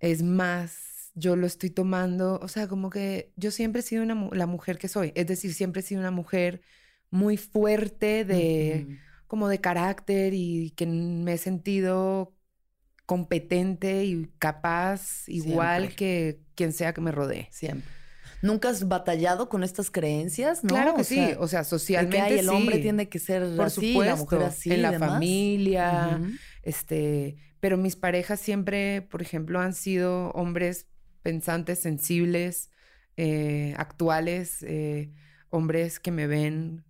Es 0.00 0.22
más, 0.22 1.10
yo 1.14 1.36
lo 1.36 1.46
estoy 1.46 1.70
tomando, 1.70 2.38
o 2.42 2.48
sea, 2.48 2.68
como 2.68 2.90
que 2.90 3.32
yo 3.36 3.50
siempre 3.50 3.80
he 3.80 3.82
sido 3.82 4.02
una, 4.02 4.28
la 4.32 4.46
mujer 4.46 4.78
que 4.78 4.88
soy, 4.88 5.12
es 5.14 5.26
decir, 5.26 5.52
siempre 5.54 5.80
he 5.80 5.82
sido 5.84 6.00
una 6.00 6.10
mujer 6.10 6.62
muy 7.10 7.36
fuerte 7.36 8.24
de, 8.24 8.98
como 9.26 9.48
de 9.48 9.60
carácter 9.60 10.34
y 10.34 10.72
que 10.76 10.86
me 10.86 11.34
he 11.34 11.38
sentido 11.38 12.34
competente 13.06 14.04
y 14.04 14.26
capaz, 14.38 15.28
igual 15.28 15.90
Siempre. 15.90 15.96
que 15.96 16.40
quien 16.54 16.72
sea 16.72 16.92
que 16.92 17.00
me 17.00 17.12
rodee. 17.12 17.48
Siempre. 17.52 17.94
¿Nunca 18.40 18.68
has 18.70 18.86
batallado 18.88 19.48
con 19.48 19.64
estas 19.64 19.90
creencias? 19.90 20.62
¿no? 20.64 20.74
Claro 20.74 20.94
que 20.94 21.02
O 21.02 21.04
sí, 21.04 21.14
sea, 21.16 21.36
o 21.38 21.48
sea, 21.48 21.64
de 21.96 22.08
que, 22.08 22.18
socialmente 22.18 22.18
ay, 22.20 22.38
el 22.38 22.48
hombre 22.50 22.78
tiene 22.78 23.08
que 23.08 23.18
ser 23.18 23.42
por 23.56 23.66
así, 23.66 23.92
supuesto, 23.92 24.04
la 24.04 24.16
mujer 24.16 24.42
así. 24.42 24.70
en 24.72 24.82
la 24.82 24.92
demás. 24.92 25.10
familia, 25.14 26.20
este, 26.62 27.36
pero 27.60 27.76
mis 27.76 27.96
parejas 27.96 28.40
siempre, 28.40 29.02
por 29.02 29.22
ejemplo, 29.22 29.60
han 29.60 29.74
sido 29.74 30.30
hombres 30.32 30.88
pensantes, 31.22 31.80
sensibles, 31.80 32.70
eh, 33.16 33.74
actuales, 33.76 34.62
eh, 34.62 35.12
hombres 35.50 35.98
que 36.00 36.12
me 36.12 36.26
ven, 36.26 36.84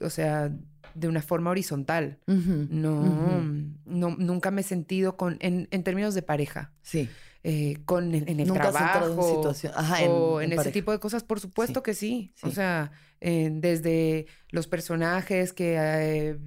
o 0.00 0.10
sea, 0.10 0.50
de 0.94 1.08
una 1.08 1.22
forma 1.22 1.50
horizontal. 1.50 2.18
No, 2.26 3.42
no, 3.84 4.16
nunca 4.16 4.50
me 4.50 4.60
he 4.62 4.64
sentido 4.64 5.16
con, 5.16 5.36
en, 5.40 5.68
en 5.70 5.82
términos 5.82 6.14
de 6.14 6.22
pareja, 6.22 6.72
Sí. 6.82 7.08
eh, 7.44 7.78
con 7.84 8.14
en, 8.14 8.28
en 8.28 8.40
el 8.40 8.48
Nunca 8.48 8.70
trabajo 8.70 9.22
en 9.28 9.36
situación. 9.36 9.72
Ajá, 9.76 10.02
o 10.04 10.40
en, 10.40 10.52
en 10.52 10.58
ese 10.58 10.72
tipo 10.72 10.92
de 10.92 10.98
cosas, 10.98 11.22
por 11.22 11.38
supuesto 11.40 11.80
Sí, 11.80 11.84
que 11.84 11.94
sí. 11.94 12.32
O 12.42 12.50
sea, 12.50 12.92
eh, 13.20 13.50
desde 13.52 14.26
los 14.50 14.66
personajes 14.66 15.52
que 15.52 15.76
eh, 15.78 16.38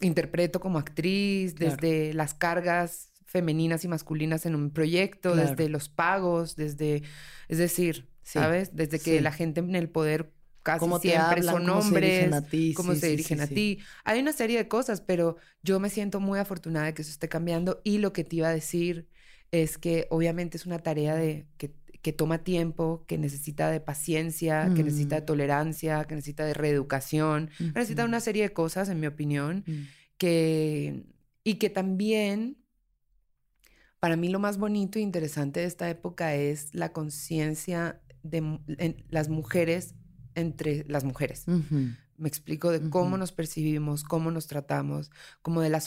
interpreto 0.00 0.58
como 0.60 0.78
actriz, 0.78 1.54
Claro. 1.54 1.76
desde 1.76 2.14
las 2.14 2.34
cargas 2.34 3.10
femeninas 3.26 3.84
y 3.84 3.88
masculinas 3.88 4.44
en 4.46 4.54
un 4.54 4.70
proyecto, 4.70 5.32
Claro. 5.32 5.50
desde 5.50 5.68
los 5.68 5.88
pagos, 5.88 6.56
desde, 6.56 7.02
es 7.48 7.58
decir, 7.58 8.08
¿sabes? 8.22 8.74
Desde 8.74 8.98
que 8.98 9.16
sí. 9.18 9.20
la 9.20 9.32
gente 9.32 9.60
en 9.60 9.74
el 9.74 9.88
poder 9.88 10.32
casi 10.62 10.80
Cómo 10.80 10.98
siempre 10.98 11.40
hablan, 11.40 11.44
son 11.44 11.68
cómo 11.68 11.82
se 11.82 11.94
dirigen 11.96 12.34
hombres, 12.34 12.34
a 12.34 12.48
ti. 12.48 12.74
cómo 12.74 12.94
sí, 12.94 13.00
se 13.00 13.08
dirigen 13.08 13.38
sí, 13.38 13.44
a 13.44 13.46
sí. 13.48 13.54
ti. 13.54 13.78
Hay 14.04 14.20
una 14.20 14.32
serie 14.32 14.58
de 14.58 14.68
cosas, 14.68 15.00
pero 15.00 15.36
yo 15.62 15.80
me 15.80 15.90
siento 15.90 16.20
muy 16.20 16.38
afortunada 16.38 16.86
de 16.86 16.94
que 16.94 17.02
eso 17.02 17.10
esté 17.10 17.28
cambiando 17.28 17.80
y 17.84 17.98
lo 17.98 18.12
que 18.12 18.24
te 18.24 18.36
iba 18.36 18.48
a 18.48 18.52
decir 18.54 19.08
es 19.50 19.78
que 19.78 20.06
obviamente 20.10 20.56
es 20.56 20.66
una 20.66 20.78
tarea 20.78 21.14
de 21.14 21.46
que, 21.58 21.74
que 22.02 22.12
toma 22.12 22.42
tiempo, 22.44 23.04
que 23.06 23.18
necesita 23.18 23.70
de 23.70 23.80
paciencia, 23.80 24.72
que 24.74 24.82
necesita 24.82 25.16
de 25.16 25.22
Mm. 25.22 25.26
tolerancia, 25.26 26.04
que 26.04 26.14
necesita 26.14 26.44
de 26.46 26.54
reeducación, 26.54 27.50
necesita 27.74 28.02
Ujú. 28.02 28.08
una 28.08 28.20
serie 28.20 28.44
de 28.44 28.52
cosas, 28.52 28.88
en 28.88 29.00
mi 29.00 29.06
opinión, 29.06 29.64
Mm. 29.66 29.92
que 30.18 31.04
Y 31.44 31.54
que 31.56 31.70
también, 31.70 32.56
para 34.00 34.16
mí 34.16 34.28
lo 34.28 34.38
más 34.40 34.58
bonito 34.58 34.98
e 34.98 35.02
interesante 35.02 35.60
de 35.60 35.66
esta 35.66 35.88
época 35.90 36.34
es 36.34 36.74
la 36.74 36.92
conciencia 36.92 38.00
de 38.22 38.58
las 39.10 39.28
mujeres 39.28 39.94
entre 40.34 40.84
las 40.88 41.04
mujeres. 41.04 41.44
Me 42.16 42.28
explico 42.28 42.70
de 42.70 42.88
cómo 42.90 43.16
nos 43.16 43.32
percibimos, 43.32 44.04
cómo 44.04 44.30
nos 44.30 44.46
tratamos, 44.46 45.10
como 45.42 45.60
de 45.60 45.70
la 45.70 45.82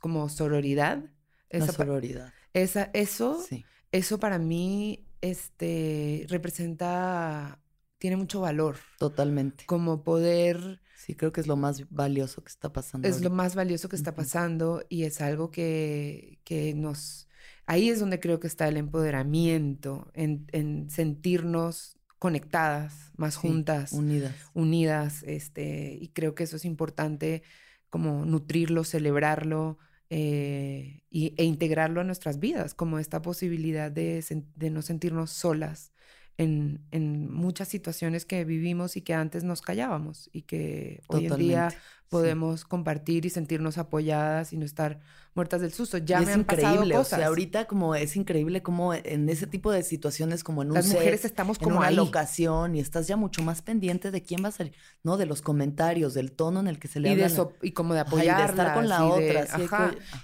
como 0.00 0.28
sororidad. 0.28 1.04
Esa 1.48 1.72
sororidad. 1.72 2.32
Esa, 2.52 2.90
eso, 2.92 3.44
eso 3.92 4.18
para 4.18 4.38
mí 4.38 5.06
este, 5.20 6.26
representa, 6.28 7.60
tiene 7.98 8.16
mucho 8.16 8.40
valor. 8.40 8.76
Totalmente. 8.98 9.64
Como 9.66 10.02
poder... 10.02 10.80
Sí, 10.96 11.14
creo 11.14 11.30
que 11.30 11.40
es 11.40 11.46
lo 11.46 11.56
más 11.56 11.88
valioso 11.90 12.42
que 12.42 12.48
está 12.48 12.72
pasando. 12.72 13.06
Es 13.06 13.20
lo 13.20 13.30
más 13.30 13.54
valioso 13.54 13.88
que 13.88 13.96
está 13.96 14.14
pasando 14.14 14.84
y 14.88 15.04
es 15.04 15.20
algo 15.20 15.50
que, 15.50 16.40
que 16.42 16.74
nos... 16.74 17.28
Ahí 17.66 17.90
es 17.90 18.00
donde 18.00 18.18
creo 18.18 18.40
que 18.40 18.46
está 18.46 18.66
el 18.66 18.76
empoderamiento, 18.76 20.10
en, 20.14 20.46
en 20.52 20.88
sentirnos 20.90 21.95
conectadas, 22.18 23.12
más 23.16 23.36
juntas, 23.36 23.92
unidas. 23.92 24.34
Unidas, 24.54 25.22
este, 25.24 25.98
y 26.00 26.08
creo 26.08 26.34
que 26.34 26.44
eso 26.44 26.56
es 26.56 26.64
importante 26.64 27.42
como 27.90 28.24
nutrirlo, 28.24 28.84
celebrarlo 28.84 29.78
eh, 30.10 31.02
y, 31.10 31.34
e 31.36 31.44
integrarlo 31.44 32.00
a 32.00 32.04
nuestras 32.04 32.38
vidas, 32.38 32.74
como 32.74 32.98
esta 32.98 33.22
posibilidad 33.22 33.90
de, 33.90 34.24
de 34.54 34.70
no 34.70 34.82
sentirnos 34.82 35.30
solas 35.30 35.92
en, 36.38 36.80
en, 36.90 37.32
muchas 37.32 37.68
situaciones 37.68 38.24
que 38.24 38.44
vivimos 38.44 38.96
y 38.96 39.02
que 39.02 39.14
antes 39.14 39.44
nos 39.44 39.62
callábamos 39.62 40.28
y 40.32 40.42
que 40.42 41.02
hoy 41.08 41.26
en 41.26 41.36
día 41.36 41.68
podemos 42.08 42.64
compartir 42.64 43.26
y 43.26 43.30
sentirnos 43.30 43.78
apoyadas 43.78 44.52
y 44.52 44.56
no 44.56 44.64
estar 44.64 45.00
muertas 45.34 45.60
del 45.60 45.72
susto. 45.72 45.98
Ya 45.98 46.20
me 46.20 46.32
han 46.32 46.40
increíble, 46.40 46.66
pasado 46.66 46.86
cosas. 46.86 47.12
O 47.12 47.16
sea, 47.16 47.26
ahorita 47.26 47.66
como 47.66 47.94
es 47.94 48.16
increíble 48.16 48.62
como 48.62 48.94
en 48.94 49.28
ese 49.28 49.46
tipo 49.46 49.70
de 49.70 49.82
situaciones 49.82 50.44
como 50.44 50.62
en 50.62 50.68
un 50.68 50.74
Las 50.74 50.88
mujeres 50.88 51.24
estamos 51.24 51.58
como 51.58 51.72
en 51.72 51.78
una 51.78 51.86
ahí. 51.88 51.96
locación 51.96 52.74
y 52.76 52.80
estás 52.80 53.06
ya 53.06 53.16
mucho 53.16 53.42
más 53.42 53.62
pendiente 53.62 54.10
de 54.10 54.22
quién 54.22 54.42
va 54.44 54.48
a 54.48 54.52
salir, 54.52 54.72
¿no? 55.02 55.16
De 55.16 55.26
los 55.26 55.42
comentarios, 55.42 56.14
del 56.14 56.32
tono 56.32 56.60
en 56.60 56.68
el 56.68 56.78
que 56.78 56.88
se 56.88 57.00
le 57.00 57.08
y 57.08 57.12
habla. 57.12 57.28
De 57.28 57.48
y 57.62 57.72
como 57.72 57.94
de 57.94 58.00
apoyar. 58.00 58.38
de 58.38 58.50
estar 58.50 58.74
con 58.74 58.88
la 58.88 59.04
otra. 59.04 59.46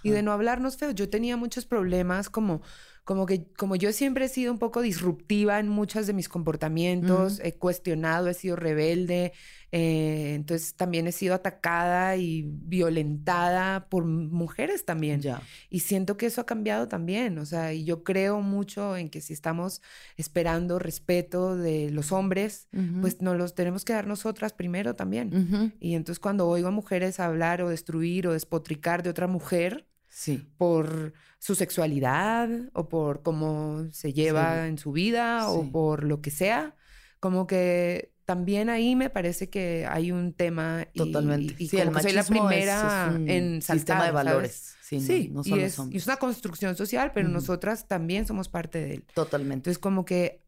Y 0.03 0.11
de 0.11 0.23
no 0.23 0.33
hablarnos 0.33 0.77
feo. 0.77 0.93
Yo 0.93 1.09
tenía 1.09 1.37
muchos 1.37 1.67
problemas 1.67 2.31
como 2.31 2.63
como 3.05 3.27
que 3.27 3.47
como 3.57 3.75
yo 3.75 3.93
siempre 3.93 4.27
he 4.27 4.29
sido 4.29 4.53
un 4.53 4.59
poco 4.59 4.81
disruptiva 4.81 5.59
en 5.59 5.69
muchos 5.69 6.07
de 6.07 6.13
mis 6.13 6.29
comportamientos, 6.29 7.41
he 7.43 7.55
cuestionado, 7.55 8.29
he 8.29 8.35
sido 8.35 8.55
rebelde, 8.55 9.33
eh, 9.73 10.35
entonces 10.35 10.75
también 10.75 11.09
he 11.09 11.13
sido 11.13 11.35
atacada 11.35 12.17
y 12.17 12.45
violentada 12.47 13.89
por 13.89 14.05
mujeres 14.05 14.85
también. 14.85 15.21
Ya. 15.21 15.43
Y 15.69 15.81
siento 15.81 16.17
que 16.17 16.27
eso 16.27 16.43
ha 16.43 16.47
cambiado 16.47 16.87
también, 16.87 17.39
o 17.39 17.47
sea, 17.47 17.73
y 17.73 17.85
yo 17.85 18.05
creo 18.05 18.41
mucho 18.41 18.97
en 18.97 19.11
que 19.11 19.21
si 19.21 19.33
estamos 19.33 19.83
esperando 20.17 20.79
respeto 20.79 21.57
de 21.57 21.91
los 21.91 22.13
hombres, 22.13 22.69
pues 23.01 23.21
nos 23.21 23.37
los 23.37 23.57
tenemos 23.57 23.85
que 23.85 23.95
dar 23.95 24.07
nosotras 24.07 24.53
primero 24.53 24.95
también. 24.95 25.75
Y 25.81 25.95
entonces 25.95 26.21
cuando 26.21 26.47
oigo 26.47 26.69
a 26.69 26.73
mujeres 26.73 27.19
hablar 27.19 27.63
o 27.63 27.69
destruir 27.69 28.29
o 28.29 28.33
despotricar 28.33 29.03
de 29.03 29.11
otra 29.11 29.27
mujer, 29.27 29.89
Sí. 30.13 30.47
Por 30.59 31.15
su 31.39 31.55
sexualidad 31.55 32.51
o 32.75 32.89
por 32.89 33.23
cómo 33.23 33.87
se 33.93 34.13
lleva 34.13 34.69
en 34.69 34.77
su 34.77 34.93
vida 34.93 35.49
o 35.49 35.73
por 35.73 36.05
lo 36.05 36.21
que 36.21 36.31
sea. 36.31 36.77
Como 37.19 37.47
que 37.47 38.13
también 38.27 38.69
ahí 38.69 38.95
me 38.95 39.09
parece 39.09 39.49
que 39.49 39.87
hay 39.89 40.13
un 40.13 40.35
tema. 40.35 40.87
Totalmente. 40.95 41.55
Y, 41.59 41.69
sí, 41.69 41.79
el 41.79 41.93
soy 41.99 42.13
la 42.13 42.25
primera 42.25 43.09
es, 43.09 43.17
un 43.17 43.29
en 43.29 43.63
sistema 43.63 44.05
de 44.05 44.11
valores. 44.11 44.75
Sí, 44.83 45.31
no, 45.33 45.41
y, 45.43 45.61
es, 45.61 45.79
y, 45.91 45.97
es, 45.97 46.07
una 46.07 46.19
construcción 46.19 46.77
social, 46.77 47.13
pero 47.15 47.27
nosotras 47.31 47.89
también 47.89 48.27
somos 48.27 48.51
parte 48.51 48.79
de 48.79 48.95
él. 48.95 49.05
Totalmente. 49.15 49.71
Entonces, 49.71 49.79
como 49.79 50.05
que 50.05 50.45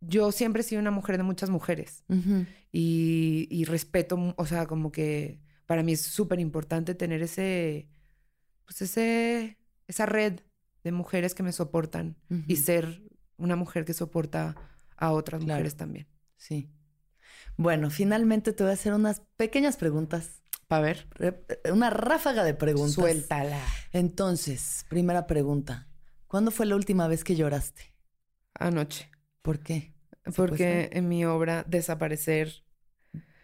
yo 0.00 0.32
siempre 0.32 0.62
he 0.62 0.64
sido 0.64 0.80
una 0.80 0.90
mujer 0.90 1.18
de 1.18 1.22
muchas 1.24 1.50
mujeres 1.50 2.02
y, 2.72 3.46
y 3.50 3.64
respeto, 3.66 4.34
o 4.34 4.46
sea, 4.46 4.66
como 4.66 4.90
que 4.90 5.40
para 5.66 5.82
mí 5.82 5.92
es 5.92 6.00
súper 6.00 6.40
importante 6.40 6.94
tener 6.94 7.22
ese 7.22 7.86
pues 8.64 8.82
ese, 8.82 9.58
esa 9.86 10.06
red 10.06 10.40
de 10.84 10.92
mujeres 10.92 11.34
que 11.34 11.42
me 11.42 11.52
soportan 11.52 12.16
y 12.46 12.56
ser 12.56 13.02
una 13.36 13.56
mujer 13.56 13.84
que 13.84 13.94
soporta 13.94 14.56
a 14.96 15.12
otras 15.12 15.42
mujeres 15.42 15.76
también. 15.76 16.08
Sí. 16.36 16.70
Bueno, 17.56 17.90
finalmente 17.90 18.52
te 18.52 18.62
voy 18.62 18.70
a 18.70 18.74
hacer 18.74 18.94
unas 18.94 19.22
pequeñas 19.36 19.76
preguntas. 19.76 20.42
Para 20.68 20.82
ver. 20.82 21.06
Una 21.70 21.90
ráfaga 21.90 22.44
de 22.44 22.54
preguntas. 22.54 22.94
Suéltala. 22.94 23.60
Entonces, 23.92 24.86
primera 24.88 25.26
pregunta. 25.26 25.88
¿Cuándo 26.26 26.50
fue 26.50 26.66
la 26.66 26.76
última 26.76 27.08
vez 27.08 27.24
que 27.24 27.36
lloraste? 27.36 27.94
Anoche. 28.54 29.10
¿Por 29.42 29.60
qué? 29.60 29.94
Porque 30.34 30.88
en 30.92 31.08
mi 31.08 31.24
obra 31.24 31.64
Desaparecer 31.68 32.64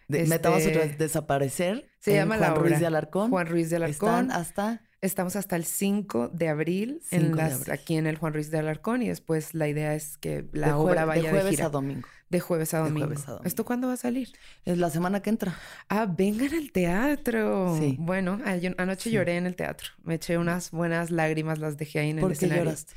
de, 0.07 0.25
Metamos 0.25 0.65
otra 0.65 0.85
vez 0.85 0.97
Desaparecer. 0.97 1.87
Se 1.99 2.15
llama 2.15 2.37
Juan 2.37 2.49
la 2.49 2.55
Ruiz 2.55 2.79
de 2.79 2.87
Alarcón. 2.87 3.29
Juan 3.29 3.47
Ruiz 3.47 3.69
de 3.69 3.75
Alarcón. 3.75 4.09
Están 4.09 4.31
hasta 4.31 4.81
Estamos 5.01 5.37
hasta 5.37 5.55
el 5.55 5.63
5 5.63 6.29
de 6.33 6.49
abril, 6.49 7.01
en 7.11 7.33
las, 7.37 7.69
aquí 7.69 7.95
en 7.95 8.05
el 8.05 8.17
Juan 8.17 8.33
Ruiz 8.33 8.51
de 8.51 8.59
Alarcón 8.59 9.01
y 9.01 9.07
después 9.07 9.53
la 9.53 9.69
idea 9.69 9.95
es 9.95 10.17
que 10.17 10.45
la 10.51 10.77
obra 10.77 11.05
vaya 11.05 11.31
de 11.31 11.39
jueves 11.39 11.61
a 11.61 11.69
domingo. 11.69 12.07
De 12.29 12.39
jueves, 12.41 12.73
a 12.73 12.79
domingo. 12.79 13.13
¿Esto 13.45 13.63
cuándo 13.63 13.87
va 13.87 13.93
a 13.93 13.97
salir? 13.97 14.29
Es 14.65 14.77
la 14.77 14.89
semana 14.89 15.21
que 15.21 15.29
entra. 15.29 15.57
Ah, 15.87 16.05
vengan 16.05 16.53
al 16.53 16.71
teatro. 16.73 17.77
Sí. 17.79 17.95
Bueno, 17.97 18.39
anoche 18.77 19.09
lloré 19.09 19.37
en 19.37 19.45
el 19.45 19.55
teatro. 19.55 19.87
Me 20.03 20.15
eché 20.15 20.37
unas 20.37 20.71
buenas 20.71 21.11
lágrimas, 21.11 21.59
las 21.59 21.77
dejé 21.77 21.99
ahí 21.99 22.09
en 22.09 22.17
el 22.17 22.21
¿Por 22.21 22.33
escenario. 22.33 22.63
qué 22.63 22.65
lloraste? 22.65 22.93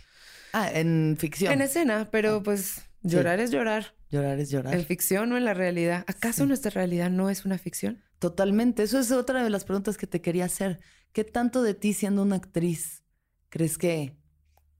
Ah, 0.53 0.71
en 0.73 1.17
ficción. 1.19 1.53
En 1.53 1.63
escena, 1.63 2.09
pero 2.11 2.37
ah. 2.37 2.43
pues 2.43 2.83
llorar 3.03 3.39
es 3.39 3.53
llorar. 3.53 3.95
Llorar 4.11 4.41
es 4.41 4.51
llorar. 4.51 4.75
En 4.75 4.85
ficción 4.85 5.33
o 5.33 5.37
en 5.37 5.45
la 5.45 5.55
realidad. 5.55 6.05
¿Acaso 6.09 6.47
nuestra 6.47 6.73
realidad 6.73 7.11
no 7.11 7.31
es 7.31 7.45
una 7.45 7.59
ficción? 7.59 8.03
Totalmente. 8.19 8.83
Eso 8.83 8.99
es 8.99 9.11
otra 9.13 9.43
de 9.43 9.51
las 9.51 9.65
preguntas 9.65 9.97
que 9.97 10.07
te 10.07 10.21
quería 10.21 10.45
hacer. 10.45 10.81
¿Qué 11.13 11.25
tanto 11.25 11.63
de 11.63 11.75
ti 11.75 11.93
siendo 11.93 12.23
una 12.23 12.37
actriz 12.37 13.03
crees 13.51 13.77
que 13.77 14.17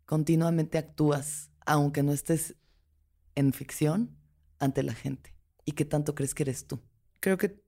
continuamente 0.07 0.79
actúas, 0.79 1.51
aunque 1.67 2.03
no 2.03 2.13
estés 2.13 2.57
en 3.35 3.53
ficción, 3.53 4.17
ante 4.59 4.83
la 4.83 4.95
gente? 4.95 5.35
¿Y 5.67 5.73
qué 5.73 5.85
tanto 5.85 6.15
crees 6.15 6.35
que 6.35 6.45
eres 6.45 6.67
tú? 6.67 6.81
Creo 7.21 7.37
que, 7.37 7.63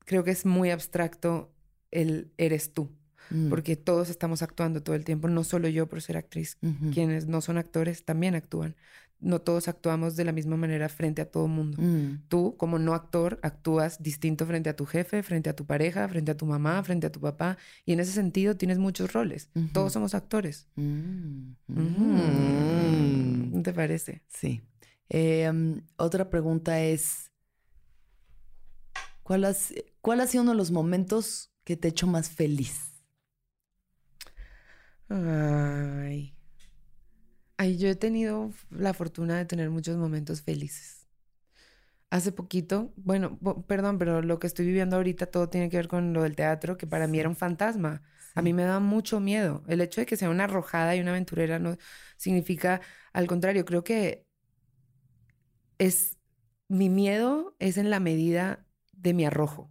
creo 0.00 0.22
que 0.22 0.30
es 0.30 0.46
muy 0.46 0.70
abstracto 0.70 1.52
el 1.90 2.32
eres 2.36 2.72
tú. 2.72 2.95
Mm. 3.30 3.48
Porque 3.48 3.76
todos 3.76 4.10
estamos 4.10 4.42
actuando 4.42 4.82
todo 4.82 4.96
el 4.96 5.04
tiempo, 5.04 5.28
no 5.28 5.44
solo 5.44 5.68
yo 5.68 5.86
por 5.86 6.02
ser 6.02 6.16
actriz. 6.16 6.58
Quienes 6.92 7.26
no 7.26 7.40
son 7.40 7.58
actores 7.58 8.04
también 8.04 8.34
actúan 8.34 8.76
no 9.20 9.40
todos 9.40 9.68
actuamos 9.68 10.16
de 10.16 10.24
la 10.24 10.32
misma 10.32 10.56
manera 10.56 10.88
frente 10.88 11.22
a 11.22 11.30
todo 11.30 11.48
mundo. 11.48 11.80
Mm. 11.80 12.24
Tú, 12.28 12.56
como 12.56 12.78
no 12.78 12.94
actor, 12.94 13.38
actúas 13.42 14.02
distinto 14.02 14.46
frente 14.46 14.68
a 14.70 14.76
tu 14.76 14.84
jefe, 14.84 15.22
frente 15.22 15.48
a 15.48 15.56
tu 15.56 15.64
pareja, 15.64 16.08
frente 16.08 16.32
a 16.32 16.36
tu 16.36 16.46
mamá, 16.46 16.82
frente 16.82 17.06
a 17.06 17.12
tu 17.12 17.20
papá. 17.20 17.56
Y 17.84 17.92
en 17.92 18.00
ese 18.00 18.12
sentido 18.12 18.56
tienes 18.56 18.78
muchos 18.78 19.12
roles. 19.12 19.50
Todos 19.72 19.92
somos 19.92 20.14
actores. 20.14 20.68
Mm. 20.76 21.52
Mm. 21.68 23.62
¿Te 23.62 23.72
parece? 23.72 24.22
Sí. 24.28 24.62
Em, 25.08 25.82
otra 25.96 26.28
pregunta 26.28 26.80
es, 26.82 27.30
¿cuál, 29.22 29.46
¿cuál 30.00 30.20
ha 30.20 30.26
sido 30.26 30.42
uno 30.42 30.52
de 30.52 30.58
los 30.58 30.70
momentos 30.70 31.50
que 31.64 31.76
te 31.76 31.88
ha 31.88 31.90
hecho 31.90 32.06
más 32.06 32.28
feliz? 32.28 32.95
Ay. 35.10 36.32
Ay, 37.58 37.76
yo 37.78 37.88
he 37.88 37.94
tenido 37.96 38.50
la 38.70 38.94
fortuna 38.94 39.36
de 39.38 39.44
tener 39.46 39.68
muchos 39.70 39.96
momentos 39.98 40.42
felices. 40.42 41.06
Hace 42.10 42.30
poquito, 42.32 42.92
bueno, 42.96 43.38
perdón, 43.66 43.98
pero 43.98 44.22
lo 44.22 44.38
que 44.38 44.46
estoy 44.46 44.64
viviendo 44.66 44.96
ahorita 44.96 45.26
todo 45.26 45.48
tiene 45.50 45.68
que 45.68 45.76
ver 45.76 45.88
con 45.88 46.12
lo 46.12 46.22
del 46.22 46.36
teatro, 46.36 46.76
que 46.78 46.86
para 46.86 47.08
mí 47.08 47.18
era 47.18 47.28
un 47.28 47.34
fantasma. 47.36 48.02
A 48.34 48.42
mí 48.42 48.52
me 48.52 48.62
da 48.64 48.78
mucho 48.80 49.18
miedo. 49.20 49.64
El 49.66 49.80
hecho 49.80 50.00
de 50.00 50.06
que 50.06 50.16
sea 50.16 50.30
una 50.30 50.44
arrojada 50.44 50.94
y 50.94 51.00
una 51.00 51.10
aventurera 51.10 51.58
no 51.58 51.76
significa, 52.16 52.80
al 53.12 53.26
contrario, 53.26 53.64
creo 53.64 53.82
que 53.84 54.24
es, 55.78 56.18
mi 56.68 56.88
miedo 56.90 57.56
es 57.58 57.78
en 57.78 57.90
la 57.90 58.00
medida 58.00 58.65
de 58.96 59.14
mi 59.14 59.24
arrojo. 59.24 59.70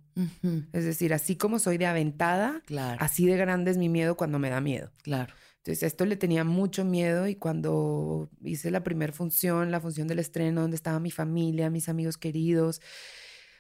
Es 0.71 0.86
decir, 0.86 1.13
así 1.13 1.36
como 1.36 1.59
soy 1.59 1.78
de 1.78 1.86
aventada, 1.86 2.61
así 2.99 3.26
de 3.26 3.36
grande 3.36 3.71
es 3.71 3.78
mi 3.78 3.89
miedo 3.89 4.15
cuando 4.15 4.39
me 4.39 4.49
da 4.49 4.61
miedo. 4.61 4.91
Claro. 5.03 5.34
Entonces, 5.57 5.84
esto 5.84 6.05
le 6.05 6.15
tenía 6.15 6.43
mucho 6.43 6.86
miedo 6.86 7.28
y 7.28 7.36
cuando 7.36 8.30
hice 8.43 8.69
la 8.69 8.84
primera 8.84 9.11
función, 9.11 9.71
la 9.71 9.82
función 9.82 10.07
del 10.07 10.19
estreno, 10.19 10.61
donde 10.61 10.76
estaba 10.76 10.99
mi 10.99 11.11
familia, 11.11 11.71
mis 11.71 11.89
amigos 11.89 12.17
queridos, 12.17 12.82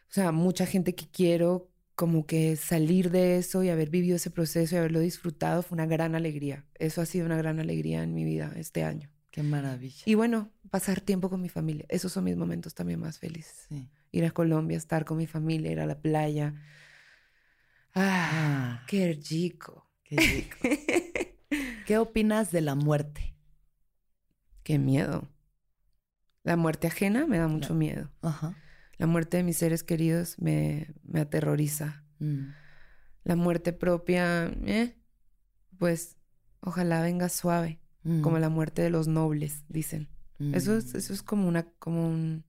o 0.09 0.13
sea, 0.13 0.31
mucha 0.31 0.65
gente 0.65 0.93
que 0.93 1.07
quiero, 1.07 1.71
como 1.95 2.25
que 2.27 2.57
salir 2.57 3.09
de 3.09 3.37
eso 3.37 3.63
y 3.63 3.69
haber 3.69 3.89
vivido 3.89 4.17
ese 4.17 4.29
proceso 4.29 4.75
y 4.75 4.77
haberlo 4.77 4.99
disfrutado 4.99 5.63
fue 5.63 5.75
una 5.75 5.87
gran 5.87 6.13
alegría. 6.13 6.65
Eso 6.75 7.01
ha 7.01 7.05
sido 7.05 7.25
una 7.25 7.37
gran 7.37 7.59
alegría 7.59 8.03
en 8.03 8.13
mi 8.13 8.23
vida 8.23 8.53
este 8.55 8.83
año. 8.83 9.09
Qué 9.31 9.43
maravilla. 9.43 10.03
Y 10.05 10.13
bueno, 10.13 10.51
pasar 10.69 11.01
tiempo 11.01 11.29
con 11.29 11.41
mi 11.41 11.49
familia. 11.49 11.85
Esos 11.89 12.11
son 12.13 12.25
mis 12.25 12.37
momentos 12.37 12.73
también 12.75 12.99
más 12.99 13.19
felices. 13.19 13.67
Ir 14.15 14.23
a 14.25 14.31
Colombia, 14.31 14.77
estar 14.77 15.03
con 15.03 15.17
mi 15.17 15.27
familia, 15.27 15.71
ir 15.71 15.79
a 15.81 15.85
la 15.85 15.99
playa. 15.99 16.53
Ah, 17.93 18.29
ah. 18.33 18.83
qué 18.87 19.19
rico. 19.29 19.85
Qué 20.03 20.15
rico. 20.15 20.57
¿Qué 21.85 21.97
opinas 21.97 22.51
de 22.51 22.61
la 22.61 22.75
muerte? 22.75 23.35
Qué 24.63 24.79
miedo. 24.79 25.27
La 26.43 26.55
muerte 26.55 26.87
ajena 26.87 27.25
me 27.27 27.37
da 27.39 27.47
mucho 27.47 27.73
miedo. 27.73 28.09
Ajá. 28.21 28.55
La 28.97 29.07
muerte 29.07 29.37
de 29.37 29.43
mis 29.43 29.57
seres 29.57 29.83
queridos 29.83 30.39
me, 30.39 30.93
me 31.03 31.19
aterroriza. 31.19 32.03
Mm. 32.19 32.51
La 33.25 33.35
muerte 33.35 33.73
propia, 33.73 34.45
eh, 34.65 34.95
pues 35.77 36.15
ojalá 36.61 37.01
venga 37.01 37.27
suave, 37.29 37.81
Mm. 38.03 38.21
como 38.21 38.37
la 38.39 38.49
muerte 38.49 38.81
de 38.83 38.91
los 38.91 39.07
nobles, 39.07 39.63
dicen. 39.67 40.07
Eso 40.53 40.77
es, 40.77 40.93
Mm. 40.93 40.97
eso 40.97 41.13
es 41.13 41.23
como 41.23 41.47
una, 41.47 41.63
como 41.79 42.07
un, 42.07 42.45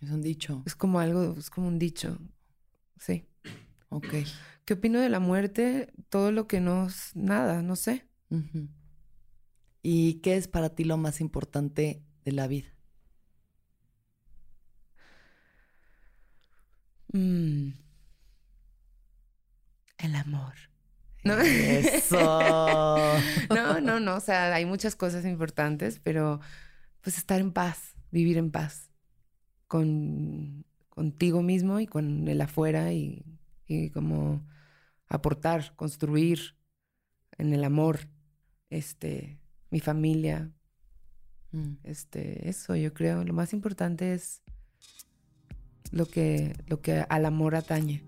Es 0.00 0.10
un 0.10 0.22
dicho. 0.22 0.62
es 0.64 0.74
como 0.74 0.98
algo, 0.98 1.34
es 1.38 1.50
como 1.50 1.68
un 1.68 1.78
dicho. 1.78 2.18
Sí. 2.98 3.26
Ok. 3.92 4.06
¿Qué 4.64 4.74
opino 4.74 5.00
de 5.00 5.08
la 5.08 5.18
muerte? 5.18 5.92
Todo 6.10 6.30
lo 6.30 6.46
que 6.46 6.60
no, 6.60 6.86
es 6.86 7.10
nada, 7.16 7.60
no 7.60 7.74
sé. 7.74 8.06
¿Y 9.82 10.20
qué 10.20 10.36
es 10.36 10.46
para 10.46 10.68
ti 10.68 10.84
lo 10.84 10.96
más 10.96 11.20
importante 11.20 12.00
de 12.24 12.30
la 12.30 12.46
vida? 12.46 12.68
Mm. 17.12 17.70
El 19.98 20.14
amor. 20.14 20.54
¿No? 21.24 21.36
Eso. 21.40 22.16
No, 23.50 23.80
no, 23.80 23.98
no. 23.98 24.14
O 24.14 24.20
sea, 24.20 24.54
hay 24.54 24.66
muchas 24.66 24.94
cosas 24.94 25.24
importantes, 25.24 25.98
pero 25.98 26.40
pues 27.00 27.18
estar 27.18 27.40
en 27.40 27.52
paz, 27.52 27.96
vivir 28.12 28.38
en 28.38 28.52
paz 28.52 28.89
con 29.70 30.64
contigo 30.88 31.42
mismo 31.42 31.78
y 31.78 31.86
con 31.86 32.26
el 32.26 32.40
afuera 32.40 32.92
y, 32.92 33.24
y 33.68 33.90
como 33.90 34.44
aportar, 35.06 35.74
construir 35.76 36.56
en 37.38 37.52
el 37.54 37.62
amor, 37.62 38.00
este, 38.68 39.38
mi 39.70 39.78
familia, 39.80 40.50
Mm. 41.52 41.78
este, 41.84 42.48
eso 42.48 42.76
yo 42.76 42.92
creo. 42.94 43.24
Lo 43.24 43.32
más 43.32 43.52
importante 43.52 44.12
es 44.14 44.40
lo 45.90 46.06
que, 46.06 46.54
lo 46.68 46.80
que 46.80 47.04
al 47.08 47.26
amor 47.26 47.56
atañe 47.56 48.04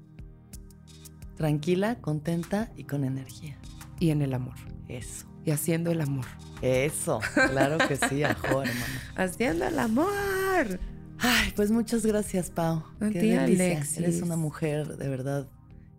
Tranquila, 1.36 1.96
contenta 2.00 2.70
y 2.76 2.84
con 2.84 3.02
energía. 3.04 3.56
y 3.98 4.10
en 4.10 4.22
el 4.22 4.32
amor 4.34 4.54
Eso. 4.88 5.26
y 5.44 5.50
haciendo 5.50 5.90
el 5.90 6.00
amor. 6.02 6.26
Eso. 6.60 7.18
Claro 7.50 7.78
que 7.88 7.96
sí, 7.96 8.22
ajo, 8.22 8.62
hermano. 8.62 8.84
Haciendo 9.16 9.66
el 9.66 9.78
amor. 9.78 10.78
Ay, 11.24 11.52
pues 11.54 11.70
muchas 11.70 12.04
gracias, 12.04 12.50
Pau. 12.50 12.82
A 13.00 13.08
Qué 13.10 13.20
ti, 13.20 13.28
delicia. 13.28 13.66
Alexis. 13.76 13.98
Eres 13.98 14.22
una 14.22 14.36
mujer 14.36 14.96
de 14.96 15.08
verdad 15.08 15.46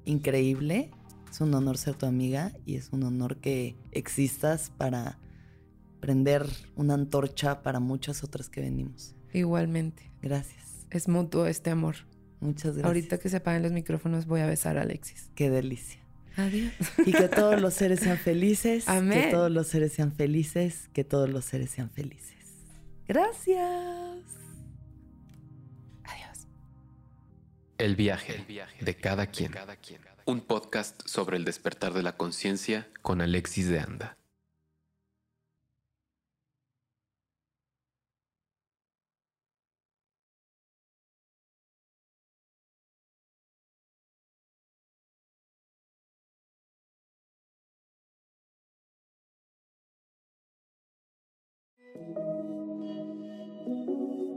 increíble. 0.03 0.91
Es 1.32 1.39
un 1.39 1.53
honor 1.53 1.78
ser 1.78 1.95
tu 1.95 2.05
amiga 2.05 2.51
y 2.65 2.76
es 2.76 2.89
un 2.91 3.03
honor 3.03 3.38
que 3.38 3.78
existas 3.91 4.69
para 4.78 5.17
prender 6.01 6.45
una 6.76 6.95
antorcha 6.95 7.63
para 7.63 7.80
muchas 7.80 8.24
otras 8.24 8.49
que 8.49 8.59
venimos. 8.61 9.15
Igualmente. 9.32 10.11
Gracias. 10.21 10.86
Es 10.91 11.07
mutuo 11.07 11.47
este 11.47 11.69
amor. 11.69 11.95
Muchas 12.41 12.74
gracias. 12.74 12.86
Ahorita 12.86 13.17
que 13.17 13.30
se 13.30 13.38
apaguen 13.38 13.63
los 13.63 13.71
micrófonos 13.71 14.26
voy 14.28 14.41
a 14.41 14.45
besar 14.45 14.78
a 14.78 14.82
Alexis. 14.82 15.32
Qué 15.36 15.49
delicia. 15.49 16.01
Adiós. 16.36 16.74
Y 17.05 17.13
que 17.13 17.28
todos 17.36 17.61
los 17.61 17.74
seres 17.74 18.01
sean 18.01 18.17
felices. 18.17 18.89
Amén. 18.89 19.24
Que 19.24 19.32
todos 19.32 19.49
los 19.49 19.67
seres 19.67 19.93
sean 19.93 20.11
felices. 20.11 20.89
Que 20.91 21.05
todos 21.05 21.30
los 21.30 21.45
seres 21.45 21.69
sean 21.71 21.89
felices. 21.89 22.36
Gracias. 23.07 24.42
El 27.84 27.97
viaje 27.97 28.45
de 28.79 28.95
cada 28.95 29.27
quien. 29.27 29.53
Un 30.23 30.39
podcast 30.39 31.05
sobre 31.05 31.36
el 31.36 31.43
despertar 31.43 31.91
de 31.91 32.01
la 32.01 32.15
conciencia 32.15 32.88
con 33.01 33.19
Alexis 33.19 33.67
de 33.67 33.79
Anda. 33.81 34.15